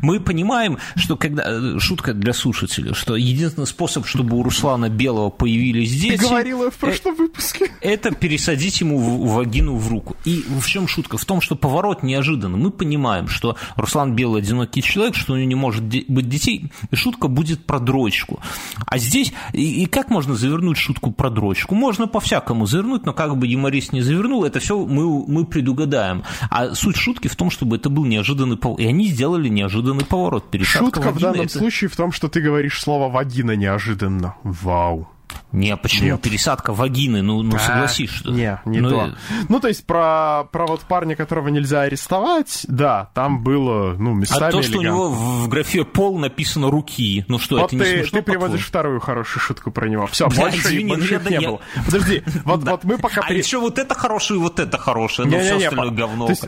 мы 0.02 0.20
понимаем, 0.20 0.78
что 0.96 1.16
когда... 1.18 1.44
Э, 1.48 1.80
шутка 1.80 2.14
для 2.14 2.34
слушателей, 2.34 2.94
что 2.94 3.16
единственный 3.16 3.68
способ, 3.68 4.06
чтобы 4.06 4.38
у 4.38 4.44
Руслана 4.44 4.90
Белого 4.90 5.30
появились 5.30 5.92
дети... 5.92 6.18
Ты 6.18 6.28
говорила 6.28 6.70
в 6.70 6.76
прошлом 6.76 7.14
э, 7.14 7.18
выпуске. 7.18 7.72
Это 7.82 8.12
пересадить 8.12 8.80
ему 8.82 9.00
в, 9.00 9.34
вагину 9.34 9.76
в 9.76 9.88
руку. 9.90 10.16
И 10.26 10.44
в 10.48 10.66
чем 10.68 10.88
шутка? 10.88 11.18
В 11.18 11.26
том, 11.26 11.42
что 11.42 11.56
поворот 11.56 12.04
неожиданный. 12.04 12.58
Мы 12.58 12.72
понимаем, 12.72 13.28
что 13.28 13.58
Руслан 13.76 14.16
Белый 14.16 14.42
одинокий 14.42 14.82
человек, 14.84 15.16
что 15.16 15.34
у 15.34 15.36
него 15.38 15.48
не 15.48 15.56
может 15.56 15.84
быть 15.84 16.30
детей, 16.30 16.72
и 16.92 16.96
шутка 16.96 17.28
будет 17.28 17.66
про 17.66 17.80
дрочку. 17.80 18.40
А 18.86 18.98
здесь... 18.98 19.34
И, 19.54 19.84
и 19.84 19.86
как 19.88 20.10
можно 20.10 20.36
завернуть 20.36 20.78
шутку 20.78 21.12
про 21.12 21.30
дрочку? 21.30 21.74
Можно 21.74 22.08
по-всякому 22.08 22.66
завернуть, 22.66 23.06
но 23.06 23.14
как 23.14 23.36
бы 23.38 23.48
юморист 23.48 23.94
не 23.94 24.02
завернул, 24.02 24.44
это 24.44 24.59
это 24.60 24.66
все 24.66 24.86
мы, 24.86 25.26
мы 25.28 25.46
предугадаем. 25.46 26.24
А 26.50 26.74
суть 26.76 26.96
шутки 26.96 27.28
в 27.28 27.36
том, 27.36 27.50
чтобы 27.50 27.78
это 27.78 27.90
был 27.90 28.06
неожиданный 28.06 28.58
поворот. 28.58 28.82
И 28.82 28.86
они 28.86 29.08
сделали 29.08 29.50
неожиданный 29.50 30.06
поворот. 30.06 30.52
Пересадка 30.52 30.86
Шутка 30.86 31.12
в 31.12 31.20
данном 31.20 31.46
это... 31.46 31.58
случае 31.58 31.90
в 31.90 31.96
том, 31.96 32.12
что 32.12 32.28
ты 32.28 32.42
говоришь 32.42 32.80
слово 32.80 33.10
«вагина» 33.10 33.56
неожиданно. 33.56 34.36
Вау. 34.44 35.08
Не, 35.52 35.72
а 35.72 35.78
почему 35.78 36.10
Нет. 36.12 36.22
пересадка 36.22 36.74
вагины? 36.74 37.24
Ну, 37.24 37.42
ну 37.42 37.56
а, 37.56 37.60
согласись, 37.60 38.12
что... 38.12 38.30
Не, 38.30 38.60
не 38.66 38.82
ну, 38.82 38.90
то. 38.90 39.16
Ну, 39.48 39.60
то 39.60 39.68
есть 39.68 39.86
про, 39.86 40.44
про 40.52 40.68
вот 40.68 40.82
парня, 40.82 41.16
которого 41.16 41.48
нельзя 41.48 41.82
арестовать, 41.82 42.66
да, 42.68 43.10
там 43.16 43.44
было, 43.44 43.96
ну, 43.98 44.14
местами 44.14 44.44
А 44.44 44.52
то, 44.52 44.62
что 44.62 44.74
элегантно. 44.74 44.80
у 44.80 45.10
него 45.10 45.10
в 45.10 45.48
графе 45.48 45.86
«пол» 45.86 46.20
написано 46.20 46.70
«руки», 46.70 47.26
ну 47.28 47.40
что, 47.40 47.58
вот 47.58 47.74
это 47.74 47.84
ты, 47.84 47.90
не 47.90 47.98
смешно? 48.02 48.20
ты 48.20 48.24
приводишь 48.24 48.66
вторую 48.66 49.00
хорошую 49.00 49.42
шутку 49.42 49.72
про 49.72 49.88
него. 49.90 50.06
Все, 50.08 50.28
Бля, 50.28 50.42
больше, 50.42 50.60
извини, 50.60 50.90
больше 50.90 51.16
их 51.16 51.30
не 51.30 51.40
было. 51.42 51.60
Подожди, 51.86 52.24
вот, 52.46 52.64
вот 52.64 52.84
мы 52.84 52.98
пока... 53.00 53.22
А 53.22 53.34
еще 53.34 53.60
вот 53.60 53.80
это 53.80 53.96
хорошее, 53.96 54.40
вот 54.40 54.60
это 54.60 54.78
хорошее, 54.78 55.28
но 55.28 55.40
все 55.40 55.58
остальное 55.58 55.92
говно. 55.92 56.26
То 56.28 56.32
есть 56.32 56.48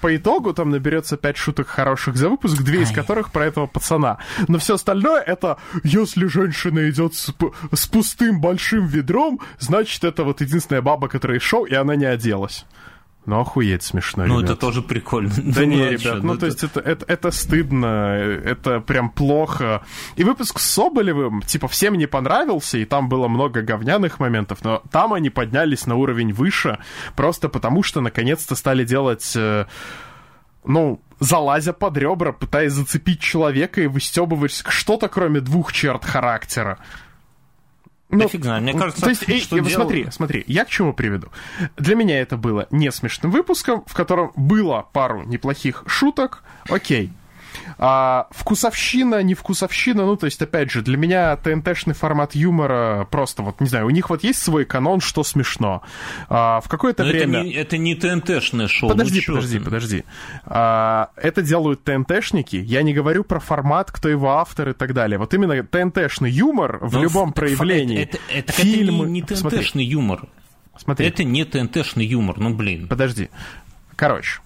по 0.00 0.16
итогу 0.16 0.52
там 0.54 0.70
наберется 0.70 1.16
пять 1.16 1.36
шуток 1.36 1.68
хороших 1.68 2.16
за 2.16 2.28
выпуск, 2.28 2.60
две 2.62 2.82
из 2.82 2.90
которых 2.90 3.30
про 3.30 3.46
этого 3.46 3.68
пацана. 3.68 4.18
Но 4.48 4.58
все 4.58 4.74
остальное 4.74 5.20
это, 5.20 5.58
если 5.84 6.26
женщина 6.26 6.90
идет 6.90 7.14
с 7.14 7.86
пустым 7.86 8.19
большим 8.28 8.86
ведром, 8.86 9.40
значит, 9.58 10.04
это 10.04 10.24
вот 10.24 10.40
единственная 10.40 10.82
баба, 10.82 11.08
которая 11.08 11.40
шоу, 11.40 11.64
и 11.64 11.74
она 11.74 11.96
не 11.96 12.04
оделась. 12.04 12.66
Ну, 13.26 13.38
охуеть 13.38 13.82
смешно, 13.82 14.24
Ну, 14.24 14.38
ребят. 14.38 14.52
это 14.52 14.60
тоже 14.60 14.80
прикольно. 14.82 15.30
Да 15.36 15.66
не, 15.66 15.76
ну, 15.76 15.90
ребят, 15.90 16.22
ну, 16.22 16.38
то 16.38 16.46
есть 16.46 16.64
это, 16.64 16.80
это, 16.80 17.04
это 17.06 17.30
стыдно, 17.30 18.14
это 18.16 18.80
прям 18.80 19.10
плохо. 19.10 19.82
И 20.16 20.24
выпуск 20.24 20.58
с 20.58 20.64
Соболевым, 20.64 21.42
типа, 21.42 21.68
всем 21.68 21.94
не 21.96 22.06
понравился, 22.06 22.78
и 22.78 22.86
там 22.86 23.08
было 23.10 23.28
много 23.28 23.60
говняных 23.60 24.20
моментов, 24.20 24.64
но 24.64 24.82
там 24.90 25.12
они 25.12 25.28
поднялись 25.28 25.86
на 25.86 25.96
уровень 25.96 26.32
выше, 26.32 26.78
просто 27.14 27.50
потому 27.50 27.82
что 27.82 28.00
наконец-то 28.00 28.54
стали 28.54 28.84
делать, 28.84 29.32
э, 29.36 29.66
ну, 30.64 31.00
залазя 31.20 31.74
под 31.74 31.98
ребра, 31.98 32.32
пытаясь 32.32 32.72
зацепить 32.72 33.20
человека 33.20 33.82
и 33.82 33.86
выстебывать 33.86 34.62
что-то, 34.66 35.08
кроме 35.08 35.40
двух 35.40 35.74
черт 35.74 36.06
характера. 36.06 36.78
Ну, 38.10 38.18
да 38.18 38.28
фиг 38.28 38.44
знает. 38.44 38.62
Мне 38.62 38.74
кажется, 38.74 39.02
то 39.02 39.08
есть, 39.08 39.22
что 39.22 39.56
и, 39.56 39.60
дел... 39.60 39.70
смотри, 39.70 40.06
смотри, 40.10 40.44
я 40.46 40.64
к 40.64 40.68
чему 40.68 40.92
приведу. 40.92 41.28
Для 41.76 41.94
меня 41.94 42.20
это 42.20 42.36
было 42.36 42.66
не 42.70 42.90
смешным 42.90 43.30
выпуском, 43.30 43.84
в 43.86 43.94
котором 43.94 44.32
было 44.36 44.86
пару 44.92 45.22
неплохих 45.22 45.84
шуток, 45.86 46.42
окей. 46.68 47.12
А, 47.82 48.26
вкусовщина, 48.30 49.22
не 49.22 49.32
вкусовщина, 49.32 50.04
ну, 50.04 50.14
то 50.14 50.26
есть, 50.26 50.42
опять 50.42 50.70
же, 50.70 50.82
для 50.82 50.98
меня 50.98 51.34
ТНТшный 51.36 51.94
формат 51.94 52.34
юмора 52.34 53.08
просто, 53.10 53.42
вот, 53.42 53.58
не 53.62 53.68
знаю, 53.68 53.86
у 53.86 53.90
них 53.90 54.10
вот 54.10 54.22
есть 54.22 54.42
свой 54.42 54.66
канон, 54.66 55.00
что 55.00 55.24
смешно. 55.24 55.80
А, 56.28 56.60
в 56.60 56.68
какое-то 56.68 57.04
Но 57.04 57.08
время... 57.08 57.38
Это 57.38 57.48
не, 57.48 57.54
это 57.54 57.78
не 57.78 57.94
ТНТшное 57.94 58.68
шоу. 58.68 58.90
Подожди, 58.90 59.24
ну, 59.26 59.34
подожди, 59.34 59.58
ты? 59.58 59.64
подожди. 59.64 60.04
А, 60.44 61.08
это 61.16 61.40
делают 61.40 61.82
ТНТшники, 61.82 62.56
я 62.56 62.82
не 62.82 62.92
говорю 62.92 63.24
про 63.24 63.40
формат, 63.40 63.90
кто 63.90 64.10
его 64.10 64.32
автор 64.32 64.68
и 64.68 64.72
так 64.74 64.92
далее. 64.92 65.18
Вот 65.18 65.32
именно 65.32 65.64
ТНТшный 65.64 66.30
юмор 66.30 66.80
в 66.82 66.92
Но 66.92 67.02
любом 67.02 67.30
в, 67.30 67.34
проявлении. 67.34 68.02
Это, 68.02 68.18
это, 68.28 68.50
это, 68.50 68.52
фильм... 68.52 69.00
это 69.00 69.08
не, 69.08 69.20
не 69.20 69.22
ТНТшный 69.22 69.84
юмор. 69.84 70.28
Смотри. 70.76 71.06
Это 71.06 71.24
не 71.24 71.46
ТНТшный 71.46 72.04
юмор, 72.04 72.38
ну, 72.38 72.52
блин. 72.52 72.88
Подожди. 72.88 73.30
Короче, 73.96 74.40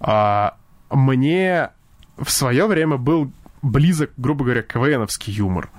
а, 0.00 0.56
мне 0.90 1.70
в 2.18 2.30
свое 2.30 2.66
время 2.66 2.96
был 2.96 3.32
близок, 3.64 4.10
грубо 4.16 4.44
говоря, 4.44 4.62
КВНовский 4.62 5.32
юмор. 5.32 5.70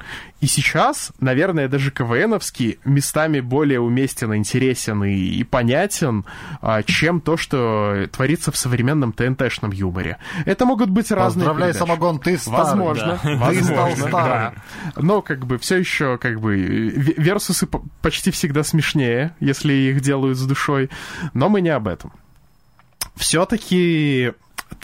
И 0.42 0.48
сейчас, 0.48 1.12
наверное, 1.20 1.68
даже 1.68 1.92
КВНовский 1.92 2.80
местами 2.84 3.40
более 3.40 3.80
уместен, 3.80 4.36
интересен 4.36 5.04
и, 5.04 5.14
и 5.14 5.44
понятен, 5.44 6.26
а, 6.62 6.82
чем 6.84 7.22
то, 7.22 7.38
что 7.38 8.08
творится 8.12 8.52
в 8.52 8.58
современном 8.58 9.14
ТНТшном 9.14 9.72
юморе. 9.72 10.18
Это 10.46 10.66
могут 10.66 10.90
быть 10.90 11.12
разные 11.12 11.46
Поздравляю, 11.46 11.74
передачи. 11.74 11.88
Самогон, 11.88 12.20
ты 12.20 12.38
старый. 12.38 12.60
Возможно, 12.60 13.20
да. 13.24 13.36
возможно, 13.38 14.12
да. 14.12 14.54
Но 14.96 15.22
как 15.22 15.46
бы 15.46 15.58
все 15.60 15.78
еще 15.78 16.18
как 16.18 16.42
бы 16.42 16.58
версусы 16.58 17.68
почти 18.02 18.32
всегда 18.32 18.64
смешнее, 18.64 19.36
если 19.40 19.74
их 19.74 20.02
делают 20.02 20.38
с 20.38 20.46
душой. 20.46 20.90
Но 21.34 21.50
мы 21.50 21.62
не 21.62 21.70
об 21.70 21.88
этом. 21.88 22.12
Все-таки 23.16 24.34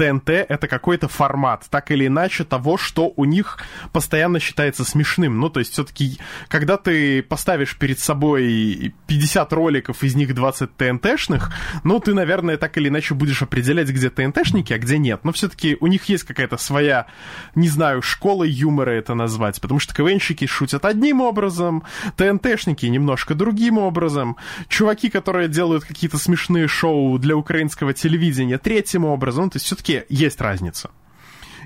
ТНТ 0.02 0.30
это 0.30 0.68
какой-то 0.68 1.08
формат, 1.08 1.68
так 1.70 1.92
или 1.92 2.08
иначе, 2.08 2.44
того, 2.44 2.78
что 2.78 3.14
у 3.16 3.26
них 3.26 3.60
постоянно 3.94 4.40
считается 4.40 4.84
смешным. 4.84 5.40
Ну, 5.40 5.50
то 5.50 5.60
есть, 5.60 5.74
все-таки, 5.74 6.18
когда 6.48 6.78
ты 6.78 7.22
поставишь 7.22 7.78
перед 7.78 8.00
собой 8.00 8.96
50 9.06 9.54
роликов, 9.54 10.02
из 10.02 10.16
них 10.16 10.34
20 10.34 10.76
ТНТшных, 10.76 11.52
ну, 11.84 12.00
ты, 12.00 12.16
наверное, 12.16 12.58
так 12.58 12.80
или 12.80 12.90
иначе 12.90 13.14
будешь 13.14 13.44
определять, 13.44 13.90
где 13.90 14.10
ТНТшники, 14.10 14.74
а 14.74 14.80
где 14.80 14.98
нет. 14.98 15.24
Но 15.24 15.32
все-таки 15.34 15.78
у 15.80 15.86
них 15.86 16.06
есть 16.06 16.24
какая-то 16.24 16.58
своя, 16.58 17.06
не 17.54 17.68
знаю, 17.68 18.02
школа 18.02 18.44
юмора 18.44 18.92
это 18.92 19.14
назвать, 19.14 19.62
потому 19.62 19.80
что 19.80 19.94
КВНщики 19.94 20.48
шутят 20.48 20.84
одним 20.84 21.22
образом, 21.22 21.84
ТНТшники 22.18 22.88
немножко 22.88 23.36
другим 23.36 23.78
образом, 23.78 24.38
чуваки, 24.68 25.12
которые 25.12 25.48
делают 25.48 25.84
какие-то 25.84 26.18
смешные 26.18 26.68
шоу 26.68 27.20
для 27.20 27.36
украинского 27.36 27.94
телевидения 27.94 28.58
третьим 28.58 29.06
образом, 29.06 29.52
то 29.52 29.58
есть 29.58 29.68
все-таки 29.68 29.91
есть 30.10 30.42
разница. 30.42 30.90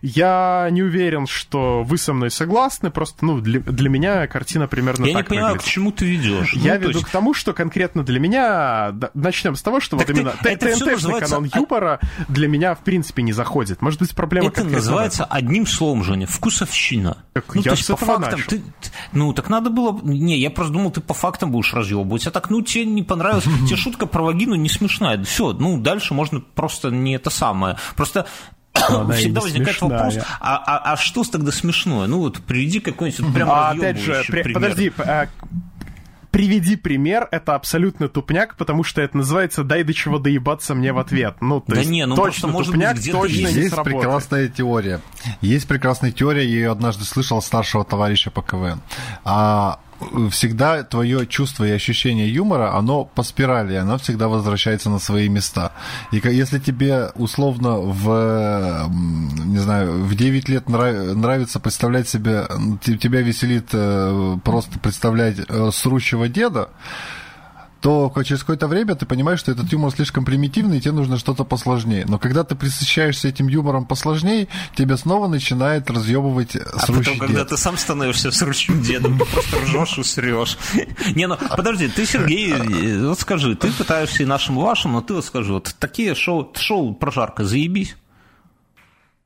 Я 0.08 0.68
не 0.70 0.84
уверен, 0.84 1.26
что 1.26 1.84
вы 1.84 1.98
со 1.98 2.14
мной 2.14 2.30
согласны, 2.30 2.92
просто, 2.92 3.26
ну, 3.26 3.42
для, 3.42 3.60
для 3.60 3.90
меня 3.90 4.28
картина 4.28 4.68
примерно 4.68 5.06
я 5.06 5.14
так 5.14 5.16
Я 5.16 5.24
не 5.24 5.30
понимаю, 5.30 5.54
выглядит. 5.54 5.68
к 5.68 5.72
чему 5.72 5.92
ты 5.92 6.06
ведешь. 6.06 6.54
Я 6.54 6.76
ну, 6.76 6.80
веду 6.82 7.00
есть... 7.00 7.06
к 7.06 7.10
тому, 7.10 7.34
что 7.34 7.54
конкретно 7.54 8.04
для 8.04 8.20
меня... 8.20 8.94
Начнем 9.16 9.56
с 9.56 9.64
того, 9.64 9.80
что 9.80 9.98
так 9.98 10.08
вот 10.08 10.16
ты, 10.16 10.22
именно 10.22 10.34
ТНТшный 10.44 10.92
называется... 10.94 11.36
канон 11.36 11.52
юмора 11.56 12.00
для 12.28 12.48
меня, 12.48 12.76
в 12.76 12.82
принципе, 12.82 13.24
не 13.24 13.34
заходит. 13.34 13.82
Может 13.82 14.00
быть, 14.00 14.14
проблема 14.14 14.50
Это 14.50 14.64
называется 14.64 15.26
одним 15.26 15.66
словом, 15.66 16.04
Женя, 16.04 16.28
вкусовщина. 16.28 17.18
Так 17.34 17.56
ну, 17.56 17.62
я 17.62 17.72
то 17.72 17.76
есть, 17.76 17.88
по 17.88 17.98
фактам 17.98 18.40
ты, 18.48 18.62
Ну, 19.12 19.34
так 19.34 19.50
надо 19.50 19.72
было... 19.72 20.00
Не, 20.04 20.38
я 20.38 20.52
просто 20.52 20.72
думал, 20.72 20.92
ты 20.92 21.02
по 21.02 21.16
фактам 21.16 21.52
будешь 21.52 21.74
разъебывать. 21.74 22.28
А 22.28 22.32
так, 22.32 22.52
ну, 22.52 22.62
тебе 22.62 22.86
не 22.86 23.02
понравилось. 23.02 23.46
Тебе 23.66 23.76
шутка 23.76 24.06
про 24.06 24.22
вагину 24.22 24.54
не 24.54 24.70
смешная. 24.70 25.24
Все, 25.24 25.52
ну, 25.54 25.80
дальше 25.80 26.14
можно 26.14 26.42
просто 26.42 26.92
не 26.92 27.16
это 27.16 27.32
самое. 27.32 27.78
Просто 27.96 28.28
всегда 29.14 29.42
возникает 29.42 29.78
смешная. 29.78 29.90
вопрос, 29.90 30.18
а, 30.40 30.58
а, 30.58 30.94
а 30.94 30.98
что 30.98 31.24
тогда 31.24 31.52
смешное? 31.52 32.08
Ну 32.08 32.20
вот 32.20 32.42
приведи 32.42 32.80
какой-нибудь 32.80 33.20
вот 33.20 33.34
прям 33.34 33.50
а, 33.50 33.70
опять 33.72 34.00
же, 34.00 34.24
при, 34.28 34.54
подожди, 34.54 34.92
а, 34.98 35.28
приведи 36.36 36.76
пример, 36.76 37.30
это 37.32 37.56
абсолютно 37.56 38.10
тупняк, 38.10 38.58
потому 38.58 38.84
что 38.84 39.02
это 39.02 39.16
называется 39.16 39.64
«дай 39.64 39.84
до 39.84 39.94
чего 39.94 40.20
доебаться 40.20 40.76
мне 40.76 40.92
в 40.92 41.00
ответ». 41.00 41.38
Ну, 41.40 41.62
то 41.62 41.72
да 41.72 41.80
есть, 41.80 41.90
не, 41.90 42.06
ну 42.06 42.16
точно 42.18 42.50
может 42.50 42.74
тупняк, 42.74 42.98
быть, 42.98 43.10
точно 43.10 43.48
есть. 43.48 43.56
Есть 43.56 43.76
прекрасная 43.84 44.50
теория. 44.50 45.00
Есть 45.40 45.66
прекрасная 45.66 46.12
теория, 46.12 46.44
я 46.44 46.50
ее 46.50 46.72
однажды 46.72 47.06
слышал 47.06 47.42
старшего 47.42 47.86
товарища 47.86 48.32
по 48.32 48.42
КВН. 48.42 48.82
А, 49.24 49.80
всегда 50.30 50.84
твое 50.84 51.26
чувство 51.26 51.64
и 51.64 51.72
ощущение 51.72 52.32
юмора, 52.32 52.76
оно 52.76 53.06
по 53.06 53.24
спирали, 53.24 53.76
оно 53.76 53.98
всегда 53.98 54.28
возвращается 54.28 54.90
на 54.90 55.00
свои 55.00 55.30
места. 55.30 55.72
И 56.12 56.22
если 56.24 56.60
тебе 56.60 57.12
условно 57.16 57.78
в, 57.78 58.90
не 58.90 59.60
знаю, 59.60 60.04
в 60.04 60.16
9 60.16 60.50
лет 60.50 60.70
нравится 60.70 61.60
представлять 61.60 62.10
себе, 62.10 62.46
тебя 62.82 63.22
веселит 63.22 63.70
э, 63.74 64.38
просто 64.44 64.80
представлять 64.80 65.38
э, 65.48 65.70
срущего 65.72 66.28
деда, 66.28 66.70
то 67.86 68.12
через 68.24 68.40
какое-то 68.40 68.68
время 68.68 68.96
ты 68.96 69.06
понимаешь, 69.06 69.42
что 69.42 69.52
этот 69.52 69.72
юмор 69.72 69.92
слишком 69.92 70.26
примитивный, 70.26 70.80
и 70.80 70.82
тебе 70.82 70.94
нужно 70.94 71.20
что-то 71.20 71.44
посложнее. 71.44 72.04
Но 72.08 72.18
когда 72.18 72.44
ты 72.44 72.56
присыщаешься 72.56 73.28
этим 73.28 73.48
юмором 73.48 73.86
посложнее, 73.86 74.48
тебя 74.74 74.98
снова 74.98 75.28
начинает 75.28 75.88
разъебывать 75.92 76.56
а 76.56 76.80
потом, 76.80 77.04
дед. 77.04 77.20
когда 77.20 77.46
ты 77.46 77.58
сам 77.58 77.78
становишься 77.78 78.32
срущим 78.32 78.82
дедом, 78.82 79.20
ты 79.20 79.26
просто 79.26 79.60
ржешь 79.60 80.00
и 80.00 80.04
срешь. 80.04 80.58
Не, 81.14 81.28
ну 81.28 81.38
подожди, 81.56 81.88
ты, 81.88 82.08
Сергей, 82.08 82.98
вот 83.08 83.20
скажи, 83.20 83.56
ты 83.56 83.72
пытаешься 83.72 84.24
и 84.24 84.26
нашим, 84.26 84.56
вашим, 84.56 84.94
но 84.94 85.02
ты 85.02 85.14
вот 85.14 85.24
скажи, 85.24 85.54
вот 85.54 85.76
такие 85.78 86.16
шоу, 86.16 86.52
шоу 86.56 86.96
прожарка, 86.96 87.46
заебись. 87.46 87.96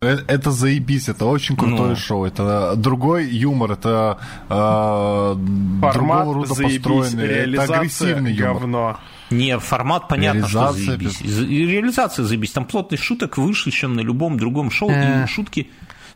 Э, 0.01 0.17
это 0.27 0.51
заебись, 0.51 1.09
это 1.09 1.25
очень 1.25 1.57
крутое 1.57 1.89
ну. 1.89 1.95
шоу, 1.97 2.23
это 2.23 2.73
другой 2.77 3.27
юмор, 3.27 3.73
это 3.73 4.17
э, 4.47 5.35
формат 5.81 5.93
другого 5.93 6.33
рода 6.35 6.53
заебись, 6.53 6.75
построенный, 6.77 7.53
это 7.53 7.75
агрессивный 7.75 8.33
говно. 8.33 8.77
юмор. 8.77 8.99
Не, 9.29 9.59
формат 9.59 10.07
понятно, 10.07 10.47
что 10.47 10.71
заебись. 10.71 11.21
Без... 11.21 11.41
Реализация 11.41 12.23
заебись, 12.23 12.51
там 12.51 12.63
плотность 12.63 13.03
шуток 13.03 13.37
выше, 13.37 13.71
чем 13.71 13.95
на 13.95 13.99
любом 13.99 14.37
другом 14.37 14.71
шоу, 14.71 14.89
и 14.89 15.27
шутки 15.27 15.69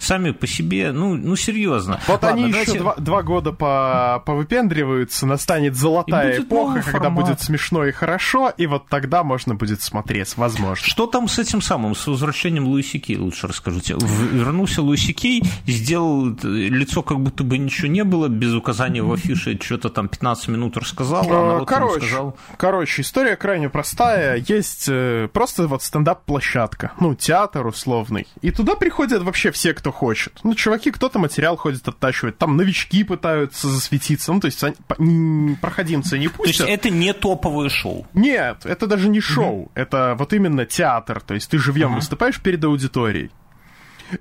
сами 0.03 0.31
по 0.31 0.47
себе, 0.47 0.91
ну, 0.91 1.15
ну 1.15 1.35
серьезно. 1.35 1.99
Вот 2.07 2.23
Ладно, 2.23 2.29
они 2.29 2.51
давайте... 2.51 2.71
еще 2.71 2.79
два, 2.81 2.95
два 2.95 3.23
года 3.23 3.51
по, 3.51 4.21
повыпендриваются, 4.25 5.25
настанет 5.25 5.75
золотая 5.75 6.39
эпоха, 6.39 6.83
когда 6.83 7.09
будет 7.09 7.41
смешно 7.41 7.85
и 7.85 7.91
хорошо, 7.91 8.51
и 8.55 8.67
вот 8.67 8.87
тогда 8.87 9.23
можно 9.23 9.55
будет 9.55 9.81
смотреть, 9.81 10.37
возможно. 10.37 10.85
Что 10.85 11.07
там 11.07 11.27
с 11.27 11.39
этим 11.39 11.61
самым, 11.61 11.95
с 11.95 12.07
возвращением 12.07 12.67
Луиси 12.67 12.99
Кей, 12.99 13.17
лучше 13.17 13.47
расскажите. 13.47 13.95
Вернулся 13.95 14.81
Луиси 14.81 15.13
Кей, 15.13 15.43
сделал 15.65 16.35
лицо, 16.43 17.01
как 17.01 17.19
будто 17.19 17.43
бы 17.43 17.57
ничего 17.57 17.87
не 17.87 18.03
было, 18.03 18.27
без 18.27 18.53
указания 18.53 19.01
в 19.01 19.11
афише, 19.11 19.57
что-то 19.61 19.89
там 19.89 20.07
15 20.07 20.47
минут 20.49 20.77
рассказал, 20.77 21.23
а 21.23 21.53
народ 21.53 21.67
короче, 21.67 22.05
сказал... 22.07 22.37
Короче, 22.57 23.01
история 23.01 23.35
крайне 23.35 23.69
простая. 23.69 24.43
Есть 24.47 24.85
э, 24.89 25.29
просто 25.31 25.67
вот 25.67 25.83
стендап-площадка, 25.83 26.91
ну, 26.99 27.15
театр 27.15 27.65
условный. 27.65 28.27
И 28.41 28.51
туда 28.51 28.75
приходят 28.75 29.23
вообще 29.23 29.51
все, 29.51 29.73
кто 29.73 29.91
хочет. 29.93 30.39
Ну, 30.43 30.53
чуваки, 30.55 30.91
кто-то 30.91 31.19
материал 31.19 31.55
ходит 31.55 31.87
оттачивать, 31.87 32.37
там 32.37 32.57
новички 32.57 33.03
пытаются 33.03 33.69
засветиться, 33.69 34.33
ну, 34.33 34.39
то 34.39 34.47
есть 34.47 34.63
они, 34.63 35.55
проходимцы 35.61 36.19
не 36.19 36.27
пустят. 36.27 36.65
То 36.65 36.71
есть 36.71 36.79
это 36.79 36.89
не 36.89 37.13
топовое 37.13 37.69
шоу? 37.69 38.05
Нет, 38.13 38.65
это 38.65 38.87
даже 38.87 39.07
не 39.07 39.21
шоу, 39.21 39.63
угу. 39.63 39.71
это 39.75 40.15
вот 40.17 40.33
именно 40.33 40.65
театр, 40.65 41.21
то 41.21 41.33
есть 41.33 41.49
ты 41.49 41.57
живьем 41.57 41.91
угу. 41.91 41.95
выступаешь 41.97 42.41
перед 42.41 42.63
аудиторией. 42.63 43.31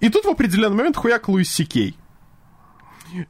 И 0.00 0.08
тут 0.08 0.24
в 0.24 0.28
определенный 0.28 0.76
момент 0.76 0.96
хуяк 0.96 1.28
Луис 1.28 1.50
Сикей. 1.50 1.96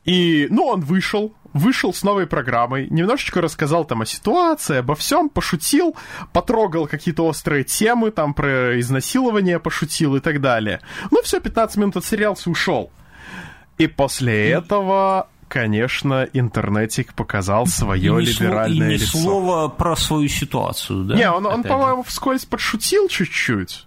И, 0.04 0.46
ну, 0.50 0.66
он 0.66 0.80
вышел, 0.80 1.34
вышел 1.52 1.92
с 1.92 2.02
новой 2.02 2.26
программой, 2.26 2.88
немножечко 2.90 3.40
рассказал 3.40 3.84
там 3.84 4.02
о 4.02 4.06
ситуации, 4.06 4.78
обо 4.78 4.94
всем, 4.94 5.28
пошутил, 5.28 5.96
потрогал 6.32 6.86
какие-то 6.86 7.26
острые 7.26 7.64
темы, 7.64 8.10
там 8.10 8.34
про 8.34 8.78
изнасилование 8.80 9.58
пошутил 9.58 10.16
и 10.16 10.20
так 10.20 10.40
далее. 10.40 10.80
Ну, 11.10 11.22
все, 11.22 11.40
15 11.40 11.76
минут 11.76 11.96
отсерялся, 11.96 12.50
ушел. 12.50 12.90
И 13.78 13.86
после 13.86 14.50
этого 14.50 15.28
конечно, 15.48 16.26
интернетик 16.32 17.12
показал 17.12 17.66
свое 17.66 18.22
и 18.22 18.24
либеральное 18.24 18.88
и 18.88 18.94
ни 18.94 18.96
лицо. 18.96 19.18
слова 19.18 19.68
про 19.68 19.96
свою 19.96 20.26
ситуацию, 20.26 21.04
да? 21.04 21.14
Не, 21.14 21.30
он, 21.30 21.44
он 21.44 21.62
по-моему, 21.62 22.02
вскользь 22.02 22.46
подшутил 22.46 23.06
чуть-чуть 23.08 23.86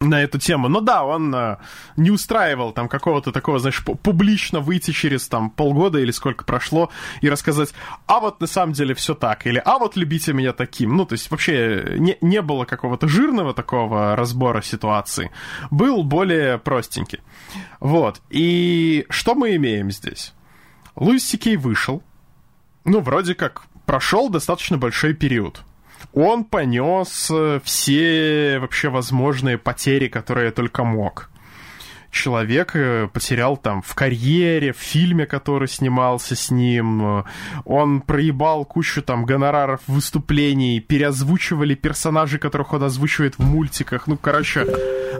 на 0.00 0.22
эту 0.22 0.38
тему. 0.38 0.68
Ну 0.68 0.82
да, 0.82 1.04
он 1.04 1.34
э, 1.34 1.56
не 1.96 2.10
устраивал 2.10 2.72
там 2.72 2.86
какого-то 2.86 3.32
такого, 3.32 3.58
знаешь, 3.58 3.82
публично 3.82 4.60
выйти 4.60 4.90
через 4.90 5.26
там 5.26 5.48
полгода 5.48 5.98
или 5.98 6.10
сколько 6.10 6.44
прошло 6.44 6.90
и 7.22 7.30
рассказать, 7.30 7.72
а 8.06 8.20
вот 8.20 8.38
на 8.40 8.46
самом 8.46 8.74
деле 8.74 8.94
все 8.94 9.14
так, 9.14 9.46
или 9.46 9.60
а 9.64 9.78
вот 9.78 9.96
любите 9.96 10.34
меня 10.34 10.52
таким. 10.52 10.96
Ну, 10.96 11.06
то 11.06 11.14
есть 11.14 11.30
вообще 11.30 11.94
не, 11.96 12.18
не 12.20 12.42
было 12.42 12.66
какого-то 12.66 13.08
жирного 13.08 13.54
такого 13.54 14.14
разбора 14.16 14.60
ситуации. 14.60 15.30
Был 15.70 16.02
более 16.02 16.58
простенький. 16.58 17.20
Вот. 17.80 18.20
И 18.28 19.06
что 19.08 19.34
мы 19.34 19.56
имеем 19.56 19.90
здесь? 19.90 20.34
Луис 20.94 21.26
Сикей 21.26 21.56
вышел, 21.56 22.02
ну, 22.84 23.00
вроде 23.00 23.34
как 23.34 23.62
прошел 23.86 24.28
достаточно 24.28 24.76
большой 24.76 25.14
период 25.14 25.62
он 26.12 26.44
понес 26.44 27.30
э, 27.30 27.60
все 27.64 28.58
вообще 28.60 28.88
возможные 28.88 29.58
потери, 29.58 30.08
которые 30.08 30.50
только 30.50 30.84
мог. 30.84 31.30
Человек 32.10 32.74
э, 32.74 33.08
потерял 33.12 33.56
там 33.58 33.82
в 33.82 33.94
карьере, 33.94 34.72
в 34.72 34.78
фильме, 34.78 35.26
который 35.26 35.68
снимался 35.68 36.34
с 36.34 36.50
ним. 36.50 37.24
Он 37.64 38.00
проебал 38.00 38.64
кучу 38.64 39.02
там 39.02 39.26
гонораров 39.26 39.80
выступлений, 39.86 40.80
переозвучивали 40.80 41.74
персонажей, 41.74 42.38
которых 42.38 42.72
он 42.72 42.84
озвучивает 42.84 43.38
в 43.38 43.42
мультиках. 43.42 44.06
Ну, 44.06 44.16
короче, 44.16 44.66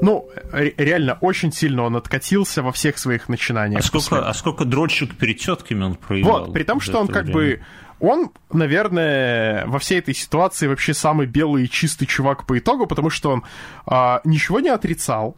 ну, 0.01 0.29
реально, 0.53 1.19
очень 1.21 1.53
сильно 1.53 1.83
он 1.83 1.97
откатился 1.97 2.63
во 2.63 2.73
всех 2.73 2.99
своих 2.99 3.29
начинаниях. 3.29 3.81
А 3.81 3.83
сколько, 3.83 4.29
а 4.29 4.33
сколько 4.35 4.65
дрочек 4.65 5.15
перед 5.17 5.39
тетками 5.39 5.85
он 5.85 5.95
проебал? 5.97 6.47
Вот, 6.47 6.53
при 6.55 6.63
том, 6.63 6.81
что 6.81 6.99
он 6.99 7.09
как 7.09 7.25
время. 7.25 7.35
бы 7.35 7.61
он, 8.01 8.31
наверное, 8.53 9.67
во 9.67 9.79
всей 9.79 9.99
этой 9.99 10.15
ситуации 10.15 10.67
вообще 10.67 10.95
самый 10.95 11.27
белый 11.27 11.65
и 11.65 11.71
чистый 11.71 12.07
чувак 12.07 12.47
по 12.47 12.59
итогу, 12.59 12.87
потому 12.87 13.11
что 13.11 13.31
он 13.31 13.45
а, 13.87 14.21
ничего 14.25 14.61
не 14.61 14.69
отрицал. 14.69 15.37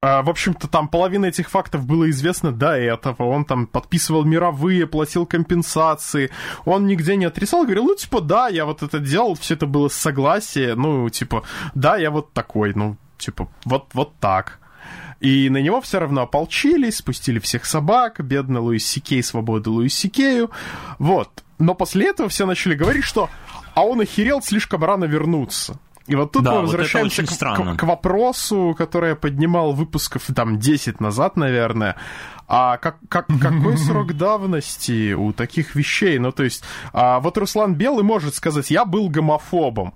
А, 0.00 0.22
в 0.22 0.30
общем-то, 0.30 0.68
там 0.68 0.88
половина 0.88 1.26
этих 1.26 1.50
фактов 1.50 1.84
было 1.84 2.08
известно 2.10 2.52
до 2.52 2.76
этого. 2.76 3.24
Он 3.24 3.44
там 3.44 3.66
подписывал 3.66 4.24
мировые, 4.24 4.86
платил 4.86 5.26
компенсации. 5.26 6.30
Он 6.64 6.86
нигде 6.86 7.16
не 7.16 7.24
отрицал, 7.24 7.64
говорил, 7.64 7.84
ну, 7.84 7.96
типа, 7.96 8.20
да, 8.20 8.48
я 8.48 8.64
вот 8.64 8.82
это 8.82 9.00
делал, 9.00 9.34
все 9.34 9.54
это 9.54 9.66
было 9.66 9.88
с 9.88 9.94
согласия. 9.94 10.74
Ну, 10.74 11.08
типа, 11.08 11.42
да, 11.74 11.96
я 11.96 12.10
вот 12.10 12.32
такой, 12.32 12.74
ну, 12.74 12.96
типа, 13.16 13.48
вот, 13.64 13.86
вот 13.92 14.14
так. 14.20 14.60
И 15.20 15.50
на 15.50 15.58
него 15.58 15.80
все 15.80 15.98
равно 15.98 16.22
ополчились, 16.22 16.98
спустили 16.98 17.38
всех 17.38 17.64
собак, 17.64 18.20
бедный 18.24 18.60
Луис 18.60 18.86
Сикей, 18.86 19.22
свобода 19.22 19.70
Луис 19.70 19.94
Сикею. 19.94 20.50
Вот. 20.98 21.44
Но 21.58 21.74
после 21.74 22.08
этого 22.08 22.28
все 22.28 22.46
начали 22.46 22.74
говорить, 22.74 23.04
что 23.04 23.28
а 23.74 23.82
он 23.82 24.00
охерел 24.00 24.42
слишком 24.42 24.84
рано 24.84 25.04
вернуться. 25.04 25.78
И 26.06 26.14
вот 26.14 26.32
тут 26.32 26.42
да, 26.42 26.54
мы 26.54 26.60
возвращаемся 26.62 27.22
вот 27.22 27.30
к, 27.30 27.76
к, 27.76 27.80
к 27.80 27.82
вопросу, 27.82 28.74
который 28.76 29.10
я 29.10 29.16
поднимал 29.16 29.72
выпусков 29.72 30.24
там 30.34 30.58
10 30.58 31.00
назад, 31.00 31.36
наверное. 31.36 31.96
А 32.46 32.78
как, 32.78 32.96
как, 33.08 33.26
какой 33.40 33.76
срок 33.76 34.14
давности 34.14 35.12
у 35.12 35.32
таких 35.32 35.74
вещей? 35.74 36.18
Ну, 36.18 36.32
то 36.32 36.44
есть, 36.44 36.64
а, 36.92 37.20
вот 37.20 37.36
Руслан 37.36 37.74
Белый 37.74 38.04
может 38.04 38.34
сказать, 38.34 38.70
я 38.70 38.84
был 38.84 39.10
гомофобом 39.10 39.94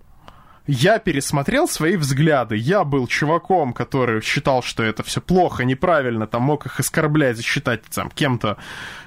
я 0.67 0.99
пересмотрел 0.99 1.67
свои 1.69 1.97
взгляды. 1.97 2.57
Я 2.57 2.85
был 2.85 3.07
чуваком, 3.07 3.73
который 3.73 4.21
считал, 4.23 4.63
что 4.63 4.83
это 4.83 5.03
все 5.03 5.21
плохо, 5.21 5.65
неправильно, 5.65 6.27
там 6.27 6.43
мог 6.43 6.67
их 6.67 6.79
оскорблять, 6.79 7.43
считать 7.43 7.83
там 7.85 8.11
кем-то, 8.11 8.57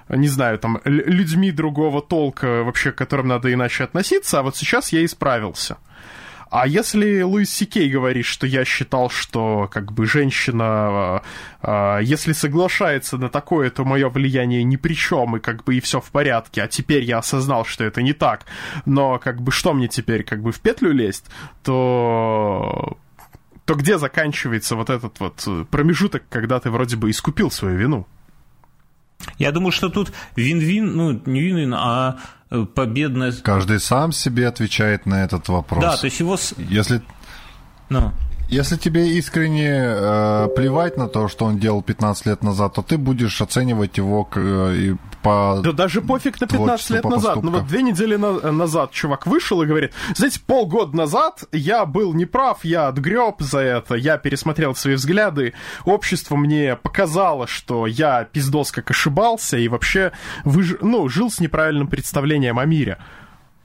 не 0.09 0.27
знаю, 0.27 0.59
там 0.59 0.81
людьми 0.83 1.51
другого 1.51 2.01
толка, 2.01 2.63
вообще 2.63 2.91
к 2.91 2.95
которым 2.95 3.27
надо 3.27 3.53
иначе 3.53 3.83
относиться, 3.85 4.39
а 4.39 4.43
вот 4.43 4.57
сейчас 4.57 4.91
я 4.91 5.03
исправился. 5.05 5.77
А 6.49 6.67
если 6.67 7.21
Луис 7.21 7.51
Сикей 7.51 7.89
говорит, 7.89 8.25
что 8.25 8.47
я 8.47 8.65
считал, 8.65 9.09
что 9.09 9.67
как 9.71 9.91
бы 9.91 10.05
женщина, 10.05 11.21
э, 11.61 11.99
если 12.03 12.33
соглашается 12.33 13.17
на 13.17 13.29
такое, 13.29 13.69
то 13.69 13.83
мое 13.83 14.09
влияние 14.09 14.63
ни 14.63 14.75
при 14.75 14.93
чем, 14.93 15.37
и 15.37 15.39
как 15.39 15.63
бы 15.63 15.75
и 15.75 15.79
все 15.79 15.99
в 15.99 16.11
порядке, 16.11 16.61
а 16.61 16.67
теперь 16.67 17.03
я 17.03 17.17
осознал, 17.17 17.65
что 17.65 17.83
это 17.83 18.01
не 18.01 18.13
так, 18.13 18.45
но 18.85 19.19
как 19.19 19.41
бы 19.41 19.51
что 19.51 19.73
мне 19.73 19.87
теперь, 19.87 20.23
как 20.23 20.41
бы 20.41 20.51
в 20.51 20.59
петлю 20.59 20.91
лезть, 20.91 21.25
то 21.63 22.97
то 23.65 23.73
где 23.73 23.97
заканчивается 23.97 24.75
вот 24.75 24.91
этот 24.91 25.19
вот 25.19 25.67
промежуток, 25.71 26.23
когда 26.29 26.59
ты 26.59 26.69
вроде 26.69 26.95
бы 26.97 27.09
искупил 27.09 27.49
свою 27.49 27.77
вину? 27.77 28.07
Я 29.37 29.51
думаю, 29.51 29.71
что 29.71 29.89
тут 29.89 30.11
вин-вин, 30.35 30.95
ну, 30.95 31.21
не 31.25 31.41
вин-вин, 31.41 31.73
а 31.73 32.17
э, 32.49 32.65
победная... 32.73 33.31
Каждый 33.31 33.79
сам 33.79 34.11
себе 34.11 34.47
отвечает 34.47 35.05
на 35.05 35.23
этот 35.23 35.47
вопрос. 35.49 35.81
Да, 35.81 35.97
то 35.97 36.05
есть 36.05 36.19
его... 36.19 36.37
Если... 36.57 37.01
Ну. 37.89 38.11
Если 38.47 38.75
тебе 38.77 39.17
искренне 39.17 39.71
э, 39.71 40.47
плевать 40.55 40.97
на 40.97 41.07
то, 41.07 41.27
что 41.27 41.45
он 41.45 41.57
делал 41.57 41.81
15 41.81 42.27
лет 42.27 42.43
назад, 42.43 42.75
то 42.75 42.81
ты 42.83 42.97
будешь 42.97 43.41
оценивать 43.41 43.97
его 43.97 44.29
э, 44.35 44.95
по 45.23 45.59
Да 45.63 45.71
даже 45.71 46.01
пофиг 46.01 46.39
на 46.39 46.47
15 46.47 46.89
лет 46.91 47.03
назад. 47.05 47.41
Ну 47.41 47.51
вот 47.51 47.65
две 47.67 47.81
недели 47.81 48.15
на- 48.15 48.51
назад 48.51 48.91
чувак 48.91 49.25
вышел 49.25 49.63
и 49.63 49.65
говорит, 49.65 49.93
знаете, 50.15 50.39
полгода 50.45 50.95
назад 50.95 51.45
я 51.51 51.85
был 51.85 52.13
неправ, 52.13 52.63
я 52.63 52.87
отгреб 52.87 53.37
за 53.39 53.59
это, 53.59 53.95
я 53.95 54.17
пересмотрел 54.17 54.75
свои 54.75 54.93
взгляды, 54.93 55.53
общество 55.83 56.35
мне 56.35 56.75
показало, 56.75 57.47
что 57.47 57.87
я 57.87 58.25
пиздос 58.25 58.71
как 58.71 58.91
ошибался 58.91 59.57
и 59.57 59.67
вообще 59.67 60.11
выж... 60.43 60.75
ну, 60.81 61.09
жил 61.09 61.31
с 61.31 61.39
неправильным 61.39 61.87
представлением 61.87 62.59
о 62.59 62.65
мире. 62.65 62.99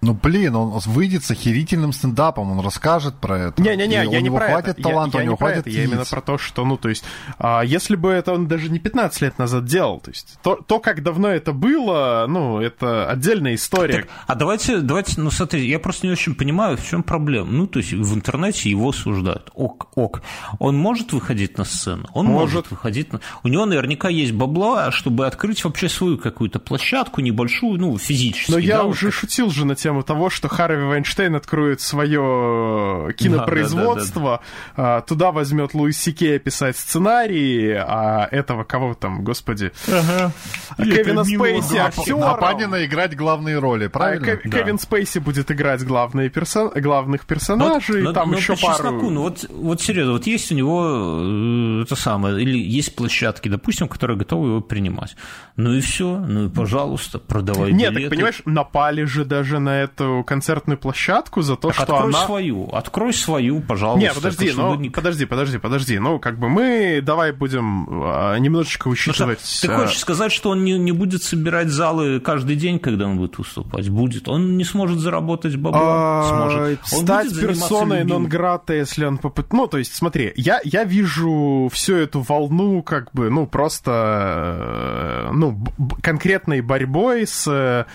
Ну, 0.03 0.15
блин, 0.15 0.57
он 0.57 0.79
выйдет 0.87 1.25
с 1.25 1.31
охерительным 1.31 1.93
стендапом, 1.93 2.51
он 2.53 2.61
расскажет 2.65 3.17
про 3.17 3.39
это. 3.39 3.61
Не-не-не, 3.63 4.11
я 4.11 4.21
не 4.23 4.31
про 4.31 4.47
хватит 4.49 4.79
это. 4.79 4.83
таланта, 4.83 5.19
я, 5.19 5.25
я 5.25 5.25
у 5.25 5.27
него 5.27 5.37
хватит 5.37 5.67
это. 5.67 5.71
Я 5.71 5.85
именно 5.85 6.05
про 6.07 6.23
то, 6.23 6.39
что, 6.39 6.65
ну, 6.65 6.79
то 6.79 6.89
есть, 6.89 7.05
а, 7.39 7.61
если 7.63 7.97
бы 7.97 8.09
это 8.11 8.33
он 8.33 8.49
даже 8.49 8.71
не 8.71 8.79
15 8.79 9.21
лет 9.21 9.39
назад 9.39 9.67
делал, 9.67 10.01
то 10.01 10.11
есть, 10.11 10.39
то, 10.43 10.57
то 10.57 10.81
как 10.81 11.03
давно 11.03 11.29
это 11.29 11.53
было, 11.53 12.25
ну, 12.27 12.61
это 12.61 13.11
отдельная 13.11 13.55
история. 13.55 13.93
Так, 13.93 14.09
а 14.27 14.35
давайте, 14.37 14.79
давайте, 14.79 15.21
ну, 15.21 15.31
смотри, 15.31 15.69
я 15.69 15.79
просто 15.79 16.07
не 16.07 16.13
очень 16.13 16.35
понимаю, 16.35 16.79
в 16.79 16.87
чем 16.87 17.03
проблема. 17.03 17.51
Ну, 17.53 17.67
то 17.67 17.79
есть, 17.79 17.93
в 17.93 18.15
интернете 18.15 18.71
его 18.71 18.89
осуждают. 18.89 19.51
Ок, 19.53 19.89
ок. 19.97 20.23
Он 20.59 20.79
может 20.79 21.13
выходить 21.13 21.59
на 21.59 21.65
сцену? 21.65 22.09
Он 22.15 22.25
может, 22.25 22.55
может 22.55 22.71
выходить 22.71 23.13
на... 23.13 23.21
У 23.43 23.49
него 23.49 23.67
наверняка 23.67 24.09
есть 24.09 24.33
бабла, 24.33 24.91
чтобы 24.93 25.27
открыть 25.27 25.63
вообще 25.63 25.91
свою 25.91 26.17
какую-то 26.17 26.59
площадку 26.59 27.21
небольшую, 27.21 27.79
ну, 27.79 27.99
физически. 27.99 28.51
Но 28.51 28.57
я 28.57 28.79
да, 28.79 28.85
уже 28.85 29.07
вот 29.07 29.15
шутил 29.15 29.51
же 29.51 29.67
на 29.67 29.75
тему 29.75 29.90
тему 29.91 30.03
того, 30.05 30.31
что 30.31 30.49
Харви 30.49 30.85
Вайнштейн 30.85 31.35
откроет 31.35 31.81
свое 31.81 33.13
кинопроизводство, 33.17 34.41
да, 34.77 34.83
да, 34.83 34.97
да, 34.97 35.01
туда 35.01 35.33
возьмет 35.33 35.75
Луис 35.75 35.99
Сикея 35.99 36.39
писать 36.39 36.77
сценарии, 36.77 37.73
а 37.73 38.29
этого 38.31 38.63
кого 38.63 38.95
там, 38.95 39.25
господи, 39.25 39.73
ага. 39.89 40.33
Кевина 40.77 41.25
Спейси 41.25 41.77
актером. 41.77 42.23
А 42.23 42.35
Панина 42.35 42.85
играть 42.85 43.17
главные 43.17 43.59
роли, 43.59 43.87
а 43.87 43.91
правильно? 43.91 44.33
А, 44.33 44.49
да. 44.49 44.59
Кевин 44.59 44.79
Спейси 44.79 45.19
будет 45.19 45.51
играть 45.51 45.85
главные 45.85 46.31
персон... 46.31 46.71
главных 46.77 47.27
персонажей, 47.27 48.05
вот, 48.05 48.15
там 48.15 48.31
но, 48.31 48.37
еще 48.37 48.53
но 48.53 48.69
пару... 48.69 48.75
Чесноку, 48.75 49.11
ну 49.11 49.23
вот, 49.23 49.45
вот 49.51 49.81
серьезно, 49.81 50.13
вот 50.13 50.27
есть 50.27 50.53
у 50.53 50.55
него 50.55 51.21
э, 51.21 51.83
это 51.83 51.97
самое, 51.97 52.41
или 52.41 52.57
есть 52.57 52.95
площадки, 52.95 53.49
допустим, 53.49 53.89
которые 53.89 54.17
готовы 54.17 54.49
его 54.49 54.61
принимать. 54.61 55.17
Ну 55.57 55.73
и 55.73 55.81
все, 55.81 56.17
ну 56.19 56.47
и 56.47 56.49
пожалуйста, 56.49 57.19
продавай 57.19 57.73
Нет, 57.73 57.91
билеты. 57.91 58.03
так 58.03 58.11
понимаешь, 58.11 58.43
напали 58.45 59.05
же 59.05 59.25
даже 59.25 59.59
на 59.59 59.80
эту 59.85 60.25
концертную 60.27 60.79
площадку 60.79 61.43
за 61.43 61.57
то, 61.57 61.69
так 61.69 61.75
что 61.75 61.83
открой 61.83 62.03
она... 62.09 62.27
свою, 62.27 62.69
открой 62.73 63.13
свою, 63.13 63.61
пожалуйста. 63.61 64.01
Нет, 64.01 64.15
подожди, 64.15 64.53
ну, 64.57 64.75
не... 64.77 64.91
подожди, 64.91 65.27
подожди, 65.27 65.59
подожди. 65.59 65.99
Ну, 65.99 66.19
как 66.19 66.39
бы 66.39 66.49
мы 66.49 67.01
давай 67.03 67.33
будем 67.33 67.87
а, 67.91 68.37
немножечко 68.37 68.89
ну 68.89 68.93
учитывать... 68.93 69.41
Что, 69.45 69.69
ты 69.69 69.75
хочешь 69.75 69.99
сказать, 69.99 70.33
что 70.33 70.51
он 70.51 70.65
не, 70.65 70.79
не 70.79 70.93
будет 70.93 71.23
собирать 71.23 71.69
залы 71.69 72.21
каждый 72.21 72.57
день, 72.57 72.79
когда 72.79 73.07
он 73.07 73.19
будет 73.19 73.39
выступать? 73.39 73.89
Будет. 73.89 74.29
Он 74.29 74.57
не 74.57 74.65
сможет 74.65 74.99
заработать 74.99 75.57
бабло? 75.57 75.81
А, 75.83 76.29
сможет. 76.29 76.81
Он 76.93 77.01
стать 77.01 77.41
персоной 77.41 78.05
нон-грата, 78.05 78.75
если 78.75 79.05
он 79.05 79.19
попытается... 79.19 79.57
Ну, 79.57 79.67
то 79.67 79.79
есть, 79.79 79.95
смотри, 79.95 80.33
я, 80.37 80.61
я 80.65 80.85
вижу 80.85 81.69
всю 81.73 81.97
эту 81.97 82.21
волну 82.21 82.83
как 82.83 83.13
бы, 83.13 83.31
ну, 83.31 83.47
просто, 83.47 85.29
э, 85.29 85.31
ну, 85.33 85.63
конкретной 86.03 86.61
борьбой 86.61 87.27
с 87.27 87.87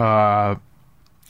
а, 0.00 0.58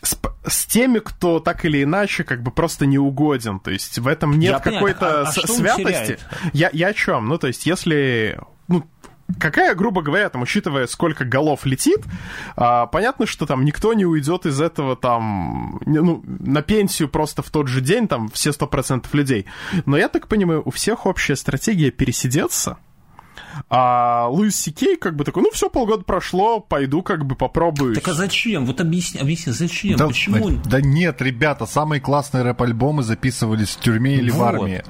с, 0.02 0.18
с 0.46 0.66
теми, 0.66 0.98
кто 0.98 1.40
так 1.40 1.64
или 1.64 1.82
иначе 1.82 2.24
как 2.24 2.42
бы 2.42 2.50
просто 2.50 2.86
не 2.86 2.98
угоден. 2.98 3.60
То 3.60 3.70
есть 3.70 3.98
в 3.98 4.06
этом 4.06 4.38
нет 4.38 4.60
какой-то 4.60 5.22
а, 5.22 5.28
а 5.28 5.32
святости. 5.32 6.18
Я, 6.52 6.70
я 6.72 6.88
о 6.88 6.94
чем? 6.94 7.26
Ну, 7.26 7.38
то 7.38 7.46
есть, 7.46 7.66
если. 7.66 8.38
Ну, 8.68 8.84
какая, 9.38 9.74
грубо 9.74 10.02
говоря, 10.02 10.28
там, 10.28 10.42
учитывая, 10.42 10.86
сколько 10.86 11.24
голов 11.24 11.66
летит, 11.66 12.04
а, 12.56 12.86
понятно, 12.86 13.26
что 13.26 13.46
там 13.46 13.64
никто 13.64 13.92
не 13.92 14.06
уйдет 14.06 14.46
из 14.46 14.60
этого 14.60 14.96
там, 14.96 15.80
ну, 15.84 16.22
на 16.26 16.62
пенсию 16.62 17.08
просто 17.08 17.42
в 17.42 17.50
тот 17.50 17.68
же 17.68 17.80
день, 17.80 18.08
там, 18.08 18.28
все 18.28 18.52
сто 18.52 18.66
процентов 18.66 19.12
людей. 19.14 19.46
Но 19.86 19.96
я 19.96 20.08
так 20.08 20.28
понимаю, 20.28 20.62
у 20.64 20.70
всех 20.70 21.06
общая 21.06 21.36
стратегия 21.36 21.90
пересидеться, 21.90 22.78
а 23.68 24.28
Луис 24.28 24.56
Сикей 24.56 24.96
как 24.96 25.16
бы 25.16 25.24
такой, 25.24 25.42
ну 25.42 25.50
все, 25.50 25.68
полгода 25.68 26.04
прошло, 26.04 26.60
пойду 26.60 27.02
как 27.02 27.24
бы 27.24 27.34
попробую. 27.34 27.94
Так 27.94 28.08
а 28.08 28.14
зачем? 28.14 28.66
Вот 28.66 28.80
объясни, 28.80 29.20
объясни 29.20 29.52
зачем? 29.52 29.96
Да, 29.96 30.06
Почему? 30.06 30.50
Да 30.64 30.80
нет, 30.80 31.20
ребята, 31.22 31.66
самые 31.66 32.00
классные 32.00 32.42
рэп-альбомы 32.44 33.02
записывались 33.02 33.70
в 33.70 33.80
тюрьме 33.80 34.16
или 34.16 34.30
вот. 34.30 34.38
в 34.38 34.44
армии. 34.44 34.84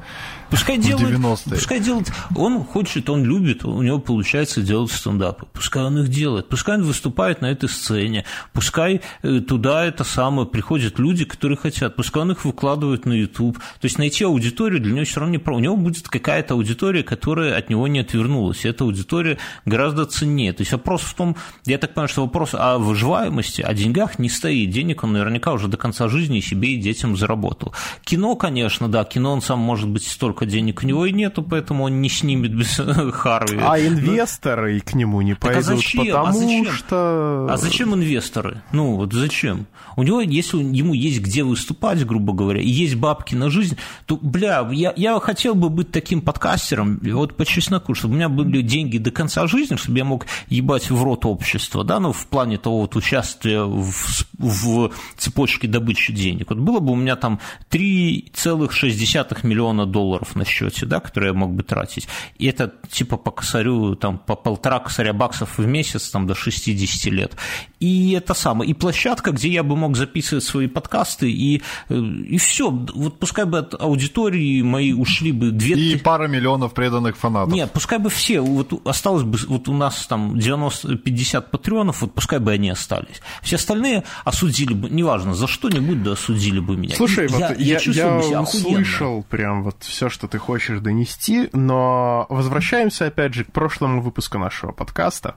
Пускай 0.51 0.78
делает, 0.78 1.20
пускай 1.44 1.80
делает, 1.80 2.11
он 2.34 2.64
хочет, 2.64 3.11
он 3.11 3.24
любит, 3.24 3.64
у 3.64 3.82
него 3.82 3.99
получается 3.99 4.62
делать 4.62 4.90
стендапы. 4.90 5.46
Пускай 5.53 5.82
он 5.82 5.99
их 5.99 6.09
делает, 6.09 6.49
пускай 6.49 6.76
он 6.76 6.84
выступает 6.84 7.42
на 7.42 7.46
этой 7.46 7.68
сцене, 7.68 8.24
пускай 8.53 9.03
э, 9.22 9.40
туда 9.40 9.84
это 9.84 10.05
самое 10.05 10.49
приходят 10.49 10.99
люди, 10.99 11.24
которые 11.24 11.59
хотят, 11.59 11.96
пускай 11.96 12.22
он 12.22 12.32
их 12.32 12.44
выкладывает 12.44 13.05
на 13.05 13.12
YouTube. 13.12 13.59
То 13.59 13.84
есть 13.84 13.99
найти 13.99 14.24
аудиторию 14.24 14.80
для 14.80 14.92
него 14.92 15.05
все 15.05 15.20
равно 15.20 15.32
не 15.32 15.38
про. 15.38 15.55
У 15.55 15.59
него 15.59 15.76
будет 15.76 16.09
какая-то 16.09 16.55
аудитория, 16.55 17.03
которая 17.03 17.57
от 17.57 17.68
него 17.68 17.86
не 17.86 18.01
отвернулась. 18.01 18.64
И 18.64 18.68
эта 18.68 18.84
аудитория 18.84 19.38
гораздо 19.64 20.07
ценнее. 20.07 20.53
То 20.53 20.62
есть 20.62 20.72
вопрос 20.72 21.03
в 21.03 21.14
том, 21.14 21.36
я 21.66 21.78
так 21.78 21.94
понимаю, 21.94 22.09
что 22.09 22.22
вопрос 22.22 22.55
о 22.55 22.78
выживаемости, 22.78 23.62
о 23.62 23.74
деньгах 23.74 24.18
не 24.18 24.28
стоит. 24.28 24.70
Денег 24.70 25.05
он 25.05 25.12
наверняка 25.12 25.53
уже 25.53 25.68
до 25.68 25.76
конца 25.76 26.09
жизни 26.09 26.40
себе 26.40 26.70
и 26.70 26.76
детям 26.76 27.16
заработал. 27.16 27.74
Кино, 28.05 28.34
конечно, 28.36 28.88
да, 28.88 29.05
кино 29.05 29.32
он 29.32 29.42
сам 29.42 29.59
может 29.59 29.88
быть 29.88 30.07
столько 30.07 30.38
столько 30.39 30.47
денег 30.47 30.82
у 30.82 30.86
него 30.86 31.07
и 31.07 31.12
нету, 31.12 31.43
поэтому 31.43 31.84
он 31.84 32.01
не 32.01 32.09
снимет 32.09 32.55
без 32.55 32.76
Харви. 33.12 33.59
А 33.61 33.78
инвесторы 33.78 34.74
Но... 34.74 34.80
к 34.80 34.95
нему 34.95 35.20
не 35.22 35.34
пойдут, 35.34 35.64
так 35.64 35.72
а 35.72 35.76
зачем? 35.76 36.07
потому 36.07 36.28
а 36.28 36.32
зачем? 36.32 36.72
что... 36.72 37.47
А 37.51 37.57
зачем 37.57 37.95
инвесторы? 37.95 38.62
Ну, 38.72 38.97
вот 38.97 39.12
зачем? 39.12 39.66
У 39.97 40.03
него, 40.03 40.20
если 40.20 40.59
ему 40.59 40.95
есть 40.95 41.20
где 41.20 41.43
выступать, 41.43 42.07
грубо 42.07 42.32
говоря, 42.32 42.61
и 42.61 42.68
есть 42.68 42.95
бабки 42.95 43.34
на 43.34 43.51
жизнь, 43.51 43.76
то, 44.07 44.16
бля, 44.16 44.68
я, 44.72 44.93
я 44.97 45.18
хотел 45.20 45.55
бы 45.55 45.70
быть 45.70 45.91
таким 45.91 46.20
подкастером, 46.20 47.01
вот 47.03 47.36
по 47.36 47.45
чесноку, 47.45 47.95
чтобы 47.95 48.14
у 48.14 48.16
меня 48.16 48.28
были 48.28 48.62
деньги 48.62 48.99
до 48.99 49.11
конца 49.11 49.47
жизни, 49.47 49.76
чтобы 49.76 49.99
я 49.99 50.05
мог 50.05 50.26
ебать 50.49 50.91
в 50.91 51.03
рот 51.03 51.26
общества, 51.26 51.84
да, 51.84 51.99
ну, 52.01 52.12
в 52.12 52.26
плане 52.26 52.59
того 52.59 52.82
вот 52.82 52.97
участия 52.97 53.62
в, 53.62 54.24
в 54.39 54.93
цепочке 55.16 55.66
добычи 55.66 56.12
денег. 56.12 56.51
Вот 56.51 56.59
было 56.59 56.78
бы 56.78 56.93
у 56.93 56.97
меня 56.97 57.16
там 57.16 57.41
3,6 57.70 59.47
миллиона 59.47 59.86
долларов 59.86 60.28
долларов 60.29 60.37
на 60.37 60.45
счете, 60.45 60.87
да, 60.87 61.01
которые 61.01 61.33
я 61.33 61.35
мог 61.35 61.53
бы 61.53 61.62
тратить, 61.62 62.09
и 62.39 62.47
это 62.47 62.72
типа 62.91 63.16
по 63.16 63.31
косарю, 63.31 63.95
там, 63.97 64.18
по 64.18 64.37
полтора 64.37 64.79
косаря 64.79 65.12
баксов 65.12 65.59
в 65.59 65.66
месяц, 65.66 66.11
там, 66.11 66.26
до 66.26 66.35
60 66.35 67.12
лет. 67.12 67.37
И 67.81 68.12
это 68.12 68.35
самое, 68.35 68.70
и 68.70 68.74
площадка, 68.74 69.31
где 69.33 69.49
я 69.49 69.62
бы 69.62 69.76
мог 69.76 69.97
записывать 69.97 70.45
свои 70.45 70.66
подкасты, 70.66 71.31
и, 71.31 71.62
э, 71.89 71.95
и 71.95 72.39
все, 72.39 72.70
вот 72.70 73.18
пускай 73.18 73.45
бы 73.45 73.59
от 73.59 73.74
аудитории 73.81 74.62
мои 74.62 74.93
ушли 74.93 75.33
бы 75.33 75.51
две... 75.51 75.74
И 75.74 75.97
пара 75.97 76.29
миллионов 76.29 76.72
преданных 76.74 77.16
фанатов. 77.16 77.55
Нет, 77.55 77.70
пускай 77.72 77.99
бы 77.99 78.11
все, 78.11 78.41
вот 78.41 78.87
осталось 78.87 79.22
бы, 79.22 79.39
вот 79.49 79.68
у 79.68 79.74
нас 79.74 80.07
там 80.07 80.35
90-50 80.35 81.51
патреонов, 81.51 82.03
вот 82.03 82.14
пускай 82.14 82.39
бы 82.39 82.53
они 82.53 82.70
остались. 82.70 83.20
Все 83.43 83.57
остальные 83.57 84.05
осудили 84.24 84.74
бы, 84.74 84.91
неважно, 84.91 85.35
за 85.35 85.47
что-нибудь, 85.47 86.03
да 86.03 86.12
осудили 86.12 86.61
бы 86.61 86.76
меня. 86.76 86.97
Слушай, 86.97 87.26
и 87.26 87.29
вот 87.29 87.41
я, 87.41 87.55
я, 87.55 87.79
я, 87.85 88.20
я 88.22 88.43
услышал 88.43 89.24
прям 89.29 89.62
вот 89.62 89.76
все, 89.81 90.09
что 90.09 90.18
ты 90.27 90.39
хочешь 90.39 90.81
донести, 90.81 91.51
но 91.53 92.27
возвращаемся 92.29 93.07
опять 93.07 93.35
же 93.35 93.45
к 93.45 93.53
прошлому 93.53 94.01
выпуску 94.01 94.39
нашего 94.39 94.73
подкаста. 94.73 95.37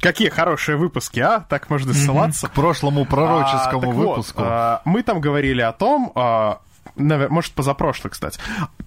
Какие 0.00 0.28
хорошие 0.28 0.76
выпуски, 0.76 1.20
а? 1.20 1.40
Так 1.40 1.70
можно 1.70 1.92
ссылаться. 1.92 2.48
К 2.48 2.52
прошлому 2.52 3.04
пророческому 3.04 3.90
а, 3.90 3.94
выпуску. 3.94 4.42
Вот, 4.42 4.48
а, 4.50 4.82
мы 4.84 5.02
там 5.02 5.20
говорили 5.20 5.60
о 5.60 5.72
том, 5.72 6.12
а, 6.14 6.60
наверное, 6.96 7.32
может, 7.32 7.52
позапрошлый, 7.52 8.10
кстати. 8.10 8.40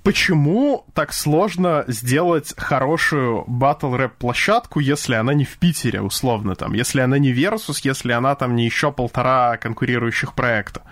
Почему 0.04 0.86
так 0.94 1.14
сложно 1.14 1.84
сделать 1.88 2.54
хорошую 2.58 3.44
батл 3.48 3.96
рэп 3.96 4.14
площадку, 4.16 4.80
если 4.80 5.16
она 5.16 5.34
не 5.34 5.46
в 5.46 5.58
Питере, 5.58 6.02
условно, 6.02 6.56
там, 6.56 6.74
если 6.74 7.02
она 7.02 7.18
не 7.18 7.34
Versus, 7.34 7.80
если 7.84 8.12
она 8.12 8.36
там 8.36 8.56
не 8.56 8.66
еще 8.66 8.92
полтора 8.92 9.58
конкурирующих 9.58 10.34
проекта? 10.34 10.84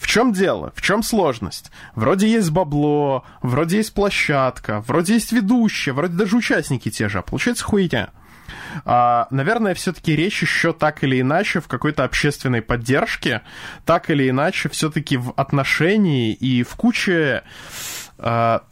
В 0.00 0.06
чем 0.06 0.32
дело? 0.32 0.72
В 0.74 0.80
чем 0.80 1.02
сложность? 1.02 1.70
Вроде 1.94 2.26
есть 2.26 2.50
бабло, 2.50 3.22
вроде 3.42 3.76
есть 3.76 3.92
площадка, 3.92 4.80
вроде 4.80 5.12
есть 5.12 5.30
ведущие, 5.30 5.92
вроде 5.92 6.14
даже 6.14 6.36
участники 6.38 6.90
те 6.90 7.10
же, 7.10 7.18
а 7.18 7.22
получается 7.22 7.64
хуйня. 7.64 8.08
А, 8.86 9.28
наверное, 9.30 9.74
все-таки 9.74 10.16
речь 10.16 10.40
еще 10.40 10.72
так 10.72 11.04
или 11.04 11.20
иначе 11.20 11.60
в 11.60 11.68
какой-то 11.68 12.04
общественной 12.04 12.62
поддержке, 12.62 13.42
так 13.84 14.08
или 14.08 14.28
иначе 14.30 14.70
все-таки 14.70 15.18
в 15.18 15.34
отношении 15.36 16.32
и 16.32 16.62
в 16.62 16.74
куче 16.76 17.42
а, 18.18 18.62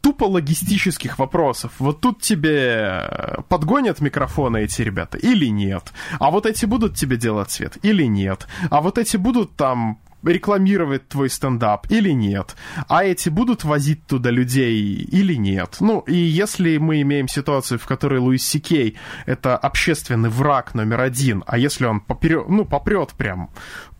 тупо 0.00 0.24
логистических 0.24 1.18
вопросов. 1.18 1.72
Вот 1.80 2.00
тут 2.00 2.22
тебе 2.22 3.42
подгонят 3.48 4.00
микрофоны 4.00 4.58
эти 4.58 4.82
ребята 4.82 5.18
или 5.18 5.46
нет? 5.46 5.92
А 6.20 6.30
вот 6.30 6.46
эти 6.46 6.66
будут 6.66 6.94
тебе 6.94 7.16
делать 7.16 7.50
цвет 7.50 7.78
или 7.82 8.04
нет? 8.04 8.46
А 8.70 8.80
вот 8.80 8.96
эти 8.96 9.16
будут 9.16 9.56
там 9.56 9.98
рекламировать 10.22 11.08
твой 11.08 11.30
стендап 11.30 11.86
или 11.90 12.10
нет, 12.10 12.56
а 12.88 13.04
эти 13.04 13.28
будут 13.28 13.64
возить 13.64 14.06
туда 14.06 14.30
людей 14.30 14.80
или 14.80 15.34
нет. 15.34 15.76
Ну, 15.80 16.00
и 16.00 16.16
если 16.16 16.78
мы 16.78 17.00
имеем 17.02 17.28
ситуацию, 17.28 17.78
в 17.78 17.86
которой 17.86 18.20
Луис 18.20 18.46
Сикей— 18.46 18.96
это 19.26 19.56
общественный 19.56 20.30
враг 20.30 20.74
номер 20.74 21.00
один, 21.00 21.44
а 21.46 21.58
если 21.58 21.86
он 21.86 22.00
поперет, 22.00 22.48
ну, 22.48 22.64
попрет 22.64 23.12
прям 23.12 23.50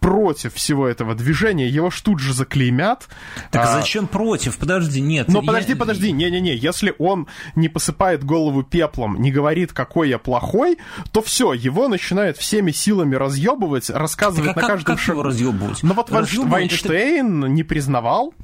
против 0.01 0.55
всего 0.55 0.87
этого 0.87 1.15
движения, 1.15 1.69
его 1.69 1.91
ж 1.91 2.01
тут 2.01 2.21
же 2.21 2.33
заклеймят. 2.33 3.09
Так 3.51 3.65
а... 3.65 3.81
зачем 3.81 4.07
против? 4.07 4.57
Подожди, 4.59 5.01
нет. 5.01 5.29
Но 5.29 5.41
я... 5.41 5.47
подожди, 5.47 5.75
подожди, 5.75 6.13
не-не-не, 6.13 6.55
если 6.55 6.95
он 6.99 7.27
не 7.55 7.69
посыпает 7.69 8.25
голову 8.25 8.63
пеплом, 8.63 9.21
не 9.21 9.33
говорит, 9.33 9.73
какой 9.73 10.09
я 10.09 10.19
плохой, 10.19 10.79
то 11.13 11.23
все, 11.23 11.53
его 11.53 11.89
начинают 11.89 12.37
всеми 12.37 12.71
силами 12.71 13.15
разъебывать, 13.15 13.91
рассказывать 13.91 14.55
так, 14.55 14.57
а 14.57 14.61
на 14.61 14.67
как, 14.67 14.77
каждом 14.77 14.99
шагу. 14.99 15.23
разъебывать? 15.23 15.83
Ну 15.83 15.95
вот 15.95 16.11
Вайнштейн 16.11 17.45
это... 17.45 17.53
не 17.53 17.63
признавал, 17.63 18.35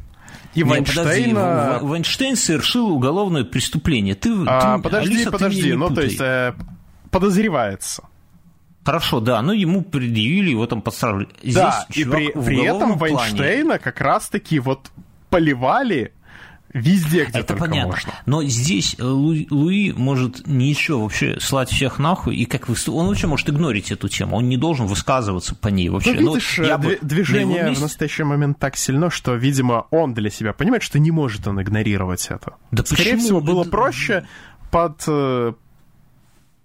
и 0.54 0.64
Вайнштейна... 0.64 1.66
Подожди, 1.66 1.86
Вайнштейн 1.86 2.36
совершил 2.36 2.90
уголовное 2.90 3.44
преступление. 3.44 4.14
Ты, 4.14 4.34
а, 4.46 4.76
ты 4.76 4.82
подожди, 4.82 5.14
Алиса, 5.14 5.30
подожди, 5.30 5.62
ты 5.62 5.76
ну 5.76 5.88
путай. 5.88 5.96
то 5.96 6.10
есть 6.10 6.20
э, 6.20 6.54
подозревается. 7.10 8.02
Хорошо, 8.84 9.20
да, 9.20 9.40
но 9.42 9.52
ему 9.52 9.82
предъявили, 9.82 10.50
его 10.50 10.66
там 10.66 10.82
подставили. 10.82 11.28
да, 11.44 11.86
и 11.94 12.04
при, 12.04 12.32
при 12.32 12.64
этом 12.64 12.96
Вайнштейна 12.98 13.64
плане... 13.66 13.78
как 13.78 14.00
раз-таки 14.00 14.58
вот 14.58 14.90
поливали 15.30 16.12
Везде, 16.74 17.26
где 17.26 17.40
Это 17.40 17.54
понятно. 17.54 17.90
можно. 17.92 18.12
Но 18.24 18.42
здесь 18.44 18.96
э, 18.98 19.04
Луи, 19.04 19.46
Луи 19.50 19.92
может 19.92 20.46
ничего 20.46 21.02
вообще 21.02 21.38
слать 21.38 21.68
всех 21.68 21.98
нахуй, 21.98 22.34
и 22.34 22.46
как 22.46 22.66
вы, 22.66 22.76
он 22.86 23.08
вообще 23.08 23.26
может 23.26 23.50
игнорить 23.50 23.92
эту 23.92 24.08
тему, 24.08 24.36
он 24.38 24.48
не 24.48 24.56
должен 24.56 24.86
высказываться 24.86 25.54
по 25.54 25.68
ней 25.68 25.90
вообще. 25.90 26.14
Ну, 26.14 26.32
видишь, 26.34 26.58
я 26.58 26.76
дви- 26.76 26.78
бы 26.78 26.98
на 27.02 27.08
движение 27.08 27.56
его 27.58 27.66
в 27.66 27.70
месте- 27.72 27.82
настоящий 27.82 28.22
момент 28.22 28.58
так 28.58 28.78
сильно, 28.78 29.10
что, 29.10 29.34
видимо, 29.34 29.86
он 29.90 30.14
для 30.14 30.30
себя 30.30 30.54
понимает, 30.54 30.82
что 30.82 30.98
не 30.98 31.10
может 31.10 31.46
он 31.46 31.60
игнорировать 31.60 32.26
это. 32.30 32.54
Да 32.70 32.82
Скорее 32.86 33.12
почему? 33.16 33.20
всего, 33.22 33.40
было 33.42 33.60
Это- 33.62 33.70
проще 33.70 34.26
под 34.70 35.04
э, 35.06 35.52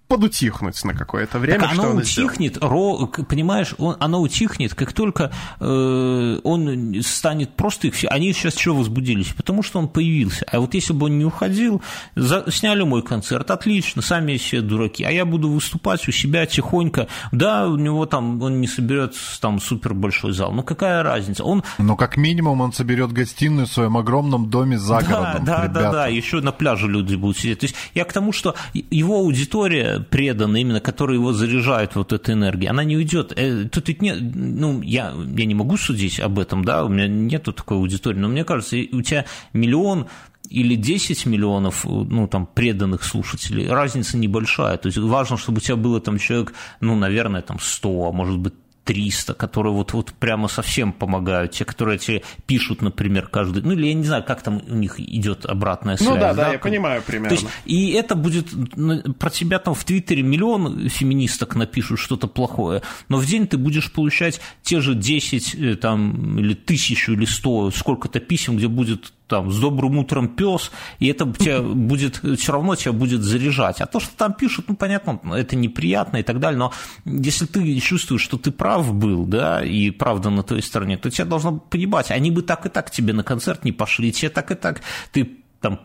подутихнуть 0.08 0.82
на 0.84 0.94
какое-то 0.94 1.38
время, 1.38 1.60
Так 1.60 1.74
что 1.74 1.82
оно 1.82 2.00
утихнет, 2.00 2.58
ро, 2.62 3.06
понимаешь, 3.06 3.74
он, 3.78 3.96
оно 4.00 4.20
утихнет, 4.22 4.74
как 4.74 4.92
только 4.94 5.30
э, 5.60 6.40
он 6.42 6.94
станет 7.02 7.54
просто 7.54 7.88
их 7.88 7.94
все. 7.94 8.08
Они 8.08 8.32
сейчас 8.32 8.54
чего 8.54 8.76
возбудились? 8.78 9.28
Потому 9.34 9.62
что 9.62 9.78
он 9.78 9.88
появился. 9.88 10.46
А 10.50 10.60
вот 10.60 10.72
если 10.74 10.94
бы 10.94 11.06
он 11.06 11.18
не 11.18 11.24
уходил, 11.26 11.82
за- 12.16 12.50
сняли 12.50 12.82
мой 12.84 13.02
концерт, 13.02 13.50
отлично, 13.50 14.00
сами 14.00 14.38
все 14.38 14.62
дураки. 14.62 15.04
А 15.04 15.10
я 15.10 15.26
буду 15.26 15.50
выступать 15.50 16.08
у 16.08 16.12
себя 16.12 16.46
тихонько. 16.46 17.06
Да, 17.30 17.68
у 17.68 17.76
него 17.76 18.06
там 18.06 18.40
он 18.42 18.60
не 18.62 18.66
соберет 18.66 19.14
там 19.40 19.60
супер 19.60 19.92
большой 19.92 20.32
зал. 20.32 20.52
Ну 20.52 20.62
какая 20.62 21.02
разница? 21.02 21.44
Он 21.44 21.62
Но 21.76 21.96
как 21.96 22.16
минимум 22.16 22.62
он 22.62 22.72
соберет 22.72 23.12
гостиную 23.12 23.66
в 23.66 23.70
своем 23.70 23.96
огромном 23.98 24.48
доме 24.48 24.78
за 24.78 25.00
да, 25.00 25.02
городом. 25.02 25.44
да, 25.44 25.58
да, 25.58 25.64
ребята. 25.64 25.92
да, 25.92 26.06
еще 26.06 26.40
на 26.40 26.52
пляже 26.52 26.88
люди 26.88 27.14
будут 27.14 27.36
сидеть. 27.36 27.58
То 27.60 27.66
есть 27.66 27.76
я 27.94 28.04
к 28.04 28.12
тому, 28.12 28.32
что 28.32 28.54
его 28.72 29.16
аудитория 29.18 29.97
преданная, 30.00 30.60
именно 30.60 30.80
которая 30.80 31.16
его 31.16 31.32
заряжает 31.32 31.96
вот 31.96 32.12
этой 32.12 32.34
энергией, 32.34 32.70
она 32.70 32.84
не 32.84 32.96
уйдет. 32.96 33.32
Э, 33.36 33.64
Тут 33.70 33.88
ведь 33.88 34.02
нет, 34.02 34.18
ну, 34.20 34.82
я, 34.82 35.14
я 35.14 35.44
не 35.44 35.54
могу 35.54 35.76
судить 35.76 36.20
об 36.20 36.38
этом, 36.38 36.64
да, 36.64 36.84
у 36.84 36.88
меня 36.88 37.06
нету 37.06 37.52
такой 37.52 37.76
аудитории, 37.78 38.18
но 38.18 38.28
мне 38.28 38.44
кажется, 38.44 38.76
у 38.92 39.02
тебя 39.02 39.24
миллион 39.52 40.06
или 40.48 40.76
10 40.76 41.26
миллионов, 41.26 41.84
ну, 41.84 42.26
там, 42.26 42.46
преданных 42.46 43.04
слушателей, 43.04 43.68
разница 43.68 44.16
небольшая. 44.16 44.78
То 44.78 44.86
есть 44.86 44.98
важно, 44.98 45.36
чтобы 45.36 45.58
у 45.58 45.60
тебя 45.60 45.76
было 45.76 46.00
там 46.00 46.18
человек, 46.18 46.54
ну, 46.80 46.96
наверное, 46.96 47.42
там 47.42 47.58
100, 47.60 48.08
а 48.08 48.12
может 48.12 48.38
быть, 48.38 48.54
300, 48.88 49.34
которые 49.34 49.74
вот, 49.74 49.92
вот 49.92 50.14
прямо 50.14 50.48
совсем 50.48 50.94
помогают, 50.94 51.52
те, 51.52 51.66
которые 51.66 51.98
тебе 51.98 52.22
пишут, 52.46 52.80
например, 52.80 53.28
каждый, 53.28 53.62
ну 53.62 53.72
или 53.72 53.88
я 53.88 53.92
не 53.92 54.04
знаю, 54.04 54.24
как 54.24 54.40
там 54.40 54.62
у 54.66 54.74
них 54.74 54.98
идет 54.98 55.44
обратная 55.44 55.98
связь. 55.98 56.08
Ну 56.08 56.16
да, 56.18 56.32
да, 56.32 56.46
я 56.46 56.52
как- 56.54 56.62
понимаю 56.62 57.02
То 57.02 57.06
примерно. 57.08 57.34
есть, 57.34 57.46
и 57.66 57.90
это 57.90 58.14
будет, 58.14 58.46
ну, 58.76 59.02
про 59.12 59.28
тебя 59.28 59.58
там 59.58 59.74
в 59.74 59.84
Твиттере 59.84 60.22
миллион 60.22 60.88
феминисток 60.88 61.54
напишут 61.54 61.98
что-то 61.98 62.28
плохое, 62.28 62.80
но 63.10 63.18
в 63.18 63.26
день 63.26 63.46
ты 63.46 63.58
будешь 63.58 63.92
получать 63.92 64.40
те 64.62 64.80
же 64.80 64.94
10 64.94 65.54
э, 65.54 65.76
там, 65.76 66.38
или 66.38 66.54
тысячу, 66.54 67.12
или 67.12 67.26
100, 67.26 67.72
сколько-то 67.72 68.20
писем, 68.20 68.56
где 68.56 68.68
будет 68.68 69.12
там 69.28 69.52
с 69.52 69.58
добрым 69.60 69.98
утром 69.98 70.28
пес, 70.28 70.70
и 70.98 71.06
это 71.06 71.32
тебя 71.32 71.60
будет, 71.62 72.20
все 72.38 72.52
равно 72.52 72.74
тебя 72.74 72.92
будет 72.92 73.22
заряжать. 73.22 73.80
А 73.80 73.86
то, 73.86 74.00
что 74.00 74.16
там 74.16 74.32
пишут, 74.32 74.66
ну, 74.68 74.76
понятно, 74.76 75.20
это 75.34 75.54
неприятно 75.54 76.16
и 76.18 76.22
так 76.22 76.40
далее, 76.40 76.58
но 76.58 76.72
если 77.04 77.46
ты 77.46 77.78
чувствуешь, 77.80 78.22
что 78.22 78.38
ты 78.38 78.50
прав 78.50 78.92
был, 78.92 79.24
да, 79.24 79.64
и 79.64 79.90
правда 79.90 80.30
на 80.30 80.42
той 80.42 80.62
стороне, 80.62 80.96
то 80.96 81.10
тебя 81.10 81.26
должно 81.26 81.58
понимать, 81.58 82.10
они 82.10 82.30
бы 82.30 82.42
так 82.42 82.66
и 82.66 82.68
так 82.68 82.90
тебе 82.90 83.12
на 83.12 83.22
концерт 83.22 83.64
не 83.64 83.72
пошли, 83.72 84.10
тебе 84.12 84.30
так 84.30 84.50
и 84.50 84.54
так, 84.54 84.80
ты 85.12 85.30
там 85.60 85.78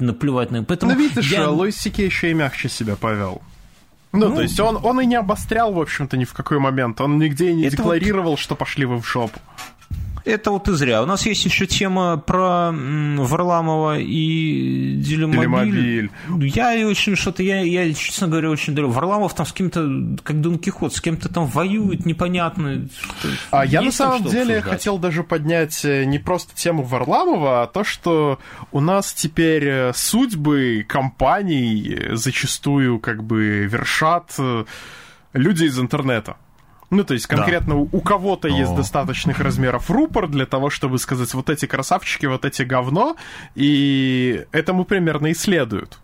наплевать 0.00 0.50
на... 0.50 0.62
Поэтому 0.64 0.92
Ну, 0.92 0.98
видишь, 0.98 1.30
я- 1.32 1.50
Луис 1.50 1.76
Сикей 1.76 2.06
еще 2.06 2.30
и 2.30 2.34
мягче 2.34 2.68
себя 2.68 2.96
повел. 2.96 3.42
Ну, 4.12 4.34
то 4.34 4.40
есть 4.40 4.58
он, 4.58 4.78
он 4.82 5.00
и 5.00 5.06
не 5.06 5.16
обострял, 5.16 5.72
в 5.72 5.80
общем-то, 5.80 6.16
ни 6.16 6.24
в 6.24 6.32
какой 6.32 6.58
момент. 6.58 7.00
Он 7.00 7.18
нигде 7.18 7.52
не 7.52 7.68
декларировал, 7.68 8.36
что 8.38 8.54
пошли 8.54 8.86
вы 8.86 9.00
в 9.00 9.06
жопу. 9.06 9.38
Это 10.28 10.50
вот 10.50 10.68
и 10.68 10.72
зря. 10.72 11.02
У 11.02 11.06
нас 11.06 11.24
есть 11.24 11.42
еще 11.46 11.66
тема 11.66 12.18
про 12.18 12.70
Варламова 12.70 13.98
и 13.98 14.92
Делимобиль. 14.96 16.10
Делимобиль. 16.26 16.52
Я 16.54 16.86
очень 16.86 17.16
что-то, 17.16 17.42
я, 17.42 17.60
я, 17.62 17.92
честно 17.94 18.28
говоря, 18.28 18.50
очень 18.50 18.74
далек. 18.74 18.90
Варламов 18.90 19.34
там 19.34 19.46
с 19.46 19.52
кем-то, 19.54 20.18
как 20.22 20.40
Дон 20.42 20.58
Кихот, 20.58 20.94
с 20.94 21.00
кем-то 21.00 21.30
там 21.30 21.46
воюет, 21.46 22.04
непонятно. 22.04 22.88
что- 23.00 23.28
А 23.50 23.64
я 23.64 23.80
на 23.80 23.90
самом 23.90 24.22
деле 24.24 24.56
обсуждать? 24.58 24.64
хотел 24.64 24.98
даже 24.98 25.24
поднять 25.24 25.82
э, 25.86 26.04
не 26.04 26.18
просто 26.18 26.54
тему 26.54 26.82
Варламова, 26.82 27.62
а 27.62 27.66
то, 27.66 27.82
что 27.82 28.38
у 28.70 28.80
нас 28.80 29.14
теперь 29.14 29.64
э, 29.66 29.92
судьбы 29.94 30.84
компаний 30.86 31.96
э, 31.98 32.16
зачастую 32.16 32.98
как 33.00 33.24
бы 33.24 33.64
вершат 33.66 34.36
люди 35.32 35.64
из 35.64 35.78
интернета. 35.78 36.36
Ну, 36.90 37.04
то 37.04 37.14
есть 37.14 37.26
конкретно 37.26 37.76
у, 37.76 37.88
у 37.92 38.00
кого-то 38.00 38.48
есть 38.48 38.74
достаточных 38.74 39.40
размеров 39.40 39.90
рупор 39.90 40.26
для 40.26 40.46
того, 40.46 40.70
чтобы 40.70 40.98
сказать, 40.98 41.32
вот 41.34 41.50
эти 41.50 41.66
красавчики, 41.66 42.26
вот 42.26 42.44
эти 42.44 42.62
говно, 42.62 43.16
и 43.54 44.46
этому 44.52 44.84
примерно 44.84 45.28
и 45.28 45.34
следуют. 45.34 45.98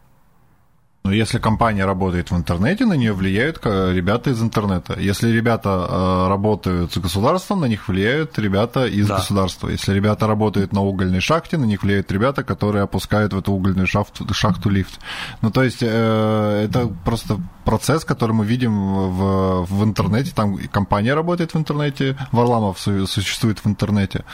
Но 1.06 1.12
если 1.12 1.38
компания 1.38 1.84
работает 1.84 2.30
в 2.30 2.36
интернете, 2.36 2.86
на 2.86 2.94
нее 2.94 3.12
влияют 3.12 3.58
ребята 3.66 4.30
из 4.30 4.40
интернета. 4.40 4.98
Если 4.98 5.30
ребята 5.30 5.86
э, 5.86 6.28
работают 6.28 6.94
с 6.94 6.96
государством, 6.96 7.60
на 7.60 7.66
них 7.66 7.88
влияют 7.88 8.38
ребята 8.38 8.86
из 8.86 9.06
Да. 9.08 9.16
государства. 9.16 9.68
Если 9.68 9.92
ребята 9.92 10.26
работают 10.26 10.72
на 10.72 10.80
угольной 10.80 11.20
шахте, 11.20 11.58
на 11.58 11.66
них 11.66 11.82
влияют 11.82 12.10
ребята, 12.10 12.42
которые 12.42 12.84
опускают 12.84 13.34
в 13.34 13.38
эту 13.38 13.52
угольную 13.52 13.86
шахту, 13.86 14.32
шахту 14.32 14.70
лифт. 14.70 14.98
Ну, 15.42 15.50
то 15.50 15.62
есть 15.62 15.82
э, 15.82 16.64
это 16.64 16.88
просто 17.04 17.38
процесс, 17.66 18.06
который 18.06 18.32
мы 18.32 18.46
видим 18.46 18.72
в, 19.10 19.66
в 19.66 19.84
интернете. 19.84 20.32
Там 20.34 20.56
компания 20.72 21.12
работает 21.14 21.52
в 21.52 21.58
интернете, 21.58 22.16
Варламов 22.32 22.78
су- 22.80 23.06
существует 23.06 23.58
в 23.62 23.66
интернете. 23.68 24.24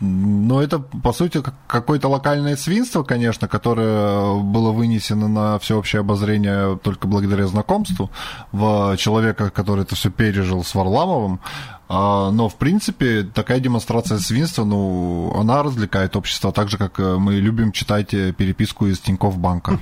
Но 0.00 0.62
это, 0.62 0.78
по 0.78 1.12
сути, 1.12 1.40
как- 1.40 1.54
какое-то 1.66 2.08
локальное 2.08 2.56
свинство, 2.56 3.02
конечно, 3.02 3.48
которое 3.48 4.34
было 4.42 4.70
вынесено 4.72 5.26
на 5.28 5.58
всеобщее 5.58 6.00
обозрение 6.00 6.78
только 6.82 7.08
благодаря 7.08 7.46
знакомству 7.46 8.10
в 8.52 8.96
человека, 8.98 9.50
который 9.50 9.82
это 9.82 9.94
все 9.94 10.10
пережил 10.10 10.64
с 10.64 10.74
Варламовым. 10.74 11.40
А, 11.88 12.30
Но, 12.32 12.48
в 12.48 12.56
принципе, 12.56 13.22
такая 13.22 13.60
демонстрация 13.60 14.18
свинства, 14.18 14.64
ну, 14.64 15.32
она 15.38 15.62
развлекает 15.62 16.16
общество, 16.16 16.50
так 16.52 16.68
же, 16.68 16.78
как 16.78 16.98
э, 16.98 17.16
мы 17.16 17.34
любим 17.34 17.70
читать 17.70 18.12
э, 18.12 18.32
переписку 18.32 18.86
из 18.88 18.98
Тинькофф 18.98 19.38
банка. 19.38 19.78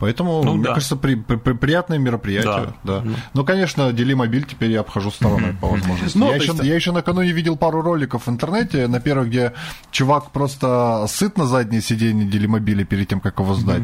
Поэтому, 0.00 0.42
Ну 0.42 0.54
мне 0.54 0.64
да. 0.64 0.74
кажется, 0.74 0.96
при- 0.96 1.14
при- 1.14 1.36
при- 1.36 1.52
приятное 1.52 1.98
мероприятие. 1.98 2.74
Да. 2.82 3.02
Да. 3.02 3.04
Ну, 3.34 3.44
конечно, 3.44 3.92
Делимобиль 3.92 4.44
теперь 4.44 4.72
я 4.72 4.80
обхожу 4.80 5.12
стороной 5.12 5.52
по 5.60 5.68
возможности. 5.68 6.18
Ну, 6.18 6.28
я, 6.30 6.36
еще, 6.36 6.52
есть- 6.52 6.64
я 6.64 6.74
еще 6.74 6.90
накануне 6.90 7.30
видел 7.30 7.56
пару 7.56 7.82
роликов 7.82 8.26
в 8.26 8.30
интернете. 8.30 8.88
На 8.88 8.98
первых, 8.98 9.28
где 9.28 9.52
чувак 9.92 10.32
просто 10.32 11.06
сыт 11.08 11.38
на 11.38 11.46
заднее 11.46 11.82
сиденье 11.82 12.26
Делимобиля 12.26 12.84
перед 12.84 13.08
тем, 13.08 13.20
как 13.20 13.38
его 13.38 13.54
сдать. 13.54 13.82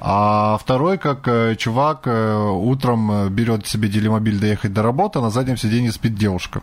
А 0.00 0.58
второй, 0.60 0.98
как 0.98 1.28
э, 1.28 1.54
чувак 1.56 2.08
утром 2.08 3.28
берет 3.32 3.66
себе 3.68 3.88
Делимобиль 3.88 4.38
доехать 4.40 4.72
до 4.72 4.82
работы, 4.82 5.20
а 5.20 5.22
на 5.22 5.30
заднем 5.30 5.56
сиденье 5.56 5.92
спит 5.92 6.16
девушка. 6.16 6.62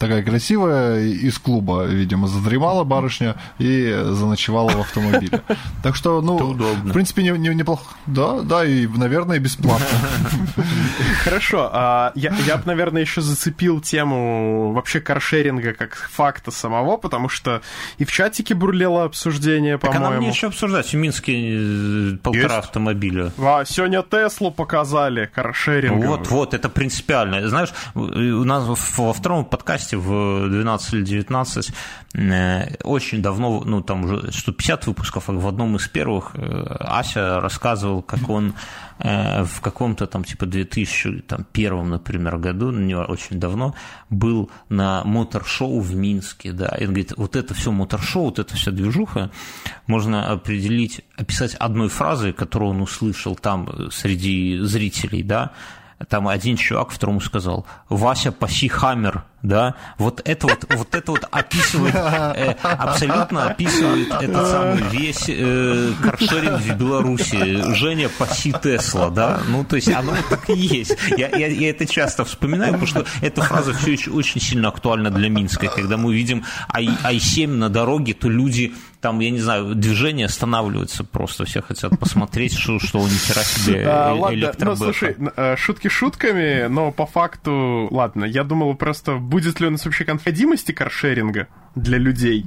Такая 0.00 0.22
красивая, 0.22 1.02
из 1.04 1.38
клуба, 1.38 1.84
видимо, 1.84 2.26
задремала 2.26 2.84
барышня 2.84 3.36
и 3.58 3.94
заночевала 4.12 4.70
в 4.70 4.80
автомобиле. 4.80 5.42
Так 5.82 5.94
что, 5.96 6.20
ну, 6.22 6.36
в 6.38 6.92
принципе, 6.92 7.22
не- 7.22 7.38
не- 7.38 7.54
неплохо. 7.54 7.94
Да, 8.06 8.40
да, 8.40 8.64
и, 8.64 8.86
наверное, 8.86 9.38
бесплатно. 9.38 9.86
Хорошо, 11.24 11.68
а 11.72 12.12
я, 12.14 12.34
я 12.46 12.56
бы, 12.56 12.62
наверное, 12.66 13.02
еще 13.02 13.20
зацепил 13.20 13.80
тему 13.80 14.72
вообще 14.72 15.00
каршеринга 15.00 15.72
как 15.74 15.94
факта 15.94 16.50
самого, 16.50 16.96
потому 16.96 17.28
что 17.28 17.60
и 17.98 18.04
в 18.04 18.12
чатике 18.12 18.54
бурлело 18.54 19.04
обсуждение, 19.04 19.78
Так 19.78 19.90
а 19.90 19.94
нам 19.94 20.02
по-моему. 20.04 20.26
нечего 20.26 20.48
обсуждать. 20.50 20.86
В 20.92 20.94
Минске 20.96 21.32
э, 21.34 22.16
полтора 22.22 22.42
Есть? 22.56 22.66
автомобиля. 22.66 23.32
А, 23.38 23.64
сегодня 23.64 24.02
Теслу 24.02 24.50
показали, 24.50 25.30
каршеринг. 25.34 26.04
Вот, 26.06 26.28
вот, 26.28 26.54
это 26.54 26.68
принципиально. 26.68 27.48
Знаешь, 27.48 27.70
у 27.94 28.00
нас 28.44 28.64
во 28.96 29.12
втором 29.12 29.44
подкасте 29.44 29.89
в 29.96 30.48
12 30.48 30.94
или 30.94 31.02
19 31.04 31.72
э, 32.14 32.76
очень 32.84 33.22
давно, 33.22 33.62
ну 33.64 33.82
там 33.82 34.04
уже 34.04 34.32
что 34.32 34.52
50 34.52 34.86
выпусков, 34.86 35.28
а 35.28 35.32
в 35.32 35.46
одном 35.46 35.76
из 35.76 35.88
первых 35.88 36.32
э, 36.34 36.64
Ася 36.80 37.40
рассказывал, 37.40 38.02
как 38.02 38.28
он 38.28 38.54
э, 38.98 39.44
в 39.44 39.60
каком-то 39.60 40.06
там 40.06 40.24
типа 40.24 40.46
2001, 40.46 41.88
например, 41.88 42.38
году, 42.38 42.70
не 42.70 42.96
очень 42.96 43.40
давно, 43.40 43.74
был 44.08 44.50
на 44.68 45.02
мотор-шоу 45.04 45.80
в 45.80 45.94
Минске, 45.94 46.52
да, 46.52 46.76
и 46.78 46.82
он 46.82 46.88
говорит, 46.88 47.12
вот 47.16 47.36
это 47.36 47.54
все 47.54 47.72
мотор-шоу, 47.72 48.24
вот 48.24 48.38
это 48.38 48.54
вся 48.54 48.70
движуха 48.70 49.30
можно 49.86 50.30
определить, 50.30 51.02
описать 51.16 51.54
одной 51.54 51.88
фразой, 51.88 52.32
которую 52.32 52.70
он 52.70 52.82
услышал 52.82 53.36
там 53.36 53.90
среди 53.90 54.58
зрителей, 54.60 55.22
да, 55.22 55.52
там 56.08 56.28
один 56.28 56.56
чувак 56.56 56.90
второму 56.90 57.20
сказал, 57.20 57.66
Вася, 57.88 58.32
паси 58.32 58.68
хаммер, 58.68 59.24
да, 59.42 59.74
вот 59.98 60.20
это 60.24 60.46
вот, 60.46 60.66
вот 60.74 60.94
это 60.94 61.12
вот 61.12 61.24
описывает, 61.30 61.94
э, 61.94 62.56
абсолютно 62.62 63.46
описывает 63.50 64.12
этот 64.12 64.48
самый 64.48 64.82
весь 64.90 65.24
э, 65.28 65.92
каршеринг 66.02 66.60
в 66.60 66.76
Беларуси. 66.76 67.74
Женя, 67.74 68.08
паси 68.08 68.52
Тесла, 68.52 69.10
да, 69.10 69.40
ну, 69.48 69.64
то 69.64 69.76
есть 69.76 69.88
оно 69.88 70.12
вот 70.12 70.28
так 70.28 70.50
и 70.50 70.58
есть. 70.58 70.96
Я, 71.16 71.28
я, 71.28 71.46
я 71.46 71.70
это 71.70 71.86
часто 71.86 72.24
вспоминаю, 72.24 72.72
потому 72.72 72.86
что 72.86 73.06
эта 73.22 73.42
фраза 73.42 73.72
все 73.72 73.92
еще 73.92 74.10
очень 74.10 74.40
сильно 74.40 74.68
актуальна 74.68 75.10
для 75.10 75.28
Минска. 75.28 75.68
Когда 75.68 75.96
мы 75.96 76.14
видим 76.14 76.44
I, 76.68 76.86
i7 76.86 77.46
на 77.46 77.68
дороге, 77.68 78.14
то 78.14 78.28
люди 78.28 78.74
там, 79.00 79.18
я 79.20 79.30
не 79.30 79.38
знаю, 79.38 79.74
движение 79.74 80.26
останавливается 80.26 81.04
просто, 81.04 81.44
все 81.44 81.62
хотят 81.62 81.98
посмотреть, 81.98 82.52
что, 82.52 82.78
что 82.78 82.98
у 82.98 83.04
них 83.04 83.20
себе 83.20 83.86
а, 83.86 84.12
Ладно, 84.12 84.52
ну 84.58 84.76
слушай, 84.76 85.16
э, 85.36 85.56
шутки 85.56 85.88
шутками, 85.88 86.66
но 86.68 86.92
по 86.92 87.06
факту, 87.06 87.88
ладно, 87.90 88.24
я 88.24 88.44
думал 88.44 88.74
просто, 88.74 89.14
будет 89.30 89.60
ли 89.60 89.66
у 89.68 89.70
нас 89.70 89.84
вообще 89.84 90.04
необходимости 90.04 90.72
каршеринга 90.72 91.46
для 91.74 91.98
людей? 91.98 92.46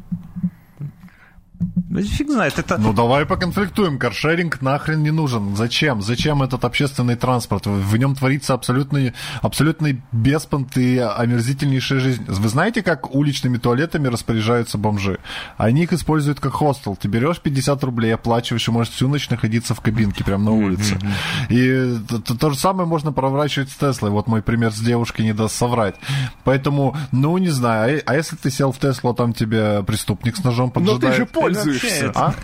Ну, 1.89 2.01
фиг 2.01 2.29
знает, 2.29 2.57
это... 2.57 2.77
Ну, 2.77 2.91
давай 2.91 3.25
поконфликтуем. 3.25 3.99
Каршеринг 3.99 4.61
нахрен 4.61 5.03
не 5.03 5.11
нужен. 5.11 5.55
Зачем? 5.55 6.01
Зачем 6.01 6.41
этот 6.41 6.65
общественный 6.65 7.15
транспорт? 7.15 7.67
В 7.67 7.97
нем 7.97 8.15
творится 8.15 8.55
абсолютный, 8.55 9.13
абсолютный 9.41 10.01
беспонт 10.11 10.75
и 10.77 10.97
омерзительнейшая 10.97 11.99
жизнь. 11.99 12.25
Вы 12.27 12.49
знаете, 12.49 12.81
как 12.81 13.13
уличными 13.13 13.57
туалетами 13.57 14.07
распоряжаются 14.07 14.77
бомжи? 14.77 15.19
Они 15.57 15.83
их 15.83 15.93
используют 15.93 16.39
как 16.39 16.53
хостел. 16.53 16.95
Ты 16.95 17.07
берешь 17.07 17.39
50 17.39 17.83
рублей, 17.83 18.15
оплачиваешь, 18.15 18.67
и 18.67 18.71
можешь 18.71 18.93
всю 18.93 19.07
ночь 19.07 19.29
находиться 19.29 19.75
в 19.75 19.81
кабинке 19.81 20.23
прямо 20.23 20.45
на 20.45 20.51
улице. 20.51 20.97
И 21.49 21.95
то, 22.07 22.35
то 22.35 22.49
же 22.49 22.57
самое 22.57 22.87
можно 22.87 23.11
проворачивать 23.11 23.69
с 23.69 23.75
Теслой. 23.75 24.09
Вот 24.09 24.27
мой 24.27 24.41
пример 24.41 24.71
с 24.71 24.79
девушкой 24.79 25.21
не 25.21 25.33
даст 25.33 25.55
соврать. 25.55 25.95
Поэтому, 26.43 26.95
ну, 27.11 27.37
не 27.37 27.49
знаю. 27.49 28.01
А, 28.05 28.11
а 28.13 28.15
если 28.15 28.35
ты 28.35 28.49
сел 28.49 28.71
в 28.71 28.79
Теслу, 28.79 29.11
а 29.11 29.13
там 29.13 29.33
тебе 29.33 29.83
преступник 29.83 30.37
с 30.37 30.43
ножом 30.43 30.71
поджидает? 30.71 31.01
Но 31.03 31.09
ты 31.09 31.15
же 31.17 31.25
пользуешься. 31.53 32.11
А? 32.15 32.29
А, 32.29 32.35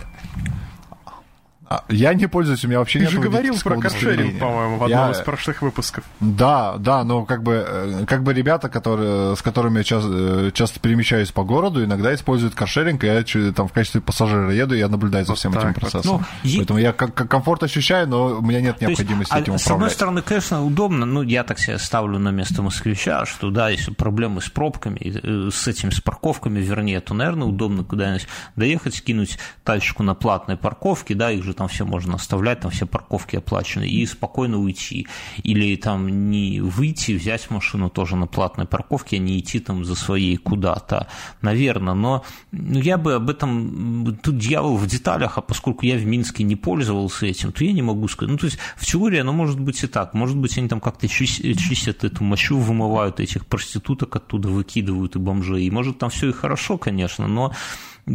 я 1.89 2.13
не 2.15 2.27
пользуюсь, 2.27 2.65
у 2.65 2.67
меня 2.67 2.79
вообще 2.79 2.99
нет 2.99 3.09
Ты 3.09 3.15
же 3.15 3.21
говорил 3.21 3.55
про 3.63 3.79
каршеринг, 3.79 4.39
по-моему, 4.39 4.77
в 4.77 4.83
одном 4.83 5.05
я... 5.05 5.11
из 5.11 5.19
прошлых 5.19 5.61
выпусков. 5.61 6.03
Да, 6.19 6.77
да, 6.77 7.03
но 7.03 7.25
как 7.25 7.43
бы, 7.43 7.63
э, 7.67 8.05
как 8.07 8.23
бы 8.23 8.33
ребята, 8.33 8.69
которые, 8.69 9.35
с 9.35 9.41
которыми 9.43 9.77
я 9.77 9.83
часто, 9.83 10.09
э, 10.11 10.51
часто 10.51 10.79
перемещаюсь 10.79 11.31
по 11.31 11.43
городу, 11.43 11.83
иногда 11.83 12.13
используют 12.15 12.55
каршеринг, 12.55 13.03
и 13.03 13.07
я 13.07 13.23
там 13.53 13.67
в 13.67 13.73
качестве 13.73 14.01
пассажира 14.01 14.51
еду, 14.51 14.73
и 14.73 14.79
я 14.79 14.87
наблюдаю 14.87 15.25
за 15.25 15.35
всем 15.35 15.51
вот 15.51 15.63
этим 15.63 15.75
процессом. 15.75 16.11
Вот. 16.17 16.21
Ну, 16.43 16.51
Поэтому 16.57 16.79
я 16.79 16.91
как, 16.91 17.13
как 17.13 17.29
комфорт 17.29 17.61
ощущаю, 17.61 18.07
но 18.07 18.39
у 18.39 18.41
меня 18.41 18.61
нет 18.61 18.81
необходимости 18.81 19.33
есть, 19.33 19.43
этим 19.43 19.53
а, 19.53 19.57
управлять. 19.57 19.61
С 19.61 19.71
одной 19.71 19.89
стороны, 19.91 20.21
конечно, 20.23 20.65
удобно, 20.65 21.05
ну, 21.05 21.21
я 21.21 21.43
так 21.43 21.59
себя 21.59 21.77
ставлю 21.77 22.17
на 22.17 22.29
место 22.29 22.63
москвича, 22.63 23.27
что 23.27 23.51
да, 23.51 23.69
если 23.69 23.91
проблемы 23.91 24.41
с 24.41 24.49
пробками, 24.49 24.99
э, 25.01 25.49
с 25.51 25.67
этими, 25.67 25.91
с 25.91 26.01
парковками, 26.01 26.59
вернее, 26.59 26.99
то, 26.99 27.13
наверное, 27.13 27.47
удобно 27.47 27.83
куда-нибудь 27.83 28.27
доехать, 28.55 28.95
скинуть 28.95 29.37
тачку 29.63 30.01
на 30.01 30.15
платной 30.15 30.57
парковке, 30.57 31.13
да, 31.13 31.29
их 31.29 31.43
же 31.43 31.53
там 31.59 31.67
все 31.67 31.85
можно 31.85 32.15
оставлять, 32.15 32.61
там 32.61 32.71
все 32.71 32.85
парковки 32.85 33.35
оплачены, 33.35 33.83
и 33.83 34.05
спокойно 34.05 34.59
уйти. 34.59 35.07
Или 35.43 35.75
там 35.75 36.31
не 36.31 36.61
выйти, 36.61 37.11
взять 37.11 37.51
машину 37.51 37.89
тоже 37.89 38.15
на 38.15 38.27
платной 38.27 38.65
парковке, 38.65 39.17
а 39.17 39.19
не 39.19 39.39
идти 39.39 39.59
там 39.59 39.83
за 39.83 39.95
своей 39.95 40.37
куда-то. 40.37 41.07
Наверное, 41.41 41.95
но 41.95 42.23
ну, 42.53 42.79
я 42.79 42.97
бы 42.97 43.15
об 43.15 43.29
этом... 43.29 44.17
Тут 44.23 44.37
дьявол 44.37 44.77
в 44.77 44.87
деталях, 44.87 45.37
а 45.37 45.41
поскольку 45.41 45.85
я 45.85 45.97
в 45.97 46.05
Минске 46.05 46.45
не 46.45 46.55
пользовался 46.55 47.25
этим, 47.25 47.51
то 47.51 47.65
я 47.65 47.73
не 47.73 47.81
могу 47.81 48.07
сказать. 48.07 48.31
Ну, 48.31 48.37
то 48.37 48.45
есть, 48.45 48.57
в 48.77 48.85
теории 48.85 49.19
оно 49.19 49.33
может 49.33 49.59
быть 49.59 49.83
и 49.83 49.87
так. 49.87 50.13
Может 50.13 50.37
быть, 50.37 50.57
они 50.57 50.69
там 50.69 50.79
как-то 50.79 51.09
чистят 51.09 52.05
эту 52.05 52.23
мочу, 52.23 52.57
вымывают 52.57 53.19
этих 53.19 53.45
проституток 53.45 54.15
оттуда, 54.15 54.47
выкидывают 54.47 55.17
и 55.17 55.19
бомжей. 55.19 55.65
И 55.65 55.71
может 55.71 55.97
там 55.97 56.09
все 56.09 56.29
и 56.29 56.31
хорошо, 56.31 56.77
конечно, 56.77 57.27
но 57.27 57.51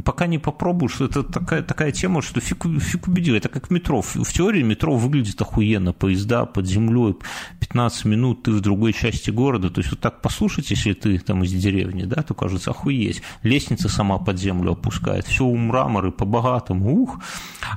пока 0.03 0.27
не 0.27 0.39
попробуешь, 0.39 1.01
это 1.01 1.23
такая, 1.23 1.63
такая 1.63 1.93
тема, 1.93 2.23
что 2.23 2.41
фиг, 2.41 2.65
фиг 2.81 3.09
убедил. 3.09 3.35
Это 3.35 3.49
как 3.49 3.71
метро. 3.71 4.03
В, 4.03 4.33
теории 4.33 4.63
метро 4.63 4.97
выглядит 4.97 5.41
охуенно. 5.41 5.93
Поезда 5.93 6.47
под 6.47 6.67
землей, 6.67 7.17
15 7.61 8.05
минут 8.07 8.43
ты 8.45 8.53
в 8.53 8.61
другой 8.61 8.93
части 8.93 9.31
города. 9.31 9.71
То 9.71 9.81
есть 9.81 9.91
вот 9.91 10.01
так 10.01 10.23
послушать, 10.23 10.71
если 10.71 10.93
ты 10.93 11.19
там 11.19 11.43
из 11.45 11.53
деревни, 11.53 12.05
да, 12.05 12.23
то 12.23 12.35
кажется 12.35 12.71
охуеть. 12.71 13.23
Лестница 13.43 13.89
сама 13.89 14.19
под 14.19 14.39
землю 14.39 14.73
опускает. 14.73 15.27
Все 15.27 15.45
у 15.45 15.57
мраморы 15.57 16.11
по-богатому. 16.11 17.03
Ух. 17.03 17.21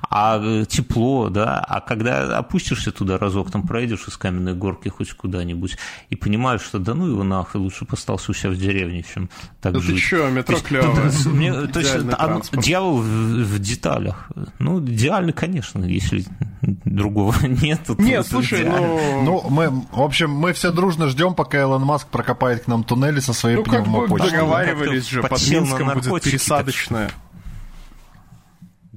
А 0.09 0.39
э, 0.41 0.65
тепло, 0.67 1.29
да. 1.29 1.59
А 1.59 1.81
когда 1.81 2.37
опустишься 2.37 2.91
туда 2.91 3.17
разок, 3.17 3.51
там 3.51 3.65
проедешь 3.65 4.07
из 4.07 4.17
каменной 4.17 4.53
горки 4.53 4.89
хоть 4.89 5.11
куда-нибудь 5.13 5.77
и 6.09 6.15
понимаешь, 6.15 6.61
что 6.61 6.79
да 6.79 6.93
ну 6.93 7.07
его 7.07 7.23
нахуй, 7.23 7.61
лучше 7.61 7.85
постался 7.85 8.31
у 8.31 8.33
себя 8.33 8.51
в 8.51 8.57
деревне, 8.57 9.03
чем 9.03 9.29
так 9.61 9.73
да 9.73 9.79
жить. 9.79 9.95
ты 9.95 10.01
что, 10.01 10.29
метро 10.29 10.57
клевое. 10.59 11.67
То 11.67 11.79
есть 11.79 11.95
а, 12.17 12.41
дьявол 12.53 12.97
в, 12.97 13.05
в 13.05 13.59
деталях. 13.59 14.29
Ну, 14.59 14.79
идеально, 14.79 15.33
конечно, 15.33 15.83
если 15.83 16.25
другого 16.61 17.35
нет. 17.41 17.81
Нет, 17.97 18.25
слушай, 18.27 18.63
ну... 18.65 19.23
Ну, 19.23 19.49
мы, 19.49 19.69
в 19.69 20.01
общем, 20.01 20.31
мы 20.31 20.53
все 20.53 20.71
дружно 20.71 21.07
ждем, 21.07 21.33
пока 21.33 21.61
Илон 21.61 21.83
Маск 21.83 22.07
прокопает 22.07 22.63
к 22.63 22.67
нам 22.67 22.83
туннели 22.83 23.19
со 23.19 23.33
своей 23.33 23.57
ну, 23.57 23.63
пневмопочтой. 23.63 24.31
договаривались 24.31 25.07
же, 25.07 25.21
под 25.21 25.49
Минском 25.49 25.99
будет 25.99 26.23
пересадочная. 26.23 27.11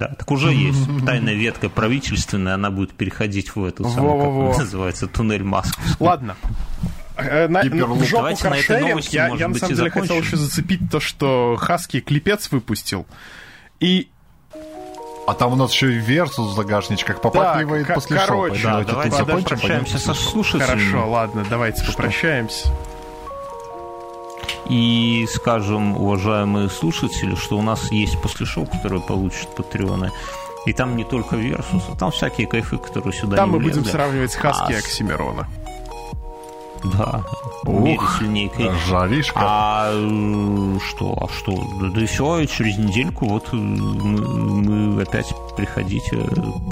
Да, 0.01 0.09
так 0.09 0.31
уже 0.31 0.53
есть 0.53 0.81
тайная 1.05 1.35
ветка 1.35 1.69
правительственная, 1.69 2.55
она 2.55 2.71
будет 2.71 2.93
переходить 2.93 3.55
в 3.55 3.63
эту 3.63 3.89
самую, 3.89 4.51
как 4.51 4.59
называется, 4.59 5.07
туннель 5.07 5.45
Маск. 5.45 5.79
Ладно, 6.01 6.37
Э, 7.23 7.49
на, 7.49 7.63
в 7.63 8.05
жопу 8.05 8.23
Давайте 8.23 8.49
на 8.49 8.55
этой 8.55 8.81
новости, 8.81 9.15
я, 9.15 9.29
я 9.29 9.49
на 9.49 9.55
самом 9.55 9.75
деле 9.75 9.77
закончим. 9.77 10.01
хотел 10.01 10.17
еще 10.17 10.37
зацепить 10.37 10.81
то, 10.91 11.01
что 11.01 11.57
Хаски 11.61 12.01
клипец 12.01 12.51
выпустил. 12.51 13.07
И 13.79 14.09
а 15.27 15.35
там 15.35 15.53
у 15.53 15.57
нас 15.57 15.73
еще 15.73 15.93
и 15.93 15.99
версус 15.99 16.53
в 16.53 16.57
загашничках 16.57 17.21
попахивает 17.21 17.87
после 17.87 18.17
короче, 18.17 18.57
шопа. 18.57 18.79
Да, 18.79 18.85
давайте 18.85 19.17
закончим, 19.17 19.45
попрощаемся 19.45 19.99
со 19.99 20.15
слушателями. 20.15 20.67
Хорошо, 20.67 21.11
ладно, 21.11 21.47
давайте 21.49 21.83
что? 21.85 21.93
попрощаемся. 21.93 22.69
И 24.71 25.27
скажем, 25.35 25.97
уважаемые 25.97 26.71
слушатели, 26.71 27.35
что 27.35 27.59
у 27.59 27.63
нас 27.63 27.91
есть 27.91 28.21
после 28.23 28.47
шоу, 28.47 28.67
которые 28.67 29.03
получат 29.03 29.53
патреоны. 29.57 30.13
И 30.65 30.73
там 30.73 30.97
не 30.97 31.05
только 31.05 31.35
Версус, 31.37 31.83
а 31.89 31.97
там 31.97 32.13
всякие 32.13 32.47
кайфы, 32.47 32.79
которые 32.79 33.13
сюда 33.13 33.37
Там 33.37 33.51
не 33.51 33.59
мы 33.59 33.65
будем 33.65 33.85
сравнивать 33.85 34.35
Хаски 34.35 34.73
а, 34.73 34.77
и 34.77 34.79
Оксимирона. 34.79 35.49
Да, 36.85 37.25
Ух, 37.65 38.19
сильнее 38.19 38.51
Жаришка. 38.89 39.41
А 39.43 39.91
э, 39.93 40.79
что, 40.89 41.19
а 41.21 41.29
что? 41.37 41.53
Да, 41.81 41.89
да 41.89 42.03
и 42.03 42.07
все, 42.07 42.45
через 42.47 42.79
недельку 42.79 43.27
вот 43.27 43.49
э, 43.53 43.57
мы, 43.57 44.93
мы 44.95 45.03
опять 45.03 45.35
приходите, 45.57 46.25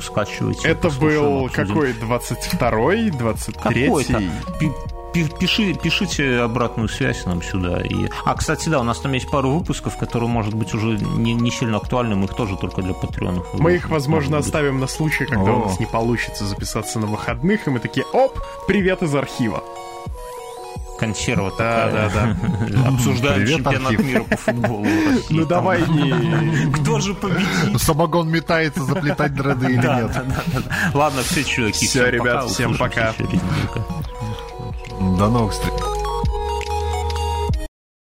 скачивайте. 0.02 0.68
Это 0.68 0.88
был 0.90 1.50
какой, 1.52 1.92
22-й, 1.92 3.10
23-й? 3.10 4.97
Пиши, 5.12 5.74
пишите 5.74 6.40
обратную 6.40 6.88
связь 6.88 7.24
нам 7.24 7.42
сюда. 7.42 7.80
И... 7.80 8.08
А, 8.24 8.34
кстати, 8.34 8.68
да, 8.68 8.80
у 8.80 8.84
нас 8.84 8.98
там 9.00 9.12
есть 9.12 9.30
пару 9.30 9.50
выпусков, 9.50 9.96
которые, 9.96 10.28
может 10.28 10.54
быть, 10.54 10.74
уже 10.74 10.98
не, 10.98 11.34
не 11.34 11.50
сильно 11.50 11.78
актуальны, 11.78 12.14
мы 12.14 12.26
их 12.26 12.34
тоже 12.34 12.56
только 12.56 12.82
для 12.82 12.94
патреонов. 12.94 13.46
Мы 13.54 13.76
их, 13.76 13.88
возможно, 13.88 14.38
оставим 14.38 14.78
на 14.80 14.86
случай, 14.86 15.24
когда 15.24 15.50
О. 15.50 15.54
у 15.54 15.64
нас 15.64 15.80
не 15.80 15.86
получится 15.86 16.44
записаться 16.44 16.98
на 16.98 17.06
выходных, 17.06 17.66
и 17.66 17.70
мы 17.70 17.80
такие, 17.80 18.06
оп, 18.12 18.38
привет 18.66 19.02
из 19.02 19.14
архива 19.14 19.62
консерва 20.98 21.50
такая. 21.50 21.92
Да, 21.92 22.10
да, 22.10 22.36
да. 22.60 22.88
Обсуждаем 22.88 23.42
Привет, 23.42 23.56
чемпионат 23.56 23.92
архив. 23.92 24.04
мира 24.04 24.24
по 24.24 24.36
футболу. 24.36 24.86
Ну 25.30 25.46
давай 25.46 25.82
не... 25.88 26.72
Кто 26.72 27.00
же 27.00 27.14
победит? 27.14 27.80
Самогон 27.80 28.28
метается 28.28 28.82
заплетать 28.82 29.34
дреды 29.34 29.66
или 29.66 29.76
нет? 29.76 30.10
Ладно, 30.94 31.22
все, 31.22 31.44
чуваки. 31.44 31.86
Все, 31.86 32.10
ребят, 32.10 32.50
всем 32.50 32.76
пока. 32.76 33.14
До 35.00 35.28
новых 35.28 35.52
встреч. 35.52 35.97